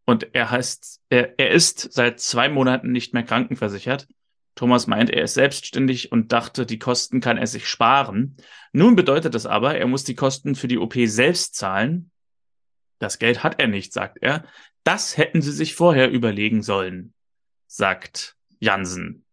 und 0.05 0.35
er 0.35 0.51
heißt, 0.51 1.01
er, 1.11 1.39
er 1.39 1.51
ist 1.51 1.93
seit 1.93 2.21
zwei 2.21 2.49
Monaten 2.49 2.91
nicht 2.91 3.15
mehr 3.15 3.23
krankenversichert. 3.23 4.09
Thomas 4.57 4.87
meint, 4.87 5.11
er 5.11 5.25
ist 5.25 5.35
selbstständig 5.35 6.13
und 6.13 6.33
dachte, 6.33 6.67
die 6.67 6.79
Kosten 6.79 7.21
kann 7.21 7.39
er 7.39 7.47
sich 7.47 7.69
sparen. 7.69 8.37
Nun 8.73 8.97
bedeutet 8.97 9.35
das 9.35 9.47
aber, 9.47 9.77
er 9.77 9.87
muss 9.87 10.05
die 10.05 10.15
Kosten 10.15 10.55
für 10.55 10.69
die 10.69 10.79
OP 10.79 10.95
selbst 11.07 11.55
zahlen. 11.57 12.11
Das 12.99 13.19
Geld 13.19 13.43
hat 13.43 13.61
er 13.61 13.67
nicht, 13.67 13.93
sagt 13.93 14.19
er. 14.21 14.45
Das 14.85 15.17
hätten 15.17 15.43
sie 15.43 15.53
sich 15.53 15.75
vorher 15.75 16.11
überlegen 16.11 16.63
sollen, 16.63 17.15
sagt 17.67 18.37
Jansen. 18.61 19.25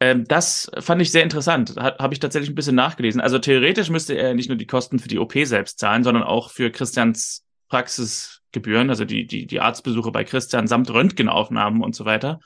Ähm, 0.00 0.24
das 0.26 0.70
fand 0.78 1.02
ich 1.02 1.12
sehr 1.12 1.22
interessant. 1.22 1.76
Ha, 1.78 1.96
Habe 1.98 2.14
ich 2.14 2.20
tatsächlich 2.20 2.50
ein 2.50 2.54
bisschen 2.54 2.74
nachgelesen. 2.74 3.20
Also 3.20 3.38
theoretisch 3.38 3.90
müsste 3.90 4.14
er 4.14 4.34
nicht 4.34 4.48
nur 4.48 4.56
die 4.56 4.66
Kosten 4.66 4.98
für 4.98 5.08
die 5.08 5.18
OP 5.18 5.34
selbst 5.44 5.78
zahlen, 5.78 6.02
sondern 6.02 6.22
auch 6.22 6.50
für 6.50 6.70
Christians 6.70 7.44
Praxisgebühren, 7.68 8.90
also 8.90 9.04
die, 9.04 9.26
die, 9.26 9.46
die 9.46 9.60
Arztbesuche 9.60 10.10
bei 10.10 10.24
Christian 10.24 10.66
samt 10.66 10.90
Röntgenaufnahmen 10.90 11.82
und 11.82 11.94
so 11.94 12.04
weiter. 12.04 12.40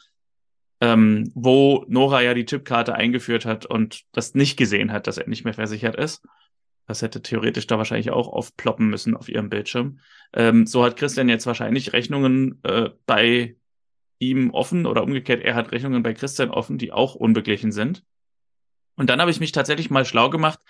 Ähm, 0.80 1.30
wo 1.34 1.84
Nora 1.88 2.20
ja 2.20 2.34
die 2.34 2.44
Chipkarte 2.44 2.94
eingeführt 2.94 3.46
hat 3.46 3.64
und 3.64 4.02
das 4.12 4.34
nicht 4.34 4.56
gesehen 4.56 4.92
hat, 4.92 5.06
dass 5.06 5.16
er 5.16 5.28
nicht 5.28 5.44
mehr 5.44 5.54
versichert 5.54 5.96
ist. 5.96 6.22
Das 6.86 7.02
hätte 7.02 7.22
theoretisch 7.22 7.66
da 7.66 7.78
wahrscheinlich 7.78 8.10
auch 8.10 8.28
aufploppen 8.28 8.88
müssen 8.88 9.16
auf 9.16 9.28
ihrem 9.28 9.48
Bildschirm. 9.48 10.00
Ähm, 10.32 10.66
so 10.66 10.84
hat 10.84 10.96
Christian 10.96 11.28
jetzt 11.28 11.46
wahrscheinlich 11.46 11.92
Rechnungen 11.92 12.60
äh, 12.62 12.90
bei 13.06 13.56
ihm 14.18 14.50
offen 14.50 14.86
oder 14.86 15.02
umgekehrt, 15.02 15.42
er 15.42 15.54
hat 15.54 15.72
Rechnungen 15.72 16.02
bei 16.02 16.14
Christian 16.14 16.50
offen, 16.50 16.78
die 16.78 16.92
auch 16.92 17.14
unbeglichen 17.14 17.72
sind. 17.72 18.04
Und 18.96 19.10
dann 19.10 19.20
habe 19.20 19.30
ich 19.30 19.40
mich 19.40 19.52
tatsächlich 19.52 19.90
mal 19.90 20.04
schlau 20.04 20.30
gemacht 20.30 20.60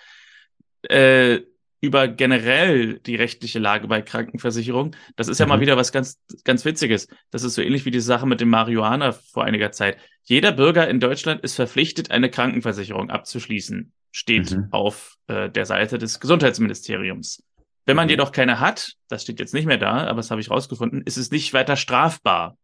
äh, 0.89 1.41
über 1.85 2.07
generell 2.07 2.99
die 2.99 3.15
rechtliche 3.15 3.59
Lage 3.59 3.87
bei 3.87 4.01
Krankenversicherung. 4.01 4.95
Das 5.15 5.27
ist 5.27 5.39
ja 5.39 5.45
Mhm. 5.45 5.49
mal 5.49 5.59
wieder 5.61 5.77
was 5.77 5.91
ganz, 5.91 6.19
ganz 6.43 6.65
Witziges. 6.65 7.07
Das 7.31 7.43
ist 7.43 7.53
so 7.55 7.61
ähnlich 7.61 7.85
wie 7.85 7.91
die 7.91 7.99
Sache 8.01 8.25
mit 8.25 8.41
dem 8.41 8.49
Marihuana 8.49 9.11
vor 9.13 9.43
einiger 9.45 9.71
Zeit. 9.71 9.97
Jeder 10.23 10.51
Bürger 10.51 10.87
in 10.89 10.99
Deutschland 10.99 11.41
ist 11.41 11.55
verpflichtet, 11.55 12.11
eine 12.11 12.29
Krankenversicherung 12.29 13.09
abzuschließen. 13.09 13.91
Steht 14.11 14.51
Mhm. 14.51 14.67
auf 14.71 15.15
äh, 15.27 15.49
der 15.49 15.65
Seite 15.65 15.97
des 15.97 16.19
Gesundheitsministeriums. 16.19 17.43
Wenn 17.85 17.95
man 17.95 18.05
Mhm. 18.07 18.11
jedoch 18.11 18.31
keine 18.31 18.59
hat, 18.59 18.93
das 19.09 19.23
steht 19.23 19.39
jetzt 19.39 19.53
nicht 19.53 19.65
mehr 19.65 19.77
da, 19.77 20.05
aber 20.07 20.17
das 20.17 20.31
habe 20.31 20.41
ich 20.41 20.49
rausgefunden, 20.49 21.01
ist 21.03 21.17
es 21.17 21.31
nicht 21.31 21.53
weiter 21.53 21.75
strafbar. 21.75 22.57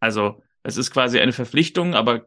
Also 0.00 0.42
es 0.62 0.76
ist 0.76 0.90
quasi 0.92 1.18
eine 1.18 1.32
Verpflichtung, 1.32 1.94
aber 1.94 2.26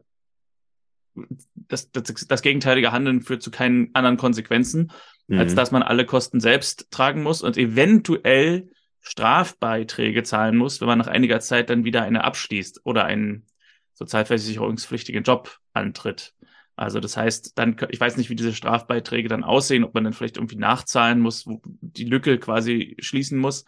das, 1.54 1.90
das, 1.90 2.04
das 2.04 2.42
gegenteilige 2.42 2.92
Handeln 2.92 3.22
führt 3.22 3.42
zu 3.42 3.50
keinen 3.50 3.90
anderen 3.94 4.16
Konsequenzen, 4.16 4.92
als 5.30 5.52
Mhm. 5.52 5.56
dass 5.56 5.70
man 5.70 5.82
alle 5.82 6.06
Kosten 6.06 6.40
selbst 6.40 6.90
tragen 6.90 7.22
muss 7.22 7.42
und 7.42 7.56
eventuell 7.56 8.70
Strafbeiträge 9.00 10.22
zahlen 10.22 10.56
muss, 10.56 10.80
wenn 10.80 10.88
man 10.88 10.98
nach 10.98 11.06
einiger 11.06 11.40
Zeit 11.40 11.70
dann 11.70 11.84
wieder 11.84 12.02
eine 12.02 12.24
abschließt 12.24 12.80
oder 12.84 13.04
einen 13.04 13.46
sozialversicherungspflichtigen 13.94 15.22
Job 15.22 15.58
antritt. 15.72 16.34
Also 16.76 17.00
das 17.00 17.16
heißt, 17.16 17.58
dann, 17.58 17.76
ich 17.88 18.00
weiß 18.00 18.18
nicht, 18.18 18.28
wie 18.28 18.36
diese 18.36 18.52
Strafbeiträge 18.52 19.28
dann 19.28 19.44
aussehen, 19.44 19.84
ob 19.84 19.94
man 19.94 20.04
dann 20.04 20.12
vielleicht 20.12 20.36
irgendwie 20.36 20.56
nachzahlen 20.56 21.20
muss, 21.20 21.46
wo 21.46 21.62
die 21.64 22.04
Lücke 22.04 22.38
quasi 22.38 22.96
schließen 22.98 23.38
muss. 23.38 23.64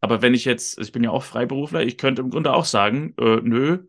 Aber 0.00 0.22
wenn 0.22 0.34
ich 0.34 0.44
jetzt, 0.44 0.78
ich 0.78 0.92
bin 0.92 1.02
ja 1.02 1.10
auch 1.10 1.24
Freiberufler, 1.24 1.82
ich 1.82 1.98
könnte 1.98 2.22
im 2.22 2.30
Grunde 2.30 2.52
auch 2.52 2.66
sagen, 2.66 3.14
äh, 3.18 3.40
nö, 3.42 3.84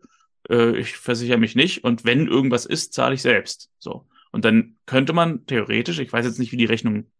äh, 0.50 0.76
ich 0.76 0.96
versichere 0.96 1.38
mich 1.38 1.54
nicht 1.54 1.84
und 1.84 2.04
wenn 2.04 2.26
irgendwas 2.26 2.66
ist, 2.66 2.92
zahle 2.92 3.14
ich 3.14 3.22
selbst. 3.22 3.70
So. 3.78 4.06
Und 4.32 4.44
dann 4.44 4.76
könnte 4.86 5.12
man 5.12 5.46
theoretisch, 5.46 5.98
ich 5.98 6.12
weiß 6.12 6.26
jetzt 6.26 6.38
nicht, 6.38 6.52
wie 6.52 6.56
die 6.56 6.64
Rechnung 6.64 7.10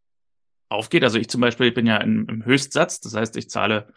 aufgeht. 0.69 1.05
Also 1.05 1.19
ich 1.19 1.29
zum 1.29 1.41
Beispiel 1.41 1.73
bin 1.73 1.87
ja 1.87 1.99
im, 1.99 2.29
im 2.29 2.45
Höchstsatz, 2.45 3.01
das 3.01 3.15
heißt, 3.15 3.37
ich 3.37 3.49
zahle 3.49 3.93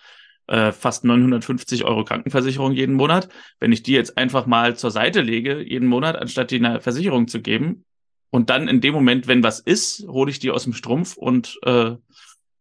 äh, 0.48 0.72
fast 0.72 1.04
950 1.04 1.86
Euro 1.86 2.04
Krankenversicherung 2.04 2.74
jeden 2.74 2.96
Monat. 2.96 3.30
Wenn 3.60 3.72
ich 3.72 3.84
die 3.84 3.94
jetzt 3.94 4.18
einfach 4.18 4.46
mal 4.46 4.76
zur 4.76 4.92
Seite 4.92 5.22
lege, 5.22 5.62
jeden 5.62 5.88
Monat, 5.88 6.16
anstatt 6.16 6.52
die 6.52 6.58
einer 6.58 6.82
Versicherung 6.82 7.28
zu 7.28 7.42
geben, 7.42 7.86
und 8.32 8.50
dann 8.50 8.68
in 8.68 8.82
dem 8.82 8.94
Moment, 8.94 9.28
wenn 9.28 9.44
was 9.44 9.60
ist, 9.60 10.06
hole 10.08 10.30
ich 10.30 10.40
die 10.40 10.52
aus 10.52 10.64
dem 10.64 10.74
Strumpf 10.74 11.18
und 11.18 11.60
äh, 11.64 11.96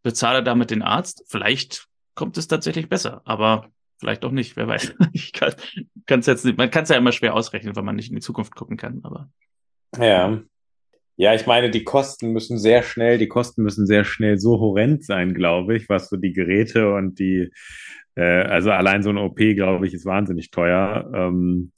bezahle 0.03 0.43
damit 0.43 0.71
den 0.71 0.83
Arzt. 0.83 1.25
Vielleicht 1.29 1.89
kommt 2.15 2.39
es 2.39 2.49
tatsächlich 2.49 2.89
besser, 2.89 3.21
aber 3.25 3.71
vielleicht 3.99 4.25
auch 4.25 4.31
nicht, 4.31 4.57
wer 4.57 4.69
weiß. 4.69 4.95
Ich 5.13 5.33
kann 5.33 6.21
es 6.21 6.27
jetzt 6.27 6.45
nicht, 6.45 6.57
man 6.57 6.71
kann 6.71 6.85
es 6.85 6.89
ja 6.89 6.97
immer 6.97 7.13
schwer 7.13 7.35
ausrechnen, 7.35 7.77
weil 7.77 7.83
man 7.83 7.97
nicht 7.97 8.09
in 8.11 8.17
die 8.17 8.23
Zukunft 8.23 8.55
gucken 8.55 8.77
kann, 8.77 9.01
aber. 9.03 9.31
Ja. 9.99 10.41
Ja, 11.17 11.35
ich 11.35 11.47
meine, 11.47 11.69
die 11.71 11.83
Kosten 11.83 12.33
müssen 12.33 12.59
sehr 12.59 12.85
schnell, 12.85 13.19
die 13.19 13.27
Kosten 13.27 13.65
müssen 13.65 13.87
sehr 13.87 14.05
schnell 14.05 14.39
so 14.39 14.61
horrend 14.61 15.05
sein, 15.05 15.35
glaube 15.35 15.77
ich, 15.77 15.89
was 15.89 16.09
so 16.09 16.17
die 16.17 16.33
Geräte 16.33 16.95
und 16.95 17.19
die, 17.19 17.51
äh, 18.15 18.23
also 18.23 18.71
allein 18.71 19.03
so 19.03 19.11
eine 19.11 19.23
OP, 19.23 19.37
glaube 19.37 19.89
ich, 19.89 19.95
ist 19.95 20.07
wahnsinnig 20.07 20.53
teuer. 20.53 21.11
Ähm, 21.13 21.73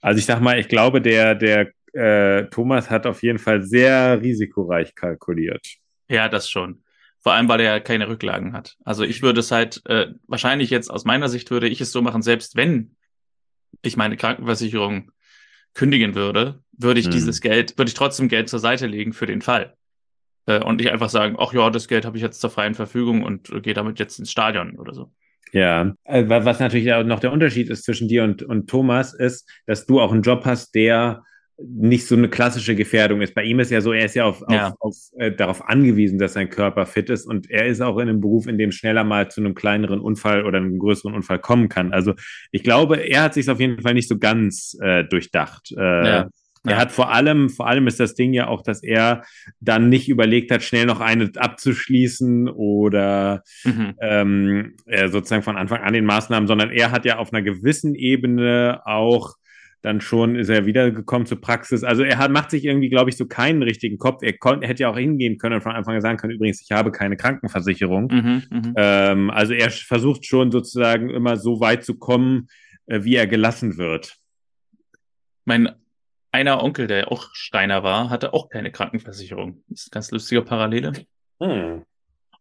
also 0.00 0.18
ich 0.18 0.26
sag 0.26 0.40
mal, 0.40 0.60
ich 0.60 0.68
glaube, 0.68 1.02
der, 1.02 1.34
der 1.34 1.72
äh, 1.92 2.48
Thomas 2.50 2.88
hat 2.88 3.06
auf 3.06 3.24
jeden 3.24 3.40
Fall 3.40 3.64
sehr 3.64 4.22
risikoreich 4.22 4.94
kalkuliert. 4.94 5.66
Ja, 6.08 6.28
das 6.28 6.48
schon. 6.48 6.83
Vor 7.24 7.32
allem, 7.32 7.48
weil 7.48 7.60
er 7.60 7.80
keine 7.80 8.06
Rücklagen 8.08 8.52
hat. 8.52 8.76
Also 8.84 9.02
ich 9.02 9.22
würde 9.22 9.40
es 9.40 9.50
halt, 9.50 9.82
äh, 9.86 10.08
wahrscheinlich 10.28 10.70
jetzt 10.70 10.90
aus 10.90 11.04
meiner 11.04 11.28
Sicht 11.28 11.50
würde 11.50 11.68
ich 11.68 11.80
es 11.80 11.90
so 11.90 12.02
machen, 12.02 12.22
selbst 12.22 12.54
wenn 12.54 12.94
ich 13.82 13.96
meine 13.96 14.16
Krankenversicherung 14.16 15.10
kündigen 15.72 16.14
würde, 16.14 16.60
würde 16.78 17.00
ich 17.00 17.06
Hm. 17.06 17.12
dieses 17.12 17.40
Geld, 17.40 17.76
würde 17.78 17.88
ich 17.88 17.94
trotzdem 17.94 18.28
Geld 18.28 18.48
zur 18.48 18.60
Seite 18.60 18.86
legen 18.86 19.12
für 19.12 19.26
den 19.26 19.40
Fall. 19.42 19.74
Äh, 20.46 20.62
und 20.62 20.76
nicht 20.76 20.90
einfach 20.90 21.08
sagen, 21.08 21.36
ach 21.38 21.52
ja, 21.54 21.70
das 21.70 21.88
Geld 21.88 22.04
habe 22.04 22.18
ich 22.18 22.22
jetzt 22.22 22.40
zur 22.40 22.50
freien 22.50 22.74
Verfügung 22.74 23.24
und 23.24 23.50
äh, 23.50 23.60
gehe 23.60 23.74
damit 23.74 23.98
jetzt 23.98 24.18
ins 24.18 24.30
Stadion 24.30 24.78
oder 24.78 24.92
so. 24.92 25.10
Ja, 25.52 25.94
äh, 26.04 26.28
wa- 26.28 26.44
was 26.44 26.60
natürlich 26.60 26.92
auch 26.92 27.04
noch 27.04 27.20
der 27.20 27.32
Unterschied 27.32 27.70
ist 27.70 27.84
zwischen 27.84 28.06
dir 28.06 28.24
und, 28.24 28.42
und 28.42 28.68
Thomas, 28.68 29.14
ist, 29.14 29.50
dass 29.66 29.86
du 29.86 30.00
auch 30.00 30.12
einen 30.12 30.22
Job 30.22 30.44
hast, 30.44 30.74
der 30.74 31.22
nicht 31.58 32.06
so 32.06 32.16
eine 32.16 32.28
klassische 32.28 32.74
Gefährdung 32.74 33.20
ist. 33.20 33.34
Bei 33.34 33.44
ihm 33.44 33.60
ist 33.60 33.70
ja 33.70 33.80
so, 33.80 33.92
er 33.92 34.06
ist 34.06 34.14
ja, 34.16 34.24
auf, 34.24 34.42
Ja. 34.48 34.68
auf, 34.68 34.74
auf, 34.80 34.96
äh, 35.18 35.30
darauf 35.30 35.68
angewiesen, 35.68 36.18
dass 36.18 36.32
sein 36.32 36.50
Körper 36.50 36.84
fit 36.86 37.10
ist 37.10 37.26
und 37.26 37.48
er 37.50 37.66
ist 37.66 37.80
auch 37.80 37.96
in 37.98 38.08
einem 38.08 38.20
Beruf, 38.20 38.46
in 38.48 38.58
dem 38.58 38.72
schneller 38.72 39.04
mal 39.04 39.30
zu 39.30 39.40
einem 39.40 39.54
kleineren 39.54 40.00
Unfall 40.00 40.44
oder 40.44 40.58
einem 40.58 40.78
größeren 40.78 41.14
Unfall 41.14 41.38
kommen 41.38 41.68
kann. 41.68 41.92
Also 41.92 42.14
ich 42.50 42.62
glaube, 42.64 42.96
er 42.96 43.22
hat 43.22 43.34
sich 43.34 43.48
auf 43.48 43.60
jeden 43.60 43.80
Fall 43.82 43.94
nicht 43.94 44.08
so 44.08 44.18
ganz 44.18 44.76
äh, 44.82 45.04
durchdacht. 45.04 45.72
Äh, 45.76 45.80
Ja. 45.80 46.28
Er 46.66 46.72
Ja. 46.72 46.76
hat 46.78 46.92
vor 46.92 47.12
allem, 47.12 47.50
vor 47.50 47.66
allem 47.68 47.86
ist 47.88 48.00
das 48.00 48.14
Ding 48.14 48.32
ja 48.32 48.48
auch, 48.48 48.62
dass 48.62 48.82
er 48.82 49.22
dann 49.60 49.90
nicht 49.90 50.08
überlegt 50.08 50.50
hat, 50.50 50.62
schnell 50.62 50.86
noch 50.86 51.00
eine 51.00 51.30
abzuschließen 51.36 52.48
oder 52.48 53.42
Mhm. 53.64 53.94
ähm, 54.00 54.74
äh, 54.86 55.08
sozusagen 55.08 55.42
von 55.42 55.56
Anfang 55.58 55.82
an 55.82 55.92
den 55.92 56.06
Maßnahmen, 56.06 56.46
sondern 56.46 56.70
er 56.70 56.90
hat 56.90 57.04
ja 57.04 57.18
auf 57.18 57.32
einer 57.34 57.42
gewissen 57.42 57.94
Ebene 57.94 58.80
auch 58.86 59.34
dann 59.84 60.00
schon 60.00 60.34
ist 60.34 60.48
er 60.48 60.64
wiedergekommen 60.64 61.26
zur 61.26 61.42
Praxis. 61.42 61.84
Also 61.84 62.04
er 62.04 62.16
hat, 62.16 62.30
macht 62.30 62.50
sich 62.50 62.64
irgendwie, 62.64 62.88
glaube 62.88 63.10
ich, 63.10 63.18
so 63.18 63.26
keinen 63.26 63.62
richtigen 63.62 63.98
Kopf. 63.98 64.22
Er, 64.22 64.32
kon, 64.32 64.62
er 64.62 64.68
hätte 64.68 64.84
ja 64.84 64.88
auch 64.88 64.96
hingehen 64.96 65.36
können 65.36 65.56
und 65.56 65.60
von 65.60 65.72
Anfang 65.72 65.94
an 65.94 66.00
sagen 66.00 66.16
können, 66.16 66.32
übrigens, 66.32 66.62
ich 66.62 66.72
habe 66.72 66.90
keine 66.90 67.18
Krankenversicherung. 67.18 68.06
Mhm. 68.10 68.42
Mhm. 68.50 68.74
Ähm, 68.76 69.30
also 69.30 69.52
er 69.52 69.70
versucht 69.70 70.24
schon 70.24 70.50
sozusagen 70.50 71.10
immer 71.10 71.36
so 71.36 71.60
weit 71.60 71.84
zu 71.84 71.98
kommen, 71.98 72.48
äh, 72.86 73.04
wie 73.04 73.14
er 73.14 73.26
gelassen 73.26 73.76
wird. 73.76 74.16
Mein 75.44 75.68
einer 76.32 76.64
Onkel, 76.64 76.86
der 76.86 77.12
auch 77.12 77.28
Steiner 77.34 77.82
war, 77.82 78.08
hatte 78.08 78.32
auch 78.32 78.48
keine 78.48 78.72
Krankenversicherung. 78.72 79.62
Das 79.68 79.80
ist 79.80 79.88
eine 79.88 79.96
ganz 79.96 80.10
lustige 80.12 80.40
Parallele. 80.40 80.94
Hm. 81.42 81.82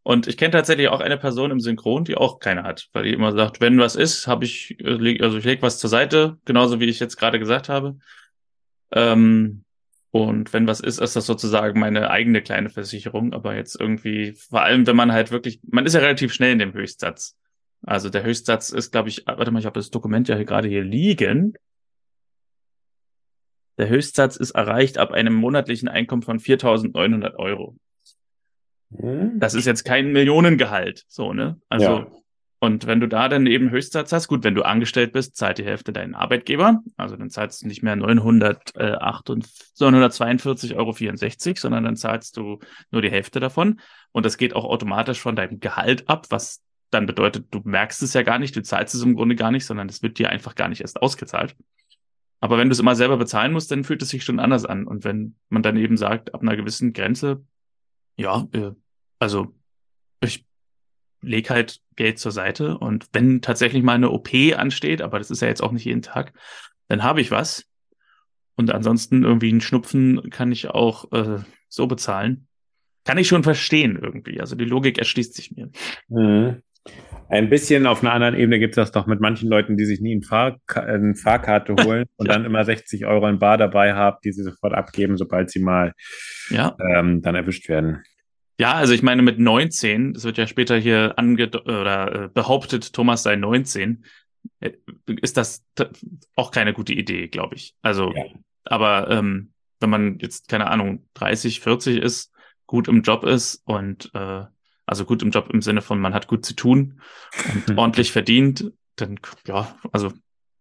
Und 0.04 0.28
ich 0.28 0.38
kenne 0.38 0.52
tatsächlich 0.52 0.90
auch 0.90 1.00
eine 1.00 1.18
Person 1.18 1.52
im 1.52 1.62
Synchron, 1.62 2.04
die 2.04 2.16
auch 2.16 2.40
keine 2.40 2.64
hat, 2.64 2.90
weil 2.92 3.06
die 3.06 3.14
immer 3.14 3.32
sagt, 3.32 3.62
wenn 3.62 3.80
was 3.80 3.96
ist, 3.96 4.28
habe 4.28 4.44
ich, 4.44 4.78
äh, 4.82 5.22
also 5.22 5.38
ich 5.38 5.46
lege 5.46 5.62
was 5.62 5.80
zur 5.80 5.90
Seite, 5.90 6.38
genauso 6.44 6.82
wie 6.82 6.86
ich 6.86 7.00
jetzt 7.00 7.16
gerade 7.16 7.40
gesagt 7.40 7.70
habe. 7.70 7.98
Ähm, 8.92 9.64
und 10.12 10.54
wenn 10.54 10.68
was 10.68 10.80
ist, 10.82 11.00
ist 11.00 11.16
das 11.16 11.26
sozusagen 11.26 11.80
meine 11.80 12.12
eigene 12.12 12.42
kleine 12.42 12.70
Versicherung. 12.70 13.34
Aber 13.34 13.56
jetzt 13.56 13.80
irgendwie, 13.80 14.34
vor 14.34 14.62
allem, 14.62 14.86
wenn 14.86 14.96
man 14.96 15.12
halt 15.12 15.32
wirklich, 15.32 15.60
man 15.64 15.86
ist 15.86 15.94
ja 15.94 16.02
relativ 16.02 16.34
schnell 16.34 16.52
in 16.52 16.60
dem 16.60 16.74
Höchstsatz. 16.74 17.36
Also 17.82 18.10
der 18.10 18.24
Höchstsatz 18.24 18.70
ist, 18.70 18.92
glaube 18.92 19.10
ich, 19.10 19.26
warte 19.26 19.52
mal, 19.52 19.60
ich 19.60 19.66
habe 19.66 19.80
das 19.80 19.90
Dokument 19.90 20.28
ja 20.28 20.36
hier 20.36 20.46
gerade 20.46 20.68
hier 20.68 20.84
liegen. 20.84 21.54
Der 23.78 23.90
Höchstsatz 23.90 24.36
ist 24.36 24.52
erreicht 24.52 24.98
ab 24.98 25.12
einem 25.14 25.34
monatlichen 25.34 25.88
Einkommen 25.88 26.22
von 26.22 26.40
4.900 26.40 27.36
Euro. 27.38 27.76
Hm. 29.00 29.40
Das 29.40 29.54
ist 29.54 29.66
jetzt 29.66 29.84
kein 29.84 30.12
Millionengehalt, 30.12 31.06
so, 31.08 31.34
ne? 31.34 31.60
Also, 31.70 31.86
ja. 31.86 32.08
und 32.60 32.88
wenn 32.88 33.00
du 33.00 33.08
da 33.08 33.30
dann 33.30 33.48
eben 33.48 33.72
Höchstsatz 33.72 34.12
hast, 34.12 34.28
gut, 34.28 34.44
wenn 34.44 34.56
du 34.56 34.64
angestellt 34.64 35.14
bist, 35.14 35.36
zahlt 35.36 35.58
die 35.58 35.66
Hälfte 35.66 35.94
deinen 35.94 36.16
Arbeitgeber. 36.16 36.82
Also 36.98 37.16
dann 37.16 37.30
zahlst 37.30 37.62
du 37.62 37.68
nicht 37.68 37.84
mehr 37.84 37.96
942,64 37.96 40.76
Euro, 40.76 40.94
sondern 41.56 41.84
dann 41.84 41.96
zahlst 41.96 42.38
du 42.38 42.60
nur 42.92 43.02
die 43.02 43.12
Hälfte 43.12 43.40
davon. 43.40 43.80
Und 44.12 44.26
das 44.26 44.38
geht 44.38 44.56
auch 44.56 44.66
automatisch 44.66 45.20
von 45.20 45.36
deinem 45.36 45.60
Gehalt 45.60 46.10
ab, 46.10 46.28
was 46.30 46.64
dann 46.94 47.06
bedeutet, 47.06 47.48
du 47.52 47.62
merkst 47.64 48.02
es 48.04 48.14
ja 48.14 48.22
gar 48.22 48.40
nicht, 48.40 48.56
du 48.56 48.62
zahlst 48.62 48.96
es 48.96 49.02
im 49.02 49.16
Grunde 49.16 49.36
gar 49.36 49.52
nicht, 49.52 49.66
sondern 49.66 49.90
es 49.90 50.04
wird 50.04 50.20
dir 50.20 50.30
einfach 50.30 50.56
gar 50.56 50.68
nicht 50.68 50.82
erst 50.82 51.02
ausgezahlt. 51.02 51.56
Aber 52.40 52.58
wenn 52.58 52.68
du 52.68 52.74
es 52.74 52.80
immer 52.80 52.96
selber 52.96 53.18
bezahlen 53.18 53.54
musst, 53.54 53.72
dann 53.72 53.86
fühlt 53.86 54.02
es 54.02 54.10
sich 54.10 54.24
schon 54.24 54.40
anders 54.40 54.66
an. 54.66 54.86
Und 54.86 55.06
wenn 55.06 55.36
man 55.48 55.64
dann 55.64 55.78
eben 55.78 55.96
sagt, 55.96 56.34
ab 56.34 56.42
einer 56.42 56.58
gewissen 56.58 56.92
Grenze, 56.92 57.46
ja, 58.18 58.46
also 59.24 59.54
ich 60.22 60.46
lege 61.22 61.50
halt 61.50 61.80
Geld 61.96 62.20
zur 62.20 62.32
Seite 62.32 62.78
und 62.78 63.08
wenn 63.14 63.42
tatsächlich 63.42 63.82
mal 63.82 63.94
eine 63.94 64.12
OP 64.12 64.30
ansteht, 64.56 65.02
aber 65.02 65.18
das 65.18 65.32
ist 65.32 65.42
ja 65.42 65.48
jetzt 65.48 65.64
auch 65.64 65.72
nicht 65.72 65.86
jeden 65.86 66.02
Tag, 66.02 66.34
dann 66.90 67.04
habe 67.04 67.22
ich 67.22 67.32
was. 67.32 67.66
Und 68.56 68.72
ansonsten 68.72 69.24
irgendwie 69.24 69.50
einen 69.50 69.62
Schnupfen 69.62 70.30
kann 70.30 70.52
ich 70.52 70.70
auch 70.70 71.12
äh, 71.12 71.40
so 71.70 71.88
bezahlen. 71.88 72.48
Kann 73.04 73.18
ich 73.18 73.28
schon 73.28 73.44
verstehen 73.44 73.98
irgendwie. 74.00 74.40
Also 74.40 74.56
die 74.56 74.66
Logik 74.66 75.00
erschließt 75.00 75.34
sich 75.34 75.52
mir. 75.52 75.72
Mhm. 76.08 76.62
Ein 77.30 77.50
bisschen 77.50 77.88
auf 77.88 78.04
einer 78.04 78.14
anderen 78.14 78.36
Ebene 78.36 78.60
gibt 78.60 78.74
es 78.74 78.76
das 78.76 78.92
doch 78.92 79.08
mit 79.08 79.22
manchen 79.22 79.50
Leuten, 79.50 79.78
die 79.78 79.86
sich 79.86 80.02
nie 80.02 80.12
eine, 80.12 80.22
Fahr 80.22 80.60
eine 80.76 81.16
Fahrkarte 81.16 81.76
holen 81.84 82.06
und 82.18 82.28
ja. 82.28 82.34
dann 82.34 82.46
immer 82.46 82.64
60 82.64 83.06
Euro 83.06 83.28
in 83.28 83.40
Bar 83.40 83.58
dabei 83.58 83.94
haben, 83.94 84.18
die 84.24 84.34
sie 84.34 84.44
sofort 84.44 84.74
abgeben, 84.74 85.18
sobald 85.18 85.50
sie 85.50 85.60
mal 85.60 85.94
ja. 86.50 86.76
ähm, 86.80 87.22
dann 87.22 87.36
erwischt 87.36 87.70
werden. 87.70 88.04
Ja, 88.60 88.74
also 88.74 88.94
ich 88.94 89.02
meine 89.02 89.22
mit 89.22 89.40
19, 89.40 90.14
das 90.14 90.24
wird 90.24 90.38
ja 90.38 90.48
später 90.48 90.78
hier 90.78 91.14
ange 91.18 91.50
oder 91.66 92.26
äh, 92.26 92.30
behauptet, 92.30 92.94
Thomas 92.94 93.24
sei 93.24 93.36
19, 93.36 94.06
äh, 94.60 94.72
ist 95.22 95.38
das 95.38 95.66
auch 96.36 96.52
keine 96.52 96.74
gute 96.74 96.94
Idee, 96.94 97.28
glaube 97.28 97.56
ich. 97.56 97.76
Also, 97.82 98.14
ja. 98.14 98.26
aber 98.66 99.10
ähm, 99.10 99.54
wenn 99.80 99.90
man 99.90 100.20
jetzt, 100.20 100.48
keine 100.48 100.70
Ahnung, 100.70 101.08
30, 101.16 101.62
40 101.62 101.98
ist, 101.98 102.32
gut 102.68 102.88
im 102.88 103.02
Job 103.02 103.24
ist 103.24 103.62
und 103.66 104.12
äh, 104.14 104.46
also 104.86 105.06
gut 105.06 105.22
im 105.24 105.32
Job 105.32 105.50
im 105.52 105.62
Sinne 105.62 105.82
von, 105.82 106.00
man 106.00 106.14
hat 106.14 106.28
gut 106.28 106.46
zu 106.46 106.56
tun 106.56 107.02
und 107.68 107.78
ordentlich 107.78 108.12
verdient, 108.12 108.72
dann 108.96 109.20
ja, 109.48 109.76
also 109.92 110.14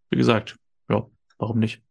wie 0.09 0.17
gesagt, 0.17 0.57
ja, 0.89 1.05
warum 1.37 1.59
nicht? 1.59 1.81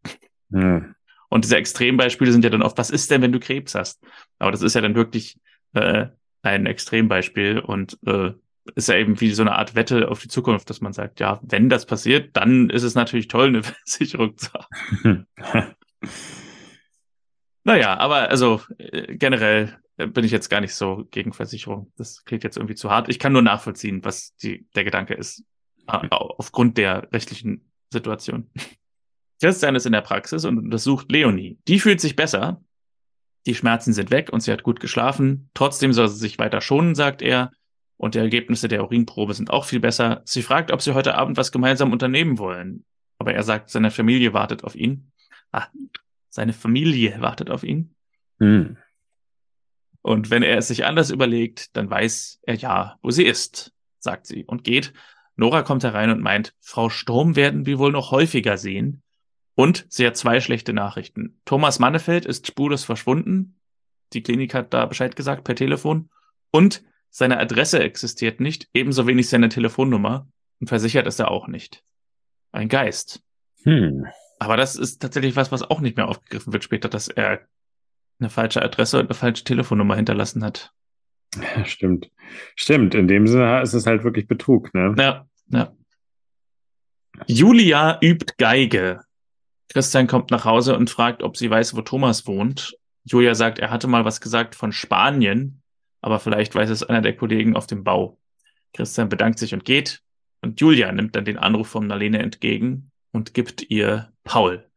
Ja. 0.49 0.85
Und 1.29 1.45
diese 1.45 1.57
Extrembeispiele 1.57 2.31
sind 2.31 2.43
ja 2.43 2.49
dann 2.49 2.61
oft, 2.61 2.77
was 2.77 2.91
ist 2.91 3.09
denn, 3.09 3.21
wenn 3.21 3.31
du 3.31 3.39
Krebs 3.39 3.73
hast? 3.73 4.03
Aber 4.37 4.51
das 4.51 4.61
ist 4.61 4.75
ja 4.75 4.81
dann 4.81 4.95
wirklich 4.95 5.39
äh, 5.73 6.07
ein 6.41 6.65
Extrembeispiel 6.65 7.59
und 7.59 7.97
äh, 8.05 8.33
ist 8.75 8.87
ja 8.87 8.95
eben 8.95 9.19
wie 9.19 9.31
so 9.31 9.43
eine 9.43 9.55
Art 9.55 9.75
Wette 9.75 10.09
auf 10.09 10.21
die 10.21 10.27
Zukunft, 10.27 10.69
dass 10.69 10.81
man 10.81 10.93
sagt, 10.93 11.19
ja, 11.19 11.39
wenn 11.43 11.69
das 11.69 11.85
passiert, 11.85 12.35
dann 12.35 12.69
ist 12.69 12.83
es 12.83 12.95
natürlich 12.95 13.27
toll, 13.27 13.47
eine 13.47 13.63
Versicherung 13.63 14.37
zu 14.37 14.49
haben. 14.53 15.27
naja, 17.63 17.97
aber 17.97 18.29
also 18.29 18.61
äh, 18.77 19.15
generell 19.15 19.77
äh, 19.97 20.07
bin 20.07 20.23
ich 20.23 20.31
jetzt 20.31 20.49
gar 20.49 20.61
nicht 20.61 20.75
so 20.75 21.07
gegen 21.11 21.33
Versicherung. 21.33 21.91
Das 21.97 22.23
klingt 22.23 22.43
jetzt 22.43 22.57
irgendwie 22.57 22.75
zu 22.75 22.89
hart. 22.89 23.09
Ich 23.09 23.19
kann 23.19 23.33
nur 23.33 23.41
nachvollziehen, 23.41 24.03
was 24.03 24.35
die, 24.37 24.67
der 24.75 24.83
Gedanke 24.83 25.13
ist, 25.13 25.43
äh, 25.87 26.07
aufgrund 26.09 26.77
der 26.77 27.11
rechtlichen 27.11 27.69
Situation. 27.91 28.49
Christian 29.41 29.75
ist 29.75 29.85
in 29.85 29.91
der 29.91 30.01
Praxis 30.01 30.45
und 30.45 30.57
untersucht 30.57 31.11
Leonie. 31.11 31.57
Die 31.67 31.79
fühlt 31.79 31.99
sich 31.99 32.15
besser, 32.15 32.61
die 33.45 33.55
Schmerzen 33.55 33.93
sind 33.93 34.11
weg 34.11 34.31
und 34.31 34.41
sie 34.41 34.51
hat 34.51 34.63
gut 34.63 34.79
geschlafen. 34.79 35.49
Trotzdem 35.53 35.93
soll 35.93 36.07
sie 36.07 36.17
sich 36.17 36.39
weiter 36.39 36.61
schonen, 36.61 36.95
sagt 36.95 37.21
er. 37.21 37.51
Und 37.97 38.15
die 38.15 38.19
Ergebnisse 38.19 38.67
der 38.67 38.83
Urinprobe 38.83 39.33
sind 39.33 39.49
auch 39.49 39.65
viel 39.65 39.79
besser. 39.79 40.21
Sie 40.25 40.41
fragt, 40.41 40.71
ob 40.71 40.81
sie 40.81 40.93
heute 40.93 41.15
Abend 41.15 41.37
was 41.37 41.51
gemeinsam 41.51 41.91
unternehmen 41.91 42.37
wollen. 42.37 42.85
Aber 43.17 43.33
er 43.33 43.43
sagt, 43.43 43.69
seine 43.69 43.91
Familie 43.91 44.33
wartet 44.33 44.63
auf 44.63 44.75
ihn. 44.75 45.11
Ah, 45.51 45.67
seine 46.29 46.53
Familie 46.53 47.21
wartet 47.21 47.49
auf 47.49 47.63
ihn. 47.63 47.95
Hm. 48.39 48.77
Und 50.01 50.31
wenn 50.31 50.43
er 50.43 50.57
es 50.57 50.67
sich 50.67 50.85
anders 50.85 51.11
überlegt, 51.11 51.77
dann 51.77 51.89
weiß 51.89 52.39
er 52.43 52.55
ja, 52.55 52.97
wo 53.01 53.11
sie 53.11 53.23
ist, 53.23 53.71
sagt 53.99 54.25
sie 54.25 54.43
und 54.43 54.63
geht. 54.63 54.93
Nora 55.35 55.61
kommt 55.61 55.83
herein 55.83 56.09
und 56.09 56.21
meint, 56.21 56.53
Frau 56.59 56.89
Sturm 56.89 57.35
werden 57.35 57.65
wir 57.65 57.79
wohl 57.79 57.91
noch 57.91 58.11
häufiger 58.11 58.57
sehen. 58.57 59.02
Und 59.55 59.85
sie 59.89 60.05
hat 60.07 60.17
zwei 60.17 60.39
schlechte 60.39 60.73
Nachrichten. 60.73 61.39
Thomas 61.45 61.79
Mannefeld 61.79 62.25
ist 62.25 62.47
spurlos 62.47 62.83
verschwunden. 62.83 63.59
Die 64.13 64.23
Klinik 64.23 64.53
hat 64.53 64.73
da 64.73 64.85
Bescheid 64.85 65.15
gesagt 65.15 65.43
per 65.43 65.55
Telefon. 65.55 66.09
Und 66.51 66.83
seine 67.09 67.39
Adresse 67.39 67.79
existiert 67.79 68.39
nicht, 68.39 68.67
ebenso 68.73 69.05
wenig 69.05 69.29
seine 69.29 69.49
Telefonnummer. 69.49 70.27
Und 70.59 70.67
versichert 70.67 71.05
ist 71.07 71.19
er 71.19 71.29
auch 71.29 71.47
nicht. 71.47 71.83
Ein 72.51 72.69
Geist. 72.69 73.21
Hm. 73.63 74.07
Aber 74.39 74.57
das 74.57 74.75
ist 74.75 75.01
tatsächlich 75.01 75.35
was, 75.35 75.51
was 75.51 75.61
auch 75.63 75.79
nicht 75.79 75.97
mehr 75.97 76.07
aufgegriffen 76.07 76.53
wird 76.53 76.63
später, 76.63 76.89
dass 76.89 77.07
er 77.07 77.41
eine 78.19 78.29
falsche 78.29 78.61
Adresse 78.61 78.99
und 78.99 79.05
eine 79.05 79.13
falsche 79.13 79.43
Telefonnummer 79.43 79.95
hinterlassen 79.95 80.43
hat. 80.43 80.73
Ja, 81.35 81.65
stimmt. 81.65 82.11
Stimmt. 82.55 82.95
In 82.95 83.07
dem 83.07 83.27
Sinne 83.27 83.61
ist 83.61 83.73
es 83.73 83.85
halt 83.85 84.03
wirklich 84.03 84.27
Betrug, 84.27 84.73
ne? 84.73 84.95
Ja, 84.97 85.27
ja. 85.49 85.75
Julia 87.27 87.99
übt 88.01 88.33
Geige. 88.37 89.01
Christian 89.69 90.07
kommt 90.07 90.31
nach 90.31 90.45
Hause 90.45 90.77
und 90.77 90.89
fragt, 90.89 91.23
ob 91.23 91.37
sie 91.37 91.49
weiß, 91.49 91.75
wo 91.75 91.81
Thomas 91.81 92.27
wohnt. 92.27 92.77
Julia 93.05 93.35
sagt, 93.35 93.59
er 93.59 93.69
hatte 93.69 93.87
mal 93.87 94.05
was 94.05 94.21
gesagt 94.21 94.55
von 94.55 94.71
Spanien, 94.71 95.61
aber 96.01 96.19
vielleicht 96.19 96.53
weiß 96.55 96.69
es 96.69 96.83
einer 96.83 97.01
der 97.01 97.15
Kollegen 97.15 97.55
auf 97.55 97.67
dem 97.67 97.83
Bau. 97.83 98.19
Christian 98.73 99.09
bedankt 99.09 99.39
sich 99.39 99.53
und 99.53 99.65
geht. 99.65 100.01
Und 100.41 100.59
Julia 100.59 100.91
nimmt 100.91 101.15
dann 101.15 101.25
den 101.25 101.37
Anruf 101.37 101.69
von 101.69 101.87
Nalene 101.87 102.19
entgegen 102.19 102.91
und 103.11 103.33
gibt 103.33 103.69
ihr 103.69 104.11
Paul. 104.23 104.69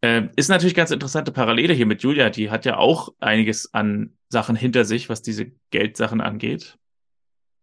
Äh, 0.00 0.28
ist 0.36 0.48
natürlich 0.48 0.74
ganz 0.74 0.92
interessante 0.92 1.32
Parallele 1.32 1.74
hier 1.74 1.86
mit 1.86 2.02
Julia. 2.02 2.30
Die 2.30 2.50
hat 2.50 2.64
ja 2.64 2.76
auch 2.76 3.12
einiges 3.18 3.74
an 3.74 4.16
Sachen 4.28 4.54
hinter 4.54 4.84
sich, 4.84 5.08
was 5.08 5.22
diese 5.22 5.50
Geldsachen 5.70 6.20
angeht. 6.20 6.78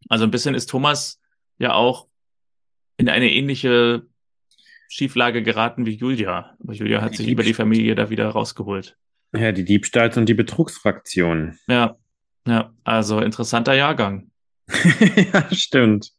Also 0.10 0.26
ein 0.26 0.32
bisschen 0.32 0.56
ist 0.56 0.70
Thomas 0.70 1.22
ja 1.58 1.74
auch 1.74 2.08
in 2.98 3.10
eine 3.10 3.32
ähnliche 3.32 4.06
Schieflage 4.88 5.44
geraten 5.44 5.86
wie 5.86 5.96
Julia. 5.96 6.56
Aber 6.62 6.74
Julia 6.74 7.02
hat 7.02 7.14
die 7.14 7.18
sich 7.18 7.28
über 7.28 7.44
die 7.44 7.54
Familie 7.54 7.96
da 7.96 8.10
wieder 8.10 8.28
rausgeholt. 8.30 8.98
Ja, 9.34 9.52
die 9.52 9.66
Diebstahls- 9.66 10.18
und 10.18 10.28
die 10.28 10.34
Betrugsfraktion. 10.34 11.58
Ja, 11.68 11.98
ja, 12.48 12.72
also 12.84 13.20
interessanter 13.20 13.74
Jahrgang. 13.74 14.32
ja, 15.34 15.48
stimmt. 15.54 16.12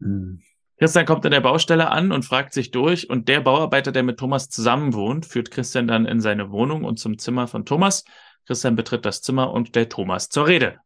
Hm. 0.00 0.42
Christian 0.78 1.06
kommt 1.06 1.24
an 1.24 1.32
der 1.32 1.40
Baustelle 1.40 1.90
an 1.90 2.12
und 2.12 2.24
fragt 2.24 2.52
sich 2.52 2.70
durch 2.70 3.08
und 3.08 3.28
der 3.28 3.40
Bauarbeiter, 3.40 3.92
der 3.92 4.02
mit 4.02 4.18
Thomas 4.18 4.50
zusammen 4.50 4.92
wohnt, 4.92 5.24
führt 5.24 5.50
Christian 5.50 5.86
dann 5.86 6.04
in 6.04 6.20
seine 6.20 6.50
Wohnung 6.50 6.84
und 6.84 6.98
zum 6.98 7.18
Zimmer 7.18 7.46
von 7.46 7.64
Thomas. 7.64 8.04
Christian 8.46 8.76
betritt 8.76 9.06
das 9.06 9.22
Zimmer 9.22 9.52
und 9.52 9.68
stellt 9.68 9.90
Thomas 9.90 10.28
zur 10.28 10.46
Rede. 10.46 10.78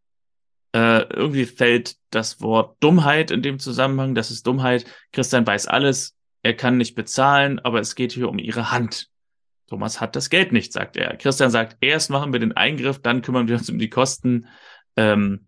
Äh, 0.73 1.03
irgendwie 1.12 1.47
fällt 1.47 1.97
das 2.11 2.41
Wort 2.41 2.77
Dummheit 2.81 3.31
in 3.31 3.43
dem 3.43 3.59
Zusammenhang. 3.59 4.14
Das 4.14 4.31
ist 4.31 4.47
Dummheit. 4.47 4.85
Christian 5.12 5.47
weiß 5.47 5.66
alles. 5.66 6.16
Er 6.43 6.55
kann 6.55 6.77
nicht 6.77 6.95
bezahlen, 6.95 7.59
aber 7.59 7.81
es 7.81 7.95
geht 7.95 8.12
hier 8.12 8.29
um 8.29 8.39
ihre 8.39 8.71
Hand. 8.71 9.09
Thomas 9.68 10.01
hat 10.01 10.16
das 10.16 10.31
Geld 10.31 10.53
nicht, 10.53 10.73
sagt 10.73 10.97
er. 10.97 11.16
Christian 11.16 11.51
sagt, 11.51 11.77
erst 11.81 12.11
machen 12.11 12.33
wir 12.33 12.41
den 12.41 12.57
Eingriff, 12.57 13.01
dann 13.01 13.23
kümmern 13.23 13.47
wir 13.47 13.57
uns 13.57 13.71
um 13.71 13.79
die 13.79 13.91
Kosten. 13.91 14.49
Ähm, 14.97 15.47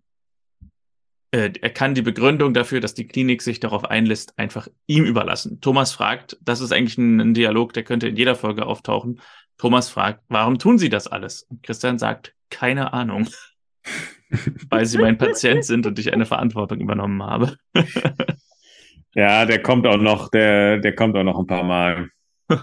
äh, 1.32 1.50
er 1.60 1.70
kann 1.70 1.94
die 1.94 2.02
Begründung 2.02 2.54
dafür, 2.54 2.80
dass 2.80 2.94
die 2.94 3.06
Klinik 3.08 3.42
sich 3.42 3.58
darauf 3.58 3.84
einlässt, 3.84 4.38
einfach 4.38 4.68
ihm 4.86 5.04
überlassen. 5.04 5.60
Thomas 5.60 5.92
fragt, 5.92 6.36
das 6.40 6.60
ist 6.60 6.72
eigentlich 6.72 6.98
ein, 6.98 7.20
ein 7.20 7.34
Dialog, 7.34 7.72
der 7.72 7.84
könnte 7.84 8.08
in 8.08 8.16
jeder 8.16 8.36
Folge 8.36 8.66
auftauchen. 8.66 9.20
Thomas 9.56 9.88
fragt, 9.88 10.22
warum 10.28 10.58
tun 10.58 10.78
Sie 10.78 10.88
das 10.88 11.08
alles? 11.08 11.42
Und 11.44 11.62
Christian 11.62 11.98
sagt, 11.98 12.34
keine 12.50 12.92
Ahnung 12.92 13.28
weil 14.70 14.86
sie 14.86 14.98
mein 14.98 15.18
Patient 15.18 15.64
sind 15.64 15.86
und 15.86 15.98
ich 15.98 16.12
eine 16.12 16.26
Verantwortung 16.26 16.80
übernommen 16.80 17.22
habe. 17.22 17.56
ja, 19.14 19.44
der 19.44 19.62
kommt 19.62 19.86
auch 19.86 19.98
noch, 19.98 20.30
der, 20.30 20.78
der 20.78 20.94
kommt 20.94 21.16
auch 21.16 21.24
noch 21.24 21.38
ein 21.38 21.46
paar 21.46 21.64
Mal. 21.64 22.08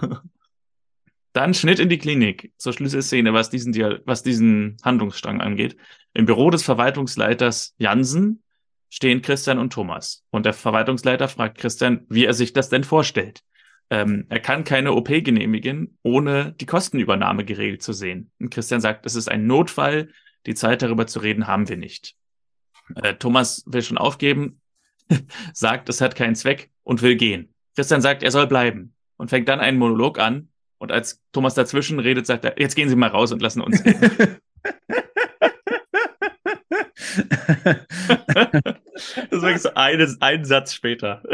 Dann 1.33 1.53
Schnitt 1.53 1.79
in 1.79 1.89
die 1.89 1.99
Klinik 1.99 2.51
zur 2.57 2.73
Schlüsselszene, 2.73 3.33
was 3.33 3.49
diesen, 3.49 3.73
was 4.05 4.23
diesen 4.23 4.77
Handlungsstrang 4.83 5.41
angeht. 5.41 5.77
Im 6.13 6.25
Büro 6.25 6.49
des 6.49 6.63
Verwaltungsleiters 6.63 7.75
Jansen 7.77 8.43
stehen 8.89 9.21
Christian 9.21 9.59
und 9.59 9.71
Thomas. 9.71 10.25
Und 10.31 10.45
der 10.47 10.53
Verwaltungsleiter 10.53 11.27
fragt 11.27 11.59
Christian, 11.59 12.05
wie 12.09 12.25
er 12.25 12.33
sich 12.33 12.53
das 12.53 12.69
denn 12.69 12.83
vorstellt. 12.83 13.41
Ähm, 13.91 14.25
er 14.29 14.39
kann 14.39 14.63
keine 14.63 14.93
OP 14.93 15.07
genehmigen, 15.07 15.97
ohne 16.03 16.55
die 16.59 16.65
Kostenübernahme 16.65 17.45
geregelt 17.45 17.83
zu 17.83 17.93
sehen. 17.93 18.31
Und 18.39 18.49
Christian 18.51 18.81
sagt, 18.81 19.05
es 19.05 19.15
ist 19.15 19.29
ein 19.29 19.47
Notfall, 19.47 20.09
die 20.45 20.55
Zeit 20.55 20.81
darüber 20.81 21.07
zu 21.07 21.19
reden 21.19 21.47
haben 21.47 21.69
wir 21.69 21.77
nicht. 21.77 22.15
Äh, 22.95 23.15
Thomas 23.15 23.63
will 23.65 23.81
schon 23.81 23.97
aufgeben, 23.97 24.61
sagt, 25.53 25.89
es 25.89 26.01
hat 26.01 26.15
keinen 26.15 26.35
Zweck 26.35 26.69
und 26.83 27.01
will 27.01 27.15
gehen. 27.15 27.53
Christian 27.75 28.01
sagt, 28.01 28.23
er 28.23 28.31
soll 28.31 28.47
bleiben 28.47 28.93
und 29.17 29.29
fängt 29.29 29.47
dann 29.47 29.59
einen 29.59 29.77
Monolog 29.77 30.19
an. 30.19 30.49
Und 30.77 30.91
als 30.91 31.21
Thomas 31.33 31.55
dazwischen 31.55 31.99
redet, 31.99 32.25
sagt 32.25 32.45
er, 32.45 32.57
jetzt 32.57 32.75
gehen 32.75 32.87
Sie 32.87 32.95
mal 32.95 33.09
raus 33.09 33.33
und 33.33 33.41
lassen 33.41 33.61
uns 33.61 33.83
reden. 33.83 34.09
das 37.63 37.77
ist 39.29 39.41
wirklich 39.41 39.61
so 39.61 39.73
ein, 39.75 40.17
ein 40.21 40.45
Satz 40.45 40.73
später. 40.73 41.21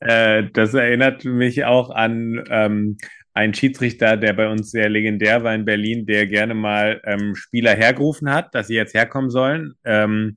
äh, 0.00 0.44
das 0.52 0.74
erinnert 0.74 1.24
mich 1.24 1.64
auch 1.64 1.88
an 1.90 2.44
ähm, 2.50 2.98
einen 3.34 3.54
Schiedsrichter, 3.54 4.16
der 4.16 4.34
bei 4.34 4.48
uns 4.48 4.70
sehr 4.70 4.88
legendär 4.88 5.42
war 5.42 5.54
in 5.54 5.64
Berlin, 5.64 6.06
der 6.06 6.26
gerne 6.26 6.54
mal 6.54 7.00
ähm, 7.04 7.34
Spieler 7.34 7.74
hergerufen 7.74 8.30
hat, 8.30 8.54
dass 8.54 8.66
sie 8.66 8.74
jetzt 8.74 8.94
herkommen 8.94 9.30
sollen. 9.30 9.74
Ähm, 9.84 10.36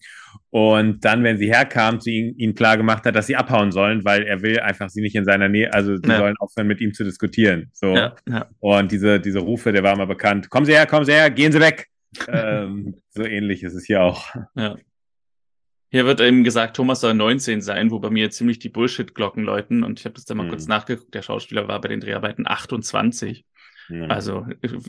und 0.49 1.03
dann, 1.03 1.23
wenn 1.23 1.37
sie 1.37 1.47
herkamen, 1.47 1.99
zu 1.99 2.09
ihnen, 2.09 2.37
ihnen 2.37 2.55
klar 2.55 2.77
gemacht 2.77 3.03
hat, 3.05 3.15
dass 3.15 3.27
sie 3.27 3.35
abhauen 3.35 3.73
sollen, 3.73 4.05
weil 4.05 4.23
er 4.23 4.41
will 4.41 4.59
einfach 4.59 4.89
sie 4.89 5.01
nicht 5.01 5.15
in 5.15 5.25
seiner 5.25 5.49
Nähe, 5.49 5.73
also 5.73 5.97
sie 5.97 6.09
ja. 6.09 6.17
sollen 6.17 6.37
aufhören, 6.39 6.67
mit 6.67 6.79
ihm 6.79 6.93
zu 6.93 7.03
diskutieren. 7.03 7.69
So. 7.73 7.93
Ja, 7.93 8.15
ja. 8.29 8.45
Und 8.59 8.91
diese, 8.91 9.19
diese 9.19 9.39
Rufe, 9.39 9.73
der 9.73 9.83
war 9.83 9.93
immer 9.93 10.07
bekannt. 10.07 10.49
Kommen 10.49 10.65
Sie 10.65 10.73
her, 10.73 10.85
kommen 10.85 11.05
Sie 11.05 11.11
her, 11.11 11.29
gehen 11.29 11.51
Sie 11.51 11.59
weg. 11.59 11.87
ähm, 12.29 12.95
so 13.09 13.23
ähnlich 13.23 13.63
ist 13.63 13.73
es 13.73 13.85
hier 13.85 14.01
auch. 14.01 14.33
Ja. 14.55 14.77
Hier 15.95 16.05
wird 16.05 16.19
eben 16.19 16.43
gesagt, 16.43 16.75
Thomas 16.75 16.99
soll 16.99 17.13
19 17.13 17.61
sein, 17.61 17.89
wo 17.89 17.99
bei 17.99 18.09
mir 18.09 18.29
ziemlich 18.29 18.59
die 18.59 18.67
Bullshit-Glocken 18.67 19.45
läuten. 19.45 19.81
Und 19.85 19.97
ich 19.97 20.03
habe 20.03 20.15
das 20.15 20.25
dann 20.25 20.35
mal 20.35 20.43
mhm. 20.43 20.49
kurz 20.49 20.67
nachgeguckt. 20.67 21.13
Der 21.13 21.21
Schauspieler 21.21 21.69
war 21.69 21.79
bei 21.79 21.87
den 21.87 22.01
Dreharbeiten 22.01 22.45
28. 22.45 23.45
Mhm. 23.87 24.11
Also 24.11 24.45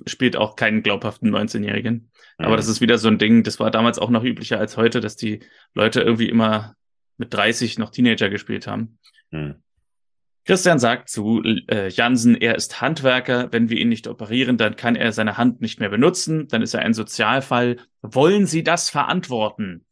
spielt 0.07 0.37
auch 0.37 0.57
keinen 0.57 0.83
glaubhaften 0.83 1.33
19-Jährigen. 1.33 2.11
Mhm. 2.39 2.45
Aber 2.45 2.57
das 2.57 2.67
ist 2.67 2.81
wieder 2.81 2.99
so 2.99 3.07
ein 3.07 3.19
Ding, 3.19 3.45
das 3.45 3.61
war 3.61 3.71
damals 3.71 4.01
auch 4.01 4.11
noch 4.11 4.25
üblicher 4.25 4.59
als 4.59 4.77
heute, 4.77 4.99
dass 4.99 5.15
die 5.15 5.45
Leute 5.75 6.01
irgendwie 6.01 6.29
immer 6.29 6.75
mit 7.19 7.33
30 7.33 7.79
noch 7.79 7.91
Teenager 7.91 8.29
gespielt 8.29 8.67
haben. 8.67 8.99
Mhm. 9.31 9.63
Christian 10.45 10.81
sagt 10.81 11.09
zu 11.09 11.41
äh, 11.69 11.89
Jansen, 11.89 12.35
er 12.35 12.57
ist 12.57 12.81
Handwerker. 12.81 13.53
Wenn 13.53 13.69
wir 13.69 13.79
ihn 13.79 13.91
nicht 13.91 14.09
operieren, 14.09 14.57
dann 14.57 14.75
kann 14.75 14.97
er 14.97 15.13
seine 15.13 15.37
Hand 15.37 15.61
nicht 15.61 15.79
mehr 15.79 15.89
benutzen. 15.89 16.49
Dann 16.49 16.63
ist 16.63 16.75
er 16.75 16.81
ein 16.81 16.95
Sozialfall. 16.95 17.77
Wollen 18.03 18.47
Sie 18.47 18.65
das 18.65 18.91
verantworten? 18.91 19.85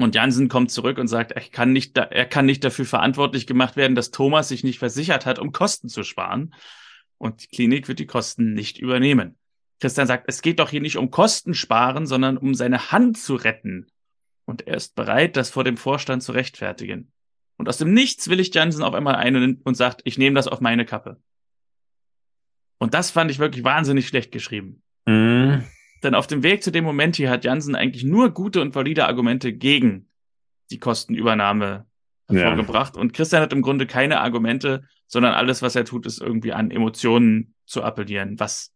Und 0.00 0.14
Jansen 0.14 0.48
kommt 0.48 0.70
zurück 0.70 0.98
und 0.98 1.08
sagt, 1.08 1.32
er 1.32 1.40
kann 1.40 1.72
nicht, 1.72 1.96
da, 1.96 2.02
er 2.04 2.26
kann 2.26 2.46
nicht 2.46 2.62
dafür 2.62 2.84
verantwortlich 2.84 3.46
gemacht 3.46 3.76
werden, 3.76 3.94
dass 3.94 4.10
Thomas 4.10 4.48
sich 4.48 4.62
nicht 4.62 4.78
versichert 4.78 5.26
hat, 5.26 5.38
um 5.38 5.52
Kosten 5.52 5.88
zu 5.88 6.04
sparen. 6.04 6.54
Und 7.18 7.42
die 7.42 7.48
Klinik 7.48 7.88
wird 7.88 7.98
die 7.98 8.06
Kosten 8.06 8.54
nicht 8.54 8.78
übernehmen. 8.78 9.36
Christian 9.80 10.06
sagt, 10.06 10.24
es 10.28 10.42
geht 10.42 10.60
doch 10.60 10.70
hier 10.70 10.80
nicht 10.80 10.96
um 10.96 11.10
Kosten 11.10 11.54
sparen, 11.54 12.06
sondern 12.06 12.36
um 12.36 12.54
seine 12.54 12.92
Hand 12.92 13.18
zu 13.18 13.34
retten. 13.34 13.86
Und 14.44 14.66
er 14.66 14.76
ist 14.76 14.94
bereit, 14.94 15.36
das 15.36 15.50
vor 15.50 15.64
dem 15.64 15.76
Vorstand 15.76 16.22
zu 16.22 16.32
rechtfertigen. 16.32 17.12
Und 17.56 17.68
aus 17.68 17.78
dem 17.78 17.92
Nichts 17.92 18.28
willigt 18.28 18.54
Jansen 18.54 18.84
auf 18.84 18.94
einmal 18.94 19.16
ein 19.16 19.60
und 19.62 19.74
sagt, 19.74 20.02
ich 20.04 20.16
nehme 20.16 20.36
das 20.36 20.48
auf 20.48 20.60
meine 20.60 20.84
Kappe. 20.84 21.20
Und 22.78 22.94
das 22.94 23.10
fand 23.10 23.30
ich 23.30 23.40
wirklich 23.40 23.64
wahnsinnig 23.64 24.06
schlecht 24.06 24.30
geschrieben. 24.30 24.82
Mhm. 25.06 25.64
Denn 26.02 26.14
auf 26.14 26.26
dem 26.26 26.42
Weg 26.42 26.62
zu 26.62 26.70
dem 26.70 26.84
Moment 26.84 27.16
hier 27.16 27.30
hat 27.30 27.44
Jansen 27.44 27.74
eigentlich 27.74 28.04
nur 28.04 28.30
gute 28.30 28.60
und 28.60 28.74
valide 28.74 29.06
Argumente 29.06 29.52
gegen 29.52 30.08
die 30.70 30.78
Kostenübernahme 30.78 31.86
hervorgebracht. 32.28 32.96
Ja. 32.96 33.00
Und 33.00 33.12
Christian 33.12 33.42
hat 33.42 33.52
im 33.52 33.62
Grunde 33.62 33.86
keine 33.86 34.20
Argumente, 34.20 34.84
sondern 35.06 35.34
alles, 35.34 35.62
was 35.62 35.74
er 35.74 35.84
tut, 35.84 36.06
ist 36.06 36.20
irgendwie 36.20 36.52
an 36.52 36.70
Emotionen 36.70 37.54
zu 37.66 37.82
appellieren, 37.82 38.38
was, 38.38 38.72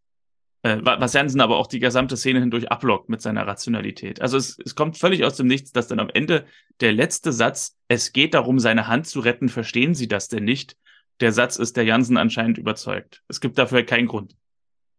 äh, 0.63 0.79
was 0.83 1.13
Jansen 1.13 1.41
aber 1.41 1.59
auch 1.59 1.67
die 1.67 1.79
gesamte 1.79 2.17
Szene 2.17 2.41
hindurch 2.41 2.71
ablockt 2.71 3.09
mit 3.09 3.21
seiner 3.21 3.47
Rationalität. 3.47 4.21
Also 4.21 4.37
es, 4.37 4.59
es 4.65 4.75
kommt 4.75 4.97
völlig 4.97 5.25
aus 5.25 5.37
dem 5.37 5.47
Nichts, 5.47 5.73
dass 5.73 5.89
dann 5.89 6.01
am 6.01 6.11
Ende 6.13 6.47
der 6.81 6.93
letzte 6.93 7.33
Satz, 7.33 7.77
es 7.89 8.13
geht 8.13 8.35
darum, 8.35 8.59
seine 8.59 8.89
Hand 8.89 9.07
zu 9.07 9.21
retten, 9.21 9.49
verstehen 9.49 9.95
Sie 9.95 10.09
das 10.09 10.29
denn 10.29 10.45
nicht? 10.45 10.77
Der 11.21 11.33
Satz 11.33 11.57
ist, 11.57 11.77
der 11.77 11.85
Jansen 11.85 12.17
anscheinend 12.17 12.59
überzeugt. 12.59 13.23
Es 13.29 13.41
gibt 13.41 13.59
dafür 13.59 13.83
keinen 13.85 14.09
Grund. 14.09 14.35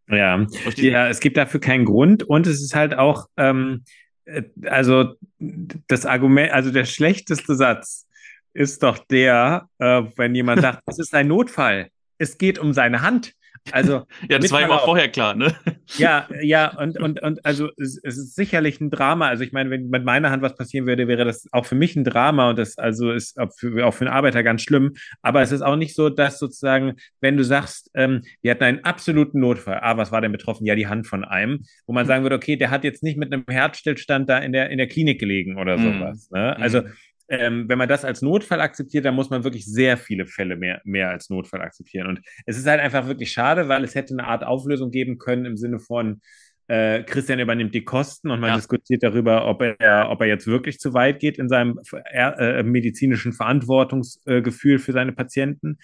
Ja, 0.10 0.46
ja, 0.76 1.08
es 1.08 1.20
gibt 1.20 1.38
dafür 1.38 1.60
keinen 1.60 1.86
Grund 1.86 2.24
und 2.24 2.46
es 2.46 2.62
ist 2.62 2.76
halt 2.76 2.94
auch, 2.94 3.28
ähm, 3.38 3.84
äh, 4.26 4.44
also 4.66 5.14
das 5.40 6.06
Argument, 6.06 6.52
also 6.52 6.72
der 6.72 6.86
schlechteste 6.86 7.56
Satz 7.56 8.08
ist 8.54 8.84
doch 8.84 8.98
der, 8.98 9.70
äh, 9.80 10.04
wenn 10.16 10.36
jemand 10.36 10.62
sagt, 10.62 10.84
es 10.88 11.00
ist 11.00 11.14
ein 11.16 11.28
Notfall, 11.28 11.90
es 12.18 12.38
geht 12.38 12.60
um 12.60 12.74
seine 12.74 13.02
Hand. 13.02 13.34
Also, 13.72 14.04
ja, 14.30 14.40
das 14.40 14.52
war 14.52 14.62
ja 14.62 14.70
auch 14.70 14.86
vorher 14.86 15.10
klar, 15.10 15.36
ne? 15.36 15.56
Ja, 15.98 16.28
ja, 16.42 16.78
und, 16.78 17.00
und, 17.00 17.22
und 17.22 17.46
also 17.46 17.70
es, 17.78 18.00
es, 18.04 18.18
ist 18.18 18.36
sicherlich 18.36 18.82
ein 18.82 18.90
Drama. 18.90 19.28
Also 19.28 19.44
ich 19.44 19.52
meine, 19.52 19.70
wenn 19.70 19.90
mit 19.90 20.04
meiner 20.04 20.32
Hand 20.32 20.44
was 20.44 20.56
passieren 20.56 20.86
würde, 20.86 21.08
wäre 21.08 21.26
das 21.26 21.48
auch 21.52 21.66
für 21.66 21.76
mich 21.76 21.96
ein 21.96 22.04
Drama 22.04 22.50
und 22.50 22.60
das 22.60 22.78
also 22.78 23.12
ist 23.12 23.40
auch 23.40 23.50
für, 23.58 23.86
auch 23.86 23.94
für 23.94 24.06
einen 24.06 24.14
Arbeiter 24.14 24.44
ganz 24.44 24.64
schlimm. 24.64 24.94
Aber 25.22 25.42
es 25.42 25.52
ist 25.52 25.62
auch 25.62 25.76
nicht 25.76 25.96
so, 25.96 26.10
dass 26.10 26.40
sozusagen, 26.40 26.94
wenn 27.22 27.38
du 27.38 27.44
sagst, 27.44 27.90
ähm, 27.94 28.24
wir 28.42 28.52
hatten 28.52 28.64
einen 28.64 28.84
absoluten 28.84 29.40
Notfall, 29.40 29.80
ah, 29.82 29.98
was 29.98 30.12
war 30.12 30.22
denn 30.22 30.32
betroffen? 30.32 30.66
Ja, 30.66 30.76
die 30.76 30.88
Hand 30.88 31.08
von 31.08 31.24
einem, 31.24 31.64
wo 31.88 31.94
man 31.94 32.06
sagen 32.06 32.24
würde, 32.24 32.36
okay, 32.36 32.58
der 32.58 32.70
hat 32.70 32.84
jetzt 32.84 33.04
nicht 33.04 33.18
mit 33.18 33.32
einem 33.32 33.46
Herzstillstand 33.50 34.30
da 34.30 34.40
in 34.40 34.52
der, 34.52 34.70
in 34.70 34.78
der 34.78 34.88
Klinik 34.88 35.20
gelegen 35.20 35.58
oder 35.58 35.78
mhm. 35.78 36.00
sowas. 36.00 36.30
Ne? 36.32 36.56
Also 36.58 36.82
mhm 36.82 36.94
ähm, 37.30 37.68
wenn 37.68 37.78
man 37.78 37.90
das 37.90 38.06
als 38.06 38.22
Notfall 38.22 38.62
akzeptiert, 38.62 39.06
dann 39.06 39.16
muss 39.16 39.30
man 39.30 39.44
wirklich 39.44 39.66
sehr 39.66 39.98
viele 39.98 40.26
Fälle 40.26 40.56
mehr, 40.56 40.82
mehr 40.84 41.10
als 41.10 41.30
Notfall 41.30 41.62
akzeptieren. 41.62 42.08
Und 42.08 42.22
es 42.46 42.58
ist 42.58 42.68
halt 42.68 42.82
einfach 42.82 43.08
wirklich 43.08 43.32
schade, 43.32 43.68
weil 43.68 43.84
es 43.84 43.96
hätte 43.96 44.14
eine 44.14 44.28
Art 44.28 44.44
Auflösung 44.44 44.92
geben 44.92 45.18
können 45.18 45.46
im 45.46 45.58
Sinne 45.58 45.80
von, 45.80 46.22
äh, 46.68 47.04
Christian 47.04 47.40
übernimmt 47.40 47.76
die 47.76 47.84
Kosten 47.84 48.32
und 48.32 48.40
man 48.40 48.52
ja. 48.52 48.56
diskutiert 48.56 49.04
darüber, 49.04 49.48
ob 49.48 49.62
er, 49.62 50.10
ob 50.10 50.22
er 50.22 50.28
jetzt 50.28 50.48
wirklich 50.48 50.80
zu 50.80 50.94
weit 50.94 51.20
geht 51.20 51.38
in 51.38 51.50
seinem 51.50 51.80
äh, 52.12 52.64
medizinischen 52.64 53.34
Verantwortungsgefühl 53.34 54.80
für 54.80 54.94
seine 54.94 55.12
Patienten 55.12 55.78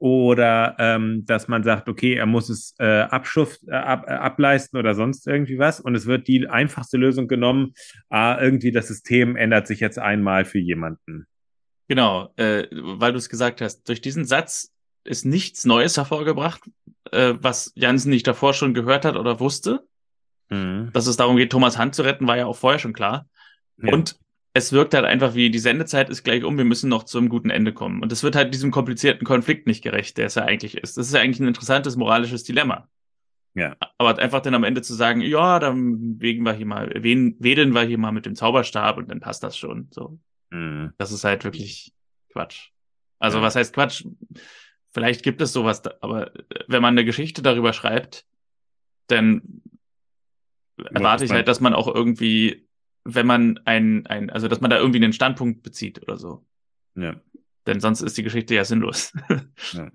oder 0.00 0.76
ähm, 0.78 1.26
dass 1.26 1.46
man 1.46 1.62
sagt, 1.62 1.86
okay, 1.86 2.14
er 2.14 2.24
muss 2.24 2.48
es 2.48 2.74
äh, 2.78 3.02
Abschuft, 3.02 3.60
äh, 3.68 3.74
ab, 3.74 4.06
äh, 4.08 4.12
ableisten 4.12 4.78
oder 4.78 4.94
sonst 4.94 5.26
irgendwie 5.26 5.58
was. 5.58 5.78
Und 5.78 5.94
es 5.94 6.06
wird 6.06 6.26
die 6.26 6.48
einfachste 6.48 6.96
Lösung 6.96 7.28
genommen, 7.28 7.74
ah, 8.08 8.40
irgendwie 8.40 8.72
das 8.72 8.88
System 8.88 9.36
ändert 9.36 9.66
sich 9.66 9.78
jetzt 9.78 9.98
einmal 9.98 10.46
für 10.46 10.58
jemanden. 10.58 11.26
Genau, 11.86 12.32
äh, 12.36 12.66
weil 12.72 13.12
du 13.12 13.18
es 13.18 13.28
gesagt 13.28 13.60
hast, 13.60 13.88
durch 13.88 14.00
diesen 14.00 14.24
Satz 14.24 14.72
ist 15.04 15.26
nichts 15.26 15.66
Neues 15.66 15.98
hervorgebracht, 15.98 16.62
äh, 17.12 17.34
was 17.38 17.72
Jansen 17.74 18.08
nicht 18.08 18.26
davor 18.26 18.54
schon 18.54 18.72
gehört 18.72 19.04
hat 19.04 19.16
oder 19.16 19.38
wusste. 19.38 19.86
Mhm. 20.48 20.90
Dass 20.94 21.06
es 21.08 21.18
darum 21.18 21.36
geht, 21.36 21.52
Thomas 21.52 21.76
Hand 21.76 21.94
zu 21.94 22.02
retten, 22.02 22.26
war 22.26 22.38
ja 22.38 22.46
auch 22.46 22.56
vorher 22.56 22.78
schon 22.78 22.94
klar. 22.94 23.28
Ja. 23.76 23.92
Und 23.92 24.18
es 24.52 24.72
wirkt 24.72 24.94
halt 24.94 25.04
einfach 25.04 25.34
wie, 25.34 25.50
die 25.50 25.58
Sendezeit 25.58 26.10
ist 26.10 26.24
gleich 26.24 26.42
um, 26.42 26.58
wir 26.58 26.64
müssen 26.64 26.88
noch 26.88 27.04
zum 27.04 27.28
guten 27.28 27.50
Ende 27.50 27.72
kommen. 27.72 28.02
Und 28.02 28.10
es 28.10 28.22
wird 28.22 28.34
halt 28.34 28.52
diesem 28.52 28.70
komplizierten 28.70 29.24
Konflikt 29.24 29.66
nicht 29.66 29.82
gerecht, 29.82 30.18
der 30.18 30.26
es 30.26 30.34
ja 30.34 30.44
eigentlich 30.44 30.76
ist. 30.76 30.96
Das 30.96 31.06
ist 31.06 31.14
ja 31.14 31.20
eigentlich 31.20 31.40
ein 31.40 31.48
interessantes 31.48 31.96
moralisches 31.96 32.42
Dilemma. 32.42 32.88
Ja. 33.54 33.76
Aber 33.98 34.18
einfach 34.18 34.40
dann 34.40 34.54
am 34.54 34.64
Ende 34.64 34.82
zu 34.82 34.94
sagen, 34.94 35.20
ja, 35.20 35.58
dann 35.58 36.20
wegen 36.20 36.44
wir 36.44 36.52
hier 36.52 36.66
mal, 36.66 36.90
wedeln 36.94 37.74
wir 37.74 37.82
hier 37.82 37.98
mal 37.98 38.12
mit 38.12 38.26
dem 38.26 38.34
Zauberstab 38.34 38.96
und 38.96 39.10
dann 39.10 39.20
passt 39.20 39.42
das 39.42 39.56
schon. 39.56 39.88
So. 39.90 40.18
Mhm. 40.50 40.94
Das 40.98 41.12
ist 41.12 41.24
halt 41.24 41.44
wirklich 41.44 41.92
Quatsch. 42.32 42.70
Also 43.18 43.38
ja. 43.38 43.44
was 43.44 43.54
heißt 43.54 43.74
Quatsch? 43.74 44.04
Vielleicht 44.92 45.22
gibt 45.22 45.40
es 45.40 45.52
sowas, 45.52 45.82
aber 46.00 46.32
wenn 46.66 46.82
man 46.82 46.94
eine 46.94 47.04
Geschichte 47.04 47.42
darüber 47.42 47.72
schreibt, 47.72 48.26
dann 49.06 49.62
erwarte 50.76 51.24
ich 51.24 51.30
halt, 51.30 51.46
dass 51.46 51.60
man 51.60 51.74
auch 51.74 51.86
irgendwie 51.86 52.68
wenn 53.04 53.26
man 53.26 53.58
ein, 53.64 54.06
ein, 54.06 54.30
also 54.30 54.48
dass 54.48 54.60
man 54.60 54.70
da 54.70 54.78
irgendwie 54.78 55.02
einen 55.02 55.12
Standpunkt 55.12 55.62
bezieht 55.62 56.02
oder 56.02 56.16
so. 56.16 56.44
Ja. 56.94 57.20
Denn 57.66 57.80
sonst 57.80 58.00
ist 58.00 58.16
die 58.16 58.22
Geschichte 58.22 58.54
ja 58.54 58.64
sinnlos. 58.64 59.12
ja. 59.72 59.90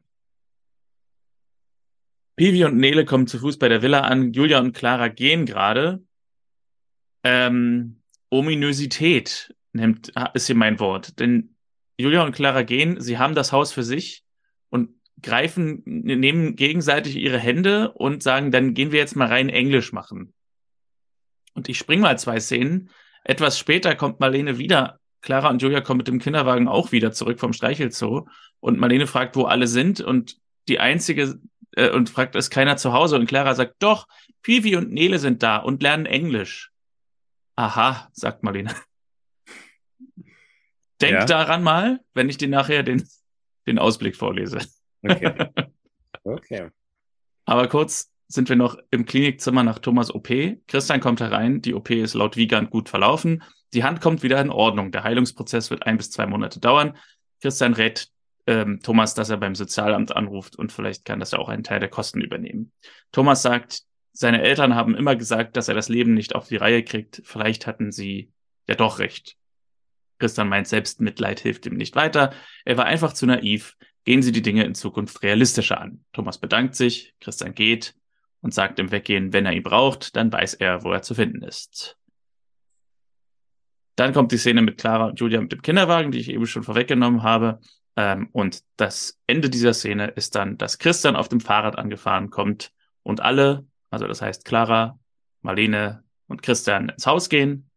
Pivi 2.36 2.66
und 2.66 2.78
Nele 2.78 3.06
kommen 3.06 3.28
zu 3.28 3.40
Fuß 3.40 3.58
bei 3.58 3.70
der 3.70 3.82
Villa 3.82 4.02
an. 4.02 4.34
Julia 4.34 4.60
und 4.60 4.74
Clara 4.74 5.08
gehen 5.08 5.46
gerade. 5.46 6.04
Ähm, 7.24 8.02
Ominösität 8.30 9.56
nimmt, 9.72 10.12
ist 10.34 10.48
hier 10.48 10.56
mein 10.56 10.80
Wort. 10.80 11.20
Denn 11.20 11.56
Julia 11.98 12.24
und 12.24 12.36
Clara 12.36 12.64
gehen, 12.64 13.00
sie 13.00 13.18
haben 13.18 13.36
das 13.36 13.52
Haus 13.52 13.72
für 13.72 13.84
sich 13.84 14.26
und 14.70 14.90
greifen, 15.22 15.82
nehmen 15.86 16.56
gegenseitig 16.56 17.16
ihre 17.16 17.40
Hände 17.40 17.94
und 17.94 18.22
sagen, 18.22 18.52
dann 18.52 18.74
gehen 18.74 18.92
wir 18.92 19.00
jetzt 19.00 19.16
mal 19.16 19.28
rein 19.28 19.50
Englisch 19.50 19.94
machen. 19.94 20.35
Und 21.56 21.70
ich 21.70 21.80
spring 21.80 22.02
mal 22.02 22.20
zwei 22.20 22.40
Szenen. 22.40 22.92
Etwas 23.24 23.58
später 23.58 23.96
kommt 23.96 24.20
Marlene 24.20 24.60
wieder. 24.60 25.00
Clara 25.22 25.50
und 25.50 25.62
Julia 25.62 25.82
kommen 25.82 25.98
mit 25.98 26.08
dem 26.08 26.20
Kinderwagen 26.20 26.68
auch 26.68 26.92
wieder 26.92 27.12
zurück 27.12 27.40
vom 27.40 27.54
Streichelzoo. 27.54 28.28
Und 28.60 28.78
Marlene 28.78 29.08
fragt, 29.08 29.36
wo 29.36 29.46
alle 29.46 29.66
sind. 29.66 30.02
Und 30.02 30.38
die 30.68 30.80
einzige 30.80 31.40
äh, 31.72 31.90
und 31.90 32.10
fragt, 32.10 32.36
ist 32.36 32.52
keiner 32.52 32.78
zu 32.78 32.94
Hause? 32.94 33.16
Und 33.16 33.26
Clara 33.26 33.56
sagt, 33.56 33.76
doch, 33.80 34.08
Pivi 34.44 34.76
und 34.76 34.92
Nele 34.92 35.18
sind 35.18 35.42
da 35.42 35.58
und 35.58 35.82
lernen 35.82 36.06
Englisch. 36.06 36.72
Aha, 37.56 38.10
sagt 38.14 38.44
Marlene. 38.44 38.76
Denk 41.02 41.14
ja. 41.14 41.26
daran 41.26 41.64
mal, 41.64 42.00
wenn 42.14 42.30
ich 42.30 42.38
dir 42.38 42.48
nachher 42.48 42.84
den, 42.84 43.08
den 43.66 43.80
Ausblick 43.80 44.16
vorlese. 44.16 44.60
Okay. 45.02 45.50
Okay. 46.28 46.72
Aber 47.46 47.68
kurz 47.68 48.12
sind 48.28 48.50
wir 48.50 48.56
noch 48.56 48.78
im 48.92 49.06
Klinikzimmer 49.06 49.64
nach 49.64 49.80
Thomas 49.80 50.14
OP. 50.14 50.30
Christian 50.68 51.00
kommt 51.00 51.22
herein. 51.22 51.62
Die 51.62 51.74
OP 51.74 51.90
ist 51.92 52.14
laut 52.14 52.38
Wiegand 52.38 52.70
gut 52.70 52.90
verlaufen. 52.90 53.44
Die 53.74 53.84
Hand 53.84 54.02
kommt 54.02 54.24
wieder 54.24 54.42
in 54.42 54.50
Ordnung. 54.50 54.92
Der 54.92 55.04
Heilungsprozess 55.04 55.70
wird 55.70 55.86
ein 55.86 55.98
bis 55.98 56.12
zwei 56.12 56.26
Monate 56.26 56.60
dauern. 56.60 56.98
Christian 57.42 57.74
rät 57.74 58.10
ähm, 58.48 58.80
Thomas, 58.82 59.14
dass 59.14 59.30
er 59.30 59.38
beim 59.38 59.56
Sozialamt 59.56 60.16
anruft 60.16 60.56
und 60.56 60.72
vielleicht 60.72 61.06
kann 61.06 61.20
das 61.20 61.32
ja 61.32 61.40
auch 61.40 61.50
einen 61.50 61.64
Teil 61.64 61.80
der 61.80 61.90
Kosten 61.90 62.22
übernehmen. 62.22 62.72
Thomas 63.12 63.42
sagt, 63.42 63.82
seine 64.14 64.42
Eltern 64.42 64.76
haben 64.76 64.96
immer 64.96 65.16
gesagt, 65.16 65.58
dass 65.58 65.68
er 65.68 65.76
das 65.76 65.90
Leben 65.90 66.14
nicht 66.14 66.36
auf 66.36 66.48
die 66.48 66.56
Reihe 66.56 66.84
kriegt. 66.84 67.22
Vielleicht 67.26 67.68
hatten 67.68 67.92
sie 67.92 68.32
ja 68.68 68.76
doch 68.76 69.00
recht. 69.00 69.36
Christian 70.20 70.48
meint, 70.48 70.68
Selbstmitleid 70.68 71.42
hilft 71.42 71.66
ihm 71.66 71.76
nicht 71.76 71.96
weiter. 71.96 72.32
Er 72.64 72.78
war 72.78 72.86
einfach 72.86 73.14
zu 73.14 73.26
naiv. 73.26 73.76
Gehen 74.06 74.22
Sie 74.22 74.32
die 74.32 74.44
Dinge 74.44 74.64
in 74.64 74.76
Zukunft 74.76 75.24
realistischer 75.24 75.82
an. 75.82 76.06
Thomas 76.14 76.38
bedankt 76.38 76.76
sich, 76.76 77.16
Christian 77.20 77.56
geht 77.56 77.96
und 78.46 78.54
sagt 78.54 78.78
im 78.78 78.92
Weggehen, 78.92 79.34
wenn 79.34 79.48
er 79.48 79.54
ihn 79.54 79.64
braucht, 79.64 80.16
dann 80.16 80.32
weiß 80.32 80.54
er, 80.54 80.84
wo 80.84 80.92
er 80.92 81.02
zu 81.02 81.16
finden 81.16 81.42
ist. 81.42 81.98
Dann 83.96 84.14
kommt 84.14 84.32
die 84.32 84.38
Szene 84.38 84.62
mit 84.62 84.78
Clara 84.78 85.08
und 85.08 85.20
Julia 85.20 85.42
mit 85.42 85.52
dem 85.52 85.64
Kinderwagen, 85.64 86.12
die 86.12 86.20
ich 86.20 86.30
eben 86.30 86.46
schon 86.46 86.62
vorweggenommen 86.62 87.24
habe. 87.24 87.60
Ähm, 87.96 88.30
und 88.34 88.62
das 88.78 89.20
Ende 89.26 89.50
dieser 89.50 89.74
Szene 89.74 90.10
ist 90.10 90.36
dann, 90.36 90.60
dass 90.60 90.78
Christian 90.78 91.16
auf 91.16 91.28
dem 91.28 91.40
Fahrrad 91.40 91.80
angefahren 91.80 92.30
kommt 92.30 92.72
und 93.02 93.20
alle, 93.20 93.66
also 93.90 94.06
das 94.06 94.22
heißt 94.22 94.46
Clara, 94.46 95.00
Marlene 95.42 96.04
und 96.28 96.44
Christian 96.44 96.90
ins 96.90 97.08
Haus 97.08 97.30
gehen, 97.30 97.72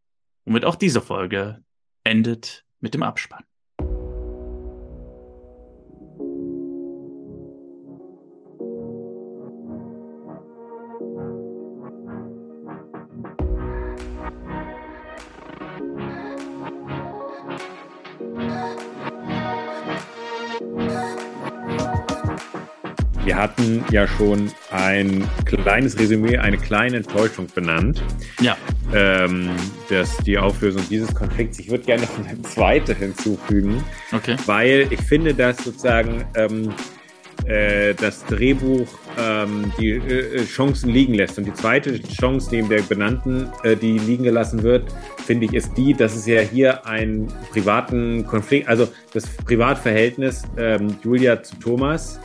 womit 0.44 0.66
auch 0.66 0.76
diese 0.76 1.00
Folge 1.00 1.64
endet 2.04 2.66
mit 2.80 2.92
dem 2.92 3.02
Abspann. 3.02 3.44
Ja 23.90 24.06
schon 24.06 24.50
ein 24.70 25.28
kleines 25.44 25.98
Resümee, 25.98 26.38
eine 26.38 26.58
kleine 26.58 26.98
Enttäuschung 26.98 27.46
benannt. 27.54 28.02
Ja. 28.40 28.56
Ähm, 28.94 29.50
dass 29.88 30.16
die 30.18 30.38
Auflösung 30.38 30.82
dieses 30.88 31.14
Konflikts, 31.14 31.58
ich 31.58 31.70
würde 31.70 31.84
gerne 31.84 32.02
noch 32.02 32.26
eine 32.26 32.40
zweite 32.42 32.94
hinzufügen, 32.94 33.82
okay. 34.12 34.36
weil 34.46 34.86
ich 34.90 35.00
finde, 35.00 35.34
dass 35.34 35.58
sozusagen 35.58 36.24
ähm, 36.34 36.72
äh, 37.46 37.94
das 37.94 38.24
Drehbuch 38.26 38.86
ähm, 39.18 39.72
die 39.78 39.90
äh, 39.90 40.44
Chancen 40.44 40.90
liegen 40.90 41.14
lässt. 41.14 41.38
Und 41.38 41.44
die 41.44 41.54
zweite 41.54 42.00
Chance 42.02 42.48
neben 42.52 42.68
der 42.68 42.82
benannten, 42.82 43.48
äh, 43.62 43.76
die 43.76 43.98
liegen 43.98 44.24
gelassen 44.24 44.62
wird, 44.62 44.84
finde 45.24 45.46
ich, 45.46 45.54
ist 45.54 45.76
die, 45.76 45.94
dass 45.94 46.14
es 46.16 46.26
ja 46.26 46.40
hier 46.40 46.86
einen 46.86 47.28
privaten 47.50 48.26
Konflikt, 48.26 48.68
also 48.68 48.88
das 49.12 49.26
Privatverhältnis 49.44 50.42
ähm, 50.56 50.96
Julia 51.02 51.42
zu 51.42 51.56
Thomas 51.56 52.20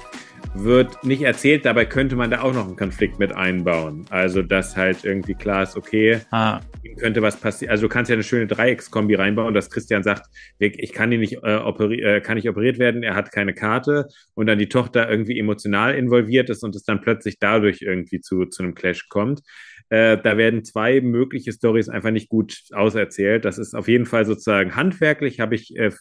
wird 0.56 1.04
nicht 1.04 1.22
erzählt, 1.24 1.66
dabei 1.66 1.86
könnte 1.86 2.16
man 2.16 2.30
da 2.30 2.42
auch 2.42 2.54
noch 2.54 2.68
einen 2.68 2.76
Konflikt 2.76 3.20
mit 3.20 3.34
einbauen. 3.34 4.06
Also, 4.10 4.42
dass 4.42 4.78
halt 4.78 5.04
irgendwie 5.04 5.34
klar 5.34 5.64
ist, 5.64 5.76
okay, 5.76 6.20
ah. 6.32 6.60
könnte 7.00 7.22
was 7.22 7.38
passieren. 7.38 7.72
Also, 7.72 7.84
du 7.84 7.90
kannst 7.90 8.10
ja 8.10 8.14
eine 8.14 8.24
schöne 8.24 8.48
Dreieckskombi 8.48 9.16
reinbauen, 9.16 9.54
dass 9.54 9.70
Christian 9.70 10.04
sagt, 10.04 10.28
ich 10.60 10.94
kann 10.94 11.12
ihn 11.12 11.22
nicht, 11.22 11.44
äh, 11.44 11.56
operi 11.56 12.02
äh, 12.02 12.22
kann 12.22 12.36
nicht 12.36 12.50
operiert 12.50 12.80
werden, 12.80 13.04
er 13.04 13.16
hat 13.16 13.32
keine 13.32 13.54
Karte 13.54 14.08
und 14.36 14.48
dann 14.48 14.60
die 14.60 14.70
Tochter 14.70 15.10
irgendwie 15.10 15.40
emotional 15.40 15.96
involviert 15.96 16.50
ist 16.50 16.64
und 16.64 16.76
es 16.76 16.84
dann 16.84 17.02
plötzlich 17.02 17.40
dadurch 17.40 17.82
irgendwie 17.82 18.22
zu, 18.22 18.46
zu 18.46 18.64
einem 18.64 18.76
Clash 18.76 19.10
kommt. 19.10 19.42
Äh, 19.90 20.18
da 20.18 20.38
werden 20.38 20.64
zwei 20.64 21.02
mögliche 21.02 21.52
Stories 21.52 21.90
einfach 21.90 22.12
nicht 22.12 22.30
gut 22.30 22.64
auserzählt. 22.72 23.46
Das 23.46 23.58
ist 23.58 23.76
auf 23.76 23.88
jeden 23.88 24.06
Fall 24.06 24.26
sozusagen 24.26 24.76
handwerklich, 24.76 25.40
habe 25.40 25.56
ich, 25.56 25.76
äh, 25.78 25.92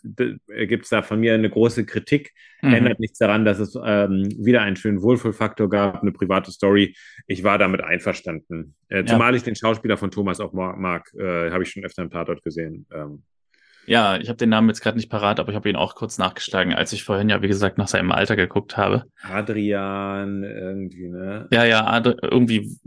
gibt 0.67 0.85
es 0.85 0.91
da 0.91 1.03
von 1.03 1.21
mir 1.21 1.35
eine 1.35 1.51
große 1.51 1.85
Kritik. 1.85 2.33
Mhm. 2.63 2.75
Ändert 2.75 3.01
nichts 3.01 3.19
daran, 3.19 3.45
dass 3.45 3.59
es 3.59 3.75
ähm, 3.85 4.29
wieder 4.39 4.63
einen 4.63 4.77
schönen 4.77 5.03
Wohlfühlfaktor 5.03 5.69
gab, 5.69 6.03
eine 6.03 6.13
private 6.13 6.51
Story. 6.53 6.95
Ich 7.27 7.45
war 7.45 7.59
damit 7.59 7.83
einverstanden. 7.83 8.75
Äh, 8.89 9.05
zumal 9.05 9.33
ja. 9.33 9.37
ich 9.37 9.43
den 9.43 9.57
Schauspieler 9.57 9.97
von 9.97 10.11
Thomas 10.11 10.41
auch 10.41 10.53
mag, 10.53 11.13
äh, 11.15 11.51
habe 11.51 11.63
ich 11.63 11.71
schon 11.71 11.85
öfter 11.85 12.03
im 12.03 12.11
Tatort 12.11 12.43
gesehen. 12.43 12.87
Ähm, 12.95 13.23
ja, 13.87 14.17
ich 14.17 14.29
habe 14.29 14.37
den 14.37 14.49
Namen 14.49 14.69
jetzt 14.69 14.81
gerade 14.81 14.97
nicht 14.97 15.11
parat, 15.11 15.41
aber 15.41 15.51
ich 15.51 15.57
habe 15.57 15.69
ihn 15.69 15.77
auch 15.77 15.95
kurz 15.95 16.19
nachgeschlagen, 16.19 16.73
als 16.73 16.93
ich 16.93 17.05
vorhin 17.05 17.29
ja, 17.29 17.43
wie 17.43 17.49
gesagt, 17.49 17.79
nach 17.79 17.89
seinem 17.89 18.13
Alter 18.13 18.37
geguckt 18.37 18.77
habe. 18.77 19.05
Adrian, 19.23 20.45
irgendwie, 20.45 21.09
ne? 21.09 21.49
Ja, 21.53 21.65
ja, 21.65 21.87
Ad 21.87 22.15
irgendwie 22.23 22.79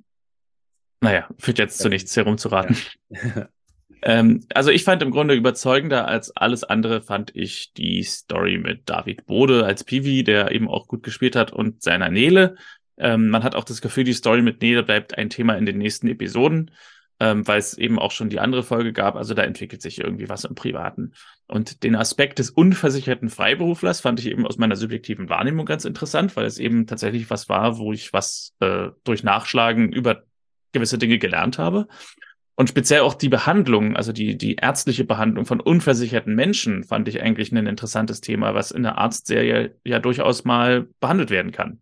naja, 1.06 1.28
führt 1.38 1.60
jetzt 1.60 1.78
zu 1.78 1.88
nichts 1.88 2.16
herumzuraten. 2.18 2.76
Ja. 3.10 3.47
ähm, 4.01 4.43
also 4.53 4.72
ich 4.72 4.84
fand 4.84 5.03
im 5.03 5.12
Grunde 5.12 5.36
überzeugender 5.36 6.08
als 6.08 6.36
alles 6.36 6.64
andere 6.64 7.01
fand 7.01 7.36
ich 7.36 7.74
die 7.74 8.01
Story 8.01 8.58
mit 8.58 8.89
David 8.89 9.28
Bode 9.28 9.66
als 9.66 9.84
Pivi, 9.84 10.24
der 10.24 10.51
eben 10.51 10.68
auch 10.68 10.88
gut 10.88 11.03
gespielt 11.03 11.36
hat, 11.36 11.53
und 11.53 11.84
seiner 11.84 12.10
Nele. 12.10 12.56
Ähm, 12.97 13.30
man 13.30 13.43
hat 13.43 13.56
auch 13.56 13.66
das 13.66 13.82
Gefühl, 13.82 14.03
die 14.03 14.14
Story 14.14 14.41
mit 14.41 14.62
Nele 14.62 14.82
bleibt 14.82 15.16
ein 15.16 15.30
Thema 15.30 15.58
in 15.58 15.68
den 15.68 15.78
nächsten 15.78 16.08
Episoden, 16.08 16.72
ähm, 17.20 17.47
weil 17.47 17.60
es 17.60 17.78
eben 17.78 17.99
auch 17.99 18.12
schon 18.12 18.30
die 18.30 18.39
andere 18.39 18.64
Folge 18.64 18.91
gab. 18.91 19.16
Also 19.16 19.36
da 19.36 19.43
entwickelt 19.43 19.84
sich 19.84 19.99
irgendwie 19.99 20.28
was 20.28 20.43
im 20.43 20.56
Privaten. 20.56 21.14
Und 21.47 21.84
den 21.84 21.95
Aspekt 21.95 22.39
des 22.39 22.49
unversicherten 22.49 23.30
Freiberuflers 23.30 24.01
fand 24.01 24.20
ich 24.20 24.26
eben 24.26 24.47
aus 24.47 24.58
meiner 24.58 24.76
subjektiven 24.76 25.30
Wahrnehmung 25.30 25.68
ganz 25.68 25.86
interessant, 25.86 26.36
weil 26.36 26.45
es 26.45 26.58
eben 26.58 26.88
tatsächlich 26.88 27.30
was 27.30 27.47
war, 27.47 27.78
wo 27.78 27.93
ich 27.93 28.12
was 28.12 28.56
äh, 28.60 28.88
durch 29.03 29.24
Nachschlagen 29.24 29.93
über 29.93 30.24
gewisse 30.76 30.99
Dinge 30.99 31.17
gelernt 31.17 31.57
habe. 31.57 31.88
Und 32.57 32.69
speziell 32.69 33.01
auch 33.01 33.15
die 33.15 33.28
Behandlung, 33.28 33.97
also 33.97 34.13
die, 34.13 34.38
die 34.38 34.55
ärztliche 34.55 35.03
Behandlung 35.03 35.45
von 35.45 35.59
unversicherten 35.59 36.36
Menschen, 36.36 36.84
fand 36.84 37.07
ich 37.07 37.21
eigentlich 37.21 37.51
ein 37.51 37.67
interessantes 37.67 38.21
Thema, 38.21 38.53
was 38.53 38.71
in 38.71 38.84
der 38.84 38.97
Arztserie 38.97 39.76
ja 39.84 39.99
durchaus 39.99 40.45
mal 40.45 40.88
behandelt 41.01 41.32
werden 41.32 41.51
kann. 41.51 41.80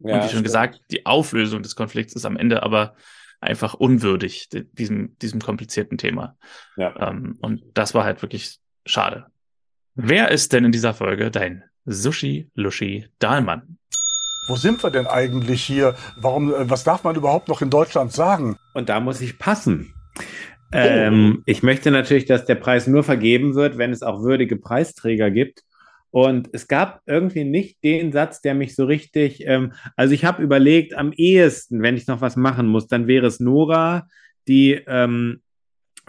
Ja, 0.00 0.14
und 0.14 0.18
wie 0.18 0.22
schon 0.22 0.28
stimmt. 0.30 0.44
gesagt, 0.44 0.80
die 0.90 1.06
Auflösung 1.06 1.62
des 1.62 1.76
Konflikts 1.76 2.14
ist 2.14 2.24
am 2.24 2.36
Ende 2.36 2.62
aber 2.62 2.94
einfach 3.40 3.74
unwürdig, 3.74 4.48
diesem, 4.72 5.16
diesem 5.18 5.40
komplizierten 5.40 5.98
Thema. 5.98 6.36
Ja. 6.76 7.10
Ähm, 7.10 7.38
und 7.40 7.62
das 7.74 7.94
war 7.94 8.04
halt 8.04 8.22
wirklich 8.22 8.58
schade. 8.86 9.26
Wer 9.94 10.30
ist 10.30 10.52
denn 10.52 10.64
in 10.64 10.72
dieser 10.72 10.94
Folge 10.94 11.30
dein 11.30 11.64
Sushi-Lushi-Dahlmann? 11.84 13.78
Wo 14.48 14.56
sind 14.56 14.82
wir 14.82 14.90
denn 14.90 15.06
eigentlich 15.06 15.62
hier? 15.62 15.94
Warum, 16.16 16.52
äh, 16.52 16.68
was 16.68 16.84
darf 16.84 17.04
man 17.04 17.16
überhaupt 17.16 17.48
noch 17.48 17.62
in 17.62 17.70
Deutschland 17.70 18.12
sagen? 18.12 18.56
Und 18.74 18.88
da 18.88 19.00
muss 19.00 19.20
ich 19.20 19.38
passen. 19.38 19.94
Oh. 20.72 20.76
Ähm, 20.76 21.42
ich 21.46 21.62
möchte 21.62 21.90
natürlich, 21.90 22.26
dass 22.26 22.44
der 22.44 22.56
Preis 22.56 22.86
nur 22.86 23.04
vergeben 23.04 23.54
wird, 23.54 23.78
wenn 23.78 23.92
es 23.92 24.02
auch 24.02 24.22
würdige 24.22 24.56
Preisträger 24.56 25.30
gibt. 25.30 25.62
Und 26.10 26.48
es 26.52 26.68
gab 26.68 27.02
irgendwie 27.06 27.44
nicht 27.44 27.82
den 27.84 28.12
Satz, 28.12 28.40
der 28.40 28.54
mich 28.54 28.74
so 28.74 28.86
richtig, 28.86 29.46
ähm, 29.46 29.72
also 29.96 30.14
ich 30.14 30.24
habe 30.24 30.42
überlegt, 30.42 30.94
am 30.94 31.12
ehesten, 31.12 31.82
wenn 31.82 31.96
ich 31.96 32.06
noch 32.06 32.22
was 32.22 32.36
machen 32.36 32.66
muss, 32.66 32.86
dann 32.86 33.06
wäre 33.06 33.26
es 33.26 33.40
Nora, 33.40 34.08
die 34.46 34.80
ähm, 34.86 35.42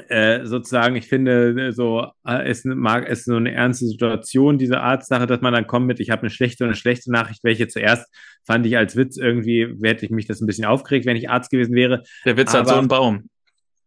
äh, 0.07 0.45
sozusagen, 0.45 0.95
ich 0.95 1.07
finde, 1.07 1.71
so 1.73 2.07
äh, 2.25 2.49
ist, 2.49 2.65
mag, 2.65 3.07
ist 3.07 3.25
so 3.25 3.35
eine 3.35 3.51
ernste 3.51 3.85
Situation, 3.85 4.57
diese 4.57 4.79
Arztsache, 4.79 5.27
dass 5.27 5.41
man 5.41 5.53
dann 5.53 5.67
kommt 5.67 5.87
mit, 5.87 5.99
ich 5.99 6.09
habe 6.09 6.21
eine 6.21 6.29
schlechte 6.29 6.63
und 6.63 6.69
eine 6.69 6.75
schlechte 6.75 7.11
Nachricht, 7.11 7.43
welche 7.43 7.67
zuerst 7.67 8.07
fand 8.45 8.65
ich 8.65 8.77
als 8.77 8.95
Witz 8.95 9.17
irgendwie, 9.17 9.75
hätte 9.83 10.05
ich 10.05 10.11
mich 10.11 10.27
das 10.27 10.41
ein 10.41 10.47
bisschen 10.47 10.65
aufgeregt, 10.65 11.05
wenn 11.05 11.17
ich 11.17 11.29
Arzt 11.29 11.51
gewesen 11.51 11.75
wäre. 11.75 12.03
Der 12.25 12.37
Witz 12.37 12.49
aber, 12.49 12.59
hat 12.59 12.67
so 12.67 12.75
einen 12.75 12.87
Baum. 12.87 13.29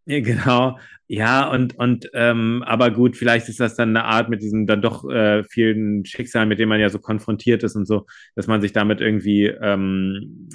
Ja, 0.07 0.21
genau. 0.21 0.79
Ja, 1.09 1.51
und, 1.51 1.79
und 1.79 2.09
ähm, 2.15 2.65
aber 2.67 2.91
gut, 2.91 3.17
vielleicht 3.17 3.49
ist 3.49 3.61
das 3.61 3.77
dann 3.77 3.91
eine 3.91 4.05
Art 4.05 4.31
mit 4.31 4.41
diesem 4.41 4.67
dann 4.67 4.81
doch 4.81 5.09
äh, 5.11 5.45
vielen 5.45 6.07
Schicksalen, 6.07 6.49
mit 6.49 6.59
denen 6.59 6.71
man 6.71 6.81
ja 6.81 6.89
so 6.89 6.99
konfrontiert 6.99 7.63
ist 7.63 7.77
und 7.77 7.87
so, 7.87 8.07
dass 8.35 8.47
man 8.47 8.63
sich 8.63 8.73
damit 8.73 9.01
irgendwie 9.01 9.47
ähm, 9.47 10.49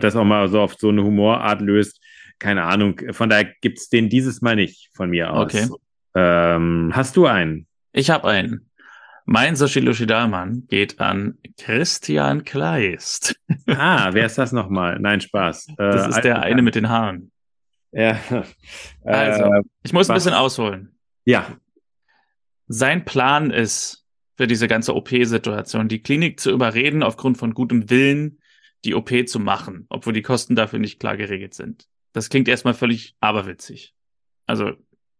das 0.00 0.16
auch 0.16 0.24
mal 0.24 0.48
so 0.48 0.60
auf 0.60 0.76
so 0.78 0.88
eine 0.88 1.04
Humorart 1.04 1.60
löst 1.60 2.00
keine 2.38 2.64
Ahnung. 2.64 3.00
Von 3.12 3.28
daher 3.28 3.44
gibt 3.60 3.78
es 3.78 3.88
den 3.88 4.08
dieses 4.08 4.42
Mal 4.42 4.56
nicht 4.56 4.90
von 4.94 5.10
mir 5.10 5.32
aus. 5.32 5.54
Okay. 5.54 5.68
Ähm, 6.14 6.92
hast 6.94 7.16
du 7.16 7.26
einen? 7.26 7.66
Ich 7.92 8.10
habe 8.10 8.28
einen. 8.28 8.70
Mein 9.24 9.56
Soshilushi 9.56 10.06
Daman 10.06 10.66
geht 10.68 11.00
an 11.00 11.38
Christian 11.58 12.44
Kleist. 12.44 13.36
Ah, 13.68 14.10
wer 14.12 14.26
ist 14.26 14.38
das 14.38 14.52
nochmal? 14.52 14.98
Nein, 15.00 15.20
Spaß. 15.20 15.66
Das 15.76 16.06
äh, 16.06 16.08
ist 16.10 16.20
der 16.20 16.42
eine 16.42 16.62
mit 16.62 16.76
den 16.76 16.88
Haaren. 16.88 17.32
Ja. 17.90 18.18
Also, 19.04 19.42
äh, 19.44 19.62
ich 19.82 19.92
muss 19.92 20.08
ein 20.08 20.14
bisschen 20.14 20.34
ausholen. 20.34 20.96
Ja. 21.24 21.56
Sein 22.68 23.04
Plan 23.04 23.50
ist, 23.50 24.06
für 24.36 24.46
diese 24.46 24.68
ganze 24.68 24.94
OP-Situation, 24.94 25.88
die 25.88 26.02
Klinik 26.02 26.38
zu 26.40 26.50
überreden, 26.50 27.02
aufgrund 27.02 27.38
von 27.38 27.54
gutem 27.54 27.90
Willen 27.90 28.38
die 28.84 28.94
OP 28.94 29.10
zu 29.26 29.40
machen, 29.40 29.86
obwohl 29.88 30.12
die 30.12 30.22
Kosten 30.22 30.54
dafür 30.54 30.78
nicht 30.78 31.00
klar 31.00 31.16
geregelt 31.16 31.54
sind. 31.54 31.86
Das 32.16 32.30
klingt 32.30 32.48
erstmal 32.48 32.72
völlig 32.72 33.14
aberwitzig. 33.20 33.92
Also 34.46 34.72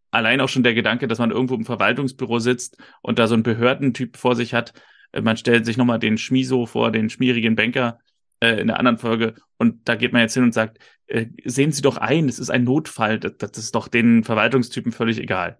allein 0.09 0.41
auch 0.41 0.49
schon 0.49 0.63
der 0.63 0.73
Gedanke, 0.73 1.07
dass 1.07 1.19
man 1.19 1.29
irgendwo 1.29 1.53
im 1.53 1.63
Verwaltungsbüro 1.63 2.39
sitzt 2.39 2.77
und 3.03 3.19
da 3.19 3.27
so 3.27 3.35
ein 3.35 3.43
Behördentyp 3.43 4.17
vor 4.17 4.35
sich 4.35 4.55
hat. 4.55 4.73
Äh, 5.11 5.21
man 5.21 5.37
stellt 5.37 5.67
sich 5.67 5.77
nochmal 5.77 5.99
den 5.99 6.17
Schmiso 6.17 6.65
vor, 6.65 6.91
den 6.91 7.11
schmierigen 7.11 7.55
Banker 7.55 7.99
äh, 8.39 8.59
in 8.59 8.65
der 8.65 8.79
anderen 8.79 8.97
Folge 8.97 9.35
und 9.57 9.87
da 9.87 9.93
geht 9.93 10.11
man 10.11 10.23
jetzt 10.23 10.33
hin 10.33 10.41
und 10.41 10.55
sagt, 10.55 10.79
äh, 11.05 11.27
sehen 11.45 11.71
Sie 11.71 11.83
doch 11.83 11.97
ein, 11.97 12.27
es 12.27 12.39
ist 12.39 12.49
ein 12.49 12.63
Notfall, 12.63 13.19
das, 13.19 13.37
das 13.37 13.59
ist 13.59 13.75
doch 13.75 13.89
den 13.89 14.23
Verwaltungstypen 14.23 14.91
völlig 14.91 15.19
egal. 15.19 15.59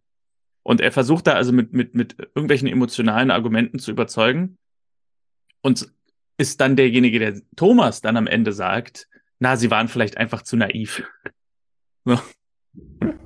Und 0.64 0.82
er 0.82 0.92
versucht 0.92 1.28
da 1.28 1.34
also 1.34 1.52
mit, 1.52 1.72
mit, 1.72 1.94
mit 1.94 2.16
irgendwelchen 2.34 2.68
emotionalen 2.68 3.30
Argumenten 3.30 3.78
zu 3.78 3.92
überzeugen 3.92 4.58
und 5.62 5.88
ist 6.40 6.62
dann 6.62 6.76
derjenige, 6.76 7.20
der 7.20 7.42
Thomas 7.56 8.02
dann 8.02 8.18
am 8.18 8.26
Ende 8.26 8.54
sagt, 8.54 9.08
na, 9.40 9.56
sie 9.56 9.72
waren 9.72 9.88
vielleicht 9.88 10.18
einfach 10.18 10.42
zu 10.42 10.58
naiv. 10.58 11.04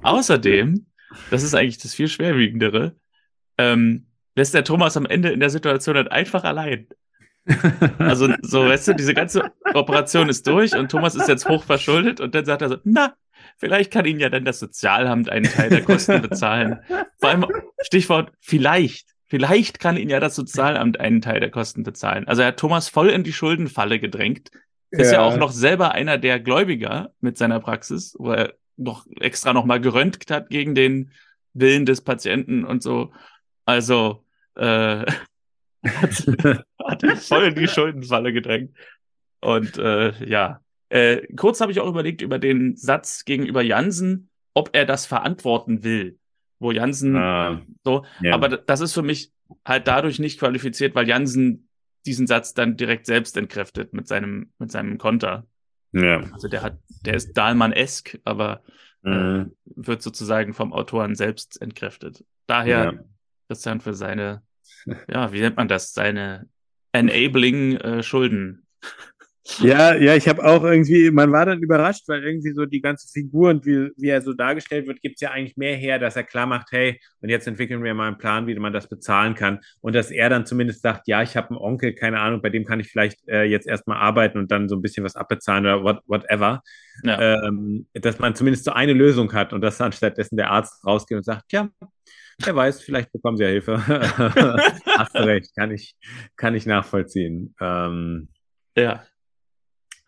Außerdem, 0.01 0.85
das 1.29 1.43
ist 1.43 1.53
eigentlich 1.53 1.77
das 1.77 1.93
viel 1.93 2.07
schwerwiegendere, 2.07 2.95
ähm, 3.57 4.07
lässt 4.35 4.53
der 4.53 4.63
Thomas 4.63 4.97
am 4.97 5.05
Ende 5.05 5.29
in 5.29 5.39
der 5.39 5.49
Situation 5.49 5.95
halt 5.95 6.11
einfach 6.11 6.43
allein. 6.43 6.87
Also, 7.97 8.33
so, 8.41 8.65
weißt 8.65 8.89
du, 8.89 8.93
diese 8.93 9.13
ganze 9.13 9.51
Operation 9.73 10.29
ist 10.29 10.45
durch 10.47 10.75
und 10.75 10.91
Thomas 10.91 11.15
ist 11.15 11.27
jetzt 11.27 11.49
hochverschuldet 11.49 12.19
und 12.19 12.35
dann 12.35 12.45
sagt 12.45 12.61
er 12.61 12.69
so, 12.69 12.77
na, 12.83 13.15
vielleicht 13.57 13.91
kann 13.91 14.05
Ihnen 14.05 14.19
ja 14.19 14.29
dann 14.29 14.45
das 14.45 14.59
Sozialamt 14.59 15.29
einen 15.29 15.45
Teil 15.45 15.69
der 15.69 15.81
Kosten 15.81 16.21
bezahlen. 16.21 16.79
Vor 17.19 17.29
allem 17.29 17.45
Stichwort 17.81 18.31
vielleicht. 18.39 19.09
Vielleicht 19.25 19.79
kann 19.79 19.97
Ihnen 19.97 20.09
ja 20.09 20.19
das 20.19 20.35
Sozialamt 20.35 20.99
einen 20.99 21.21
Teil 21.21 21.39
der 21.39 21.49
Kosten 21.49 21.83
bezahlen. 21.83 22.27
Also 22.27 22.41
er 22.41 22.49
hat 22.49 22.57
Thomas 22.57 22.89
voll 22.89 23.09
in 23.09 23.23
die 23.23 23.33
Schuldenfalle 23.33 23.99
gedrängt. 23.99 24.51
Ist 24.91 25.11
ja. 25.11 25.19
ja 25.19 25.21
auch 25.21 25.37
noch 25.37 25.51
selber 25.51 25.93
einer 25.93 26.17
der 26.17 26.39
Gläubiger 26.39 27.13
mit 27.21 27.37
seiner 27.37 27.59
Praxis, 27.59 28.15
wo 28.19 28.31
er 28.31 28.53
noch 28.75 29.07
extra 29.19 29.53
noch 29.53 29.65
mal 29.65 29.79
geröntgt 29.79 30.31
hat 30.31 30.49
gegen 30.49 30.75
den 30.75 31.11
Willen 31.53 31.85
des 31.85 32.01
Patienten 32.01 32.65
und 32.65 32.83
so. 32.83 33.13
Also 33.65 34.25
äh, 34.55 35.05
hat, 35.85 36.27
hat 36.83 37.03
er 37.03 37.17
voll 37.17 37.45
in 37.45 37.55
die 37.55 37.67
Schuldenfalle 37.67 38.33
gedrängt. 38.33 38.75
Und 39.39 39.77
äh, 39.77 40.11
ja, 40.25 40.61
äh, 40.89 41.25
kurz 41.35 41.61
habe 41.61 41.71
ich 41.71 41.79
auch 41.79 41.87
überlegt 41.87 42.21
über 42.21 42.37
den 42.37 42.75
Satz 42.75 43.23
gegenüber 43.23 43.61
Jansen, 43.61 44.29
ob 44.53 44.71
er 44.73 44.85
das 44.85 45.05
verantworten 45.05 45.83
will. 45.83 46.19
Wo 46.59 46.71
Jansen 46.71 47.15
ah, 47.15 47.61
so, 47.83 48.05
ja. 48.21 48.33
aber 48.33 48.49
das 48.49 48.81
ist 48.81 48.93
für 48.93 49.01
mich 49.01 49.31
halt 49.65 49.87
dadurch 49.87 50.19
nicht 50.19 50.39
qualifiziert, 50.39 50.93
weil 50.93 51.07
Jansen 51.07 51.69
diesen 52.05 52.27
Satz 52.27 52.53
dann 52.53 52.77
direkt 52.77 53.05
selbst 53.05 53.37
entkräftet 53.37 53.93
mit 53.93 54.07
seinem, 54.07 54.51
mit 54.57 54.71
seinem 54.71 54.97
Konter. 54.97 55.45
Ja. 55.91 56.23
Also 56.33 56.47
der 56.47 56.61
hat, 56.61 56.79
der 57.05 57.15
ist 57.15 57.33
Dahlmann-esk, 57.33 58.19
aber 58.23 58.63
äh, 59.03 59.09
mhm. 59.09 59.55
wird 59.63 60.01
sozusagen 60.01 60.53
vom 60.53 60.73
Autoren 60.73 61.15
selbst 61.15 61.61
entkräftet. 61.61 62.23
Daher 62.47 62.93
ja. 62.93 63.03
Christian 63.47 63.81
für 63.81 63.93
seine 63.93 64.41
ja, 65.07 65.31
wie 65.31 65.41
nennt 65.41 65.57
man 65.57 65.67
das? 65.67 65.93
Seine 65.93 66.47
enabling 66.91 67.77
äh, 67.77 68.03
Schulden. 68.03 68.65
Ja, 69.59 69.95
ja, 69.95 70.15
ich 70.15 70.27
habe 70.27 70.43
auch 70.43 70.63
irgendwie, 70.63 71.11
man 71.11 71.31
war 71.31 71.45
dann 71.45 71.61
überrascht, 71.61 72.07
weil 72.07 72.23
irgendwie 72.23 72.51
so 72.51 72.65
die 72.65 72.81
ganze 72.81 73.07
Figur 73.07 73.49
und 73.49 73.65
wie, 73.65 73.91
wie 73.97 74.09
er 74.09 74.21
so 74.21 74.33
dargestellt 74.33 74.87
wird, 74.87 75.01
gibt 75.01 75.15
es 75.15 75.21
ja 75.21 75.31
eigentlich 75.31 75.57
mehr 75.57 75.75
her, 75.75 75.99
dass 75.99 76.15
er 76.15 76.23
klar 76.23 76.45
macht, 76.45 76.71
hey, 76.71 76.99
und 77.21 77.29
jetzt 77.29 77.47
entwickeln 77.47 77.83
wir 77.83 77.93
mal 77.93 78.07
einen 78.07 78.17
Plan, 78.17 78.47
wie 78.47 78.55
man 78.55 78.73
das 78.73 78.87
bezahlen 78.87 79.35
kann. 79.35 79.59
Und 79.81 79.93
dass 79.93 80.11
er 80.11 80.29
dann 80.29 80.45
zumindest 80.45 80.81
sagt, 80.81 81.07
ja, 81.07 81.21
ich 81.21 81.35
habe 81.37 81.49
einen 81.49 81.57
Onkel, 81.57 81.93
keine 81.93 82.19
Ahnung, 82.19 82.41
bei 82.41 82.49
dem 82.49 82.65
kann 82.65 82.79
ich 82.79 82.89
vielleicht 82.89 83.27
äh, 83.27 83.43
jetzt 83.43 83.67
erstmal 83.67 83.97
arbeiten 83.97 84.37
und 84.37 84.51
dann 84.51 84.69
so 84.69 84.75
ein 84.75 84.81
bisschen 84.81 85.03
was 85.03 85.15
abbezahlen 85.15 85.65
oder 85.65 85.83
what, 85.83 85.99
whatever. 86.07 86.61
Ja. 87.03 87.45
Ähm, 87.47 87.87
dass 87.93 88.19
man 88.19 88.35
zumindest 88.35 88.65
so 88.65 88.71
eine 88.71 88.93
Lösung 88.93 89.33
hat 89.33 89.53
und 89.53 89.61
dass 89.61 89.77
dann 89.77 89.91
stattdessen 89.91 90.37
der 90.37 90.51
Arzt 90.51 90.85
rausgeht 90.85 91.17
und 91.17 91.23
sagt, 91.23 91.51
ja, 91.51 91.69
Wer 92.43 92.55
weiß, 92.55 92.81
vielleicht 92.81 93.11
bekommen 93.11 93.37
sie 93.37 93.43
ja 93.43 93.49
Hilfe. 93.49 93.85
Hast 94.97 95.13
du 95.15 95.19
recht, 95.19 95.55
kann 95.55 95.69
ich, 95.69 95.95
kann 96.37 96.55
ich 96.55 96.65
nachvollziehen. 96.65 97.53
Ähm, 97.59 98.29
ja. 98.75 99.03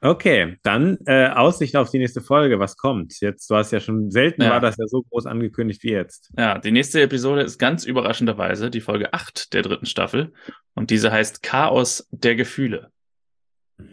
Okay, 0.05 0.57
dann 0.63 0.97
äh, 1.05 1.29
Aussicht 1.29 1.77
auf 1.77 1.89
die 1.89 1.97
nächste 1.97 2.19
Folge. 2.19 2.59
Was 2.59 2.75
kommt? 2.75 3.21
Jetzt, 3.21 3.49
du 3.49 3.55
hast 3.55 3.71
ja 3.71 3.79
schon 3.79 4.11
selten 4.11 4.41
ja. 4.41 4.49
war 4.49 4.59
das 4.59 4.75
ja 4.77 4.85
so 4.85 5.01
groß 5.03 5.25
angekündigt 5.27 5.81
wie 5.83 5.91
jetzt. 5.91 6.29
Ja, 6.37 6.57
die 6.59 6.73
nächste 6.73 7.01
Episode 7.01 7.41
ist 7.41 7.57
ganz 7.57 7.85
überraschenderweise 7.85 8.69
die 8.69 8.81
Folge 8.81 9.13
8 9.13 9.53
der 9.53 9.61
dritten 9.61 9.85
Staffel. 9.85 10.33
Und 10.75 10.89
diese 10.89 11.09
heißt 11.09 11.41
Chaos 11.41 12.05
der 12.11 12.35
Gefühle. 12.35 12.91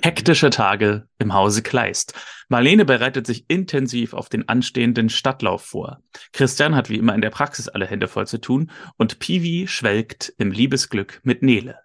Hektische 0.03 0.51
Tage 0.51 1.07
im 1.21 1.33
Hause 1.33 1.63
Kleist. 1.63 2.15
Marlene 2.49 2.85
bereitet 2.85 3.25
sich 3.25 3.45
intensiv 3.47 4.13
auf 4.13 4.29
den 4.29 4.49
anstehenden 4.49 5.11
Stadtlauf 5.11 5.65
vor. 5.65 6.03
Christian 6.33 6.75
hat 6.75 6.91
wie 6.91 6.97
immer 6.97 7.15
in 7.15 7.21
der 7.21 7.31
Praxis 7.31 7.69
alle 7.69 7.87
Hände 7.87 8.09
voll 8.09 8.27
zu 8.27 8.41
tun 8.41 8.73
und 8.97 9.21
Piwi 9.21 9.69
schwelgt 9.69 10.35
im 10.39 10.51
Liebesglück 10.51 11.21
mit 11.23 11.45
Nele. 11.45 11.79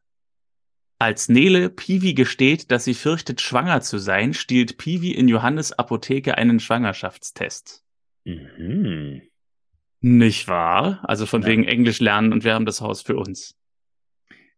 Als 0.98 1.28
Nele 1.28 1.70
Piwi 1.70 2.14
gesteht, 2.14 2.72
dass 2.72 2.86
sie 2.86 2.94
fürchtet, 2.94 3.42
schwanger 3.42 3.82
zu 3.82 3.98
sein, 3.98 4.34
stiehlt 4.34 4.78
Piwi 4.78 5.12
in 5.12 5.28
Johannes 5.28 5.74
Apotheke 5.74 6.38
einen 6.38 6.60
Schwangerschaftstest. 6.60 7.84
Mhm. 8.24 9.22
Nicht 10.00 10.48
wahr? 10.48 11.00
Also 11.04 11.26
von 11.26 11.42
ja. 11.42 11.48
wegen 11.50 11.66
Englisch 11.66 12.00
lernen 12.00 12.32
und 12.32 12.44
wir 12.44 12.54
haben 12.54 12.66
das 12.66 12.80
Haus 12.80 13.02
für 13.02 13.18
uns. 13.18 13.58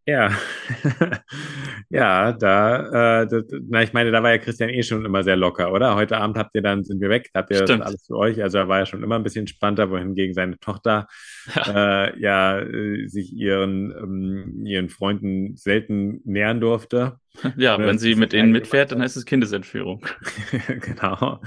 Ja, 0.09 0.31
ja, 1.89 2.31
da, 2.31 3.23
äh, 3.23 3.27
das, 3.27 3.43
na, 3.67 3.83
ich 3.83 3.91
meine, 3.91 4.09
da 4.09 4.23
war 4.23 4.31
ja 4.31 4.37
Christian 4.37 4.69
eh 4.69 4.81
schon 4.81 5.03
immer 5.03 5.21
sehr 5.21 5.35
locker, 5.35 5.73
oder? 5.73 5.95
Heute 5.95 6.15
Abend 6.17 6.37
habt 6.37 6.55
ihr 6.55 6.61
dann, 6.61 6.85
sind 6.85 7.01
wir 7.01 7.09
weg, 7.09 7.29
habt 7.35 7.51
ihr 7.51 7.57
Stimmt. 7.57 7.81
das 7.81 7.87
alles 7.87 8.05
für 8.07 8.15
euch. 8.15 8.41
Also 8.41 8.57
er 8.57 8.69
war 8.69 8.79
ja 8.79 8.85
schon 8.85 9.03
immer 9.03 9.15
ein 9.15 9.23
bisschen 9.23 9.41
entspannter, 9.41 9.91
wohingegen 9.91 10.33
seine 10.33 10.57
Tochter 10.59 11.07
ja, 11.53 12.05
äh, 12.05 12.19
ja 12.21 12.59
äh, 12.61 13.05
sich 13.09 13.33
ihren, 13.33 13.91
ähm, 13.91 14.65
ihren 14.65 14.87
Freunden 14.87 15.57
selten 15.57 16.21
nähern 16.23 16.61
durfte. 16.61 17.19
Ja, 17.57 17.77
wenn 17.79 17.97
sie 17.97 18.15
mit 18.15 18.33
denen 18.33 18.51
mitfährt, 18.51 18.91
dann 18.91 19.01
heißt 19.01 19.17
es 19.17 19.25
Kindesentführung. 19.25 20.05
genau. 20.67 21.39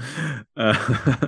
Äh, 0.55 0.73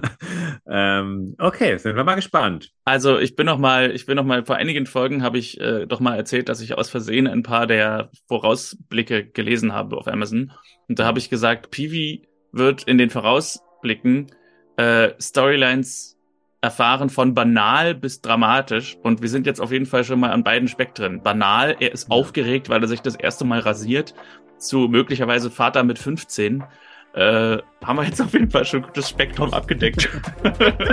ähm, 0.67 1.35
okay, 1.37 1.77
sind 1.77 1.95
wir 1.95 2.03
mal 2.03 2.15
gespannt. 2.15 2.71
Also 2.85 3.19
ich 3.19 3.35
bin 3.35 3.45
noch 3.45 3.57
mal, 3.57 3.91
ich 3.91 4.05
bin 4.05 4.15
noch 4.15 4.25
mal 4.25 4.45
vor 4.45 4.55
einigen 4.55 4.85
Folgen 4.85 5.23
habe 5.23 5.37
ich 5.37 5.59
äh, 5.59 5.85
doch 5.85 5.99
mal 5.99 6.15
erzählt, 6.15 6.49
dass 6.49 6.61
ich 6.61 6.77
aus 6.77 6.89
Versehen 6.89 7.27
ein 7.27 7.43
paar 7.43 7.67
der 7.67 8.09
Vorausblicke 8.27 9.25
gelesen 9.25 9.73
habe 9.73 9.97
auf 9.97 10.07
Amazon 10.07 10.51
und 10.87 10.99
da 10.99 11.05
habe 11.05 11.19
ich 11.19 11.29
gesagt, 11.29 11.71
Peewee 11.71 12.23
wird 12.51 12.83
in 12.83 12.97
den 12.97 13.09
Vorausblicken 13.09 14.27
äh, 14.77 15.09
Storylines 15.19 16.17
erfahren 16.61 17.09
von 17.09 17.33
banal 17.33 17.93
bis 17.93 18.21
dramatisch. 18.21 18.97
Und 19.03 19.21
wir 19.21 19.27
sind 19.27 19.45
jetzt 19.45 19.59
auf 19.59 19.71
jeden 19.71 19.85
Fall 19.85 20.05
schon 20.05 20.19
mal 20.19 20.31
an 20.31 20.45
beiden 20.45 20.69
Spektren. 20.69 21.21
Banal, 21.21 21.75
er 21.79 21.91
ist 21.91 22.09
ja. 22.09 22.15
aufgeregt, 22.15 22.69
weil 22.69 22.81
er 22.81 22.87
sich 22.87 23.01
das 23.01 23.15
erste 23.15 23.43
Mal 23.43 23.59
rasiert, 23.59 24.13
zu 24.67 24.87
möglicherweise 24.87 25.51
Vater 25.51 25.83
mit 25.83 25.99
15. 25.99 26.63
Äh, 27.13 27.57
haben 27.83 27.97
wir 27.97 28.05
jetzt 28.05 28.21
auf 28.21 28.33
jeden 28.33 28.49
Fall 28.49 28.65
schon 28.65 28.81
ein 28.81 28.87
gutes 28.87 29.09
Spektrum 29.09 29.53
abgedeckt. 29.53 30.09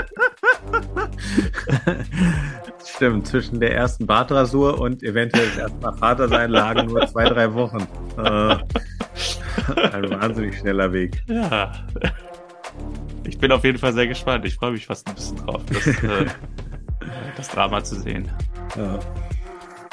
Stimmt, 2.85 3.27
zwischen 3.27 3.59
der 3.59 3.75
ersten 3.75 4.07
Bartrasur 4.07 4.79
und 4.79 5.03
eventuell 5.03 5.47
das 5.47 5.57
erste 5.57 5.79
Mal 5.79 5.97
Vater 5.97 6.29
sein 6.29 6.51
lagen 6.51 6.89
nur 6.89 7.07
zwei, 7.07 7.25
drei 7.25 7.55
Wochen. 7.55 7.87
Äh, 8.19 8.57
ein 9.93 10.11
wahnsinnig 10.11 10.59
schneller 10.59 10.93
Weg. 10.93 11.23
Ja. 11.27 11.73
Ich 13.25 13.39
bin 13.39 13.51
auf 13.53 13.65
jeden 13.65 13.79
Fall 13.79 13.95
sehr 13.95 14.07
gespannt. 14.07 14.45
Ich 14.45 14.57
freue 14.57 14.73
mich 14.73 14.87
fast 14.87 15.09
ein 15.09 15.15
bisschen 15.15 15.37
drauf, 15.39 15.63
das, 15.73 15.87
äh, 15.87 16.27
das 17.37 17.49
Drama 17.49 17.83
zu 17.83 17.95
sehen. 17.97 18.29
Ja. 18.77 18.99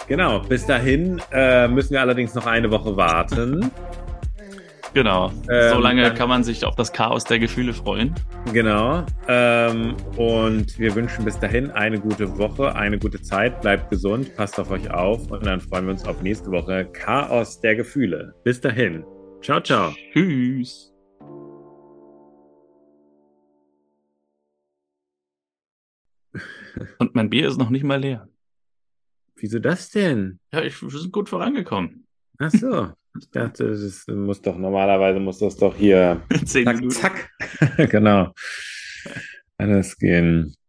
Genau, 0.08 0.40
bis 0.40 0.66
dahin 0.66 1.22
äh, 1.32 1.68
müssen 1.68 1.92
wir 1.92 2.02
allerdings 2.02 2.34
noch 2.34 2.46
eine 2.46 2.72
Woche 2.72 2.96
warten. 2.96 3.70
Genau. 4.94 5.32
Ähm, 5.52 5.74
so 5.74 5.80
lange 5.80 6.14
kann 6.14 6.30
man 6.30 6.44
sich 6.44 6.66
auf 6.66 6.76
das 6.76 6.92
Chaos 6.92 7.26
der 7.26 7.40
Gefühle 7.40 7.74
freuen. 7.74 8.16
Genau. 8.54 9.06
Ähm, 9.28 9.96
und 10.16 10.80
wir 10.80 10.96
wünschen 10.96 11.26
bis 11.26 11.38
dahin 11.40 11.70
eine 11.72 12.00
gute 12.00 12.38
Woche, 12.38 12.74
eine 12.76 12.98
gute 12.98 13.22
Zeit. 13.22 13.62
Bleibt 13.62 13.90
gesund, 13.90 14.36
passt 14.36 14.60
auf 14.60 14.72
euch 14.72 14.90
auf 14.90 15.30
und 15.30 15.46
dann 15.46 15.60
freuen 15.60 15.86
wir 15.86 15.92
uns 15.92 16.08
auf 16.08 16.22
nächste 16.22 16.50
Woche. 16.52 16.86
Chaos 16.94 17.60
der 17.60 17.76
Gefühle. 17.76 18.34
Bis 18.44 18.62
dahin. 18.62 19.04
Ciao, 19.42 19.60
ciao. 19.60 19.94
Tschüss. 20.14 20.94
Und 27.00 27.14
mein 27.14 27.30
Bier 27.30 27.48
ist 27.48 27.58
noch 27.58 27.70
nicht 27.70 27.84
mal 27.84 28.00
leer. 28.00 28.28
Wieso 29.40 29.60
das 29.60 29.90
denn? 29.90 30.40
Ja, 30.52 30.64
ich, 30.64 30.82
wir 30.82 30.90
sind 30.90 31.12
gut 31.12 31.30
vorangekommen. 31.30 32.06
Ach 32.40 32.52
so. 32.52 32.92
Ich 33.20 33.32
dachte, 33.32 33.72
das 33.72 34.06
muss 34.10 34.44
doch 34.44 34.60
normalerweise 34.60 35.20
muss 35.20 35.40
das 35.40 35.58
doch 35.58 35.76
hier 35.76 36.22
zack, 36.46 36.92
zack. 36.92 37.32
genau. 37.90 38.32
Alles 39.58 39.98
gehen. 39.98 40.54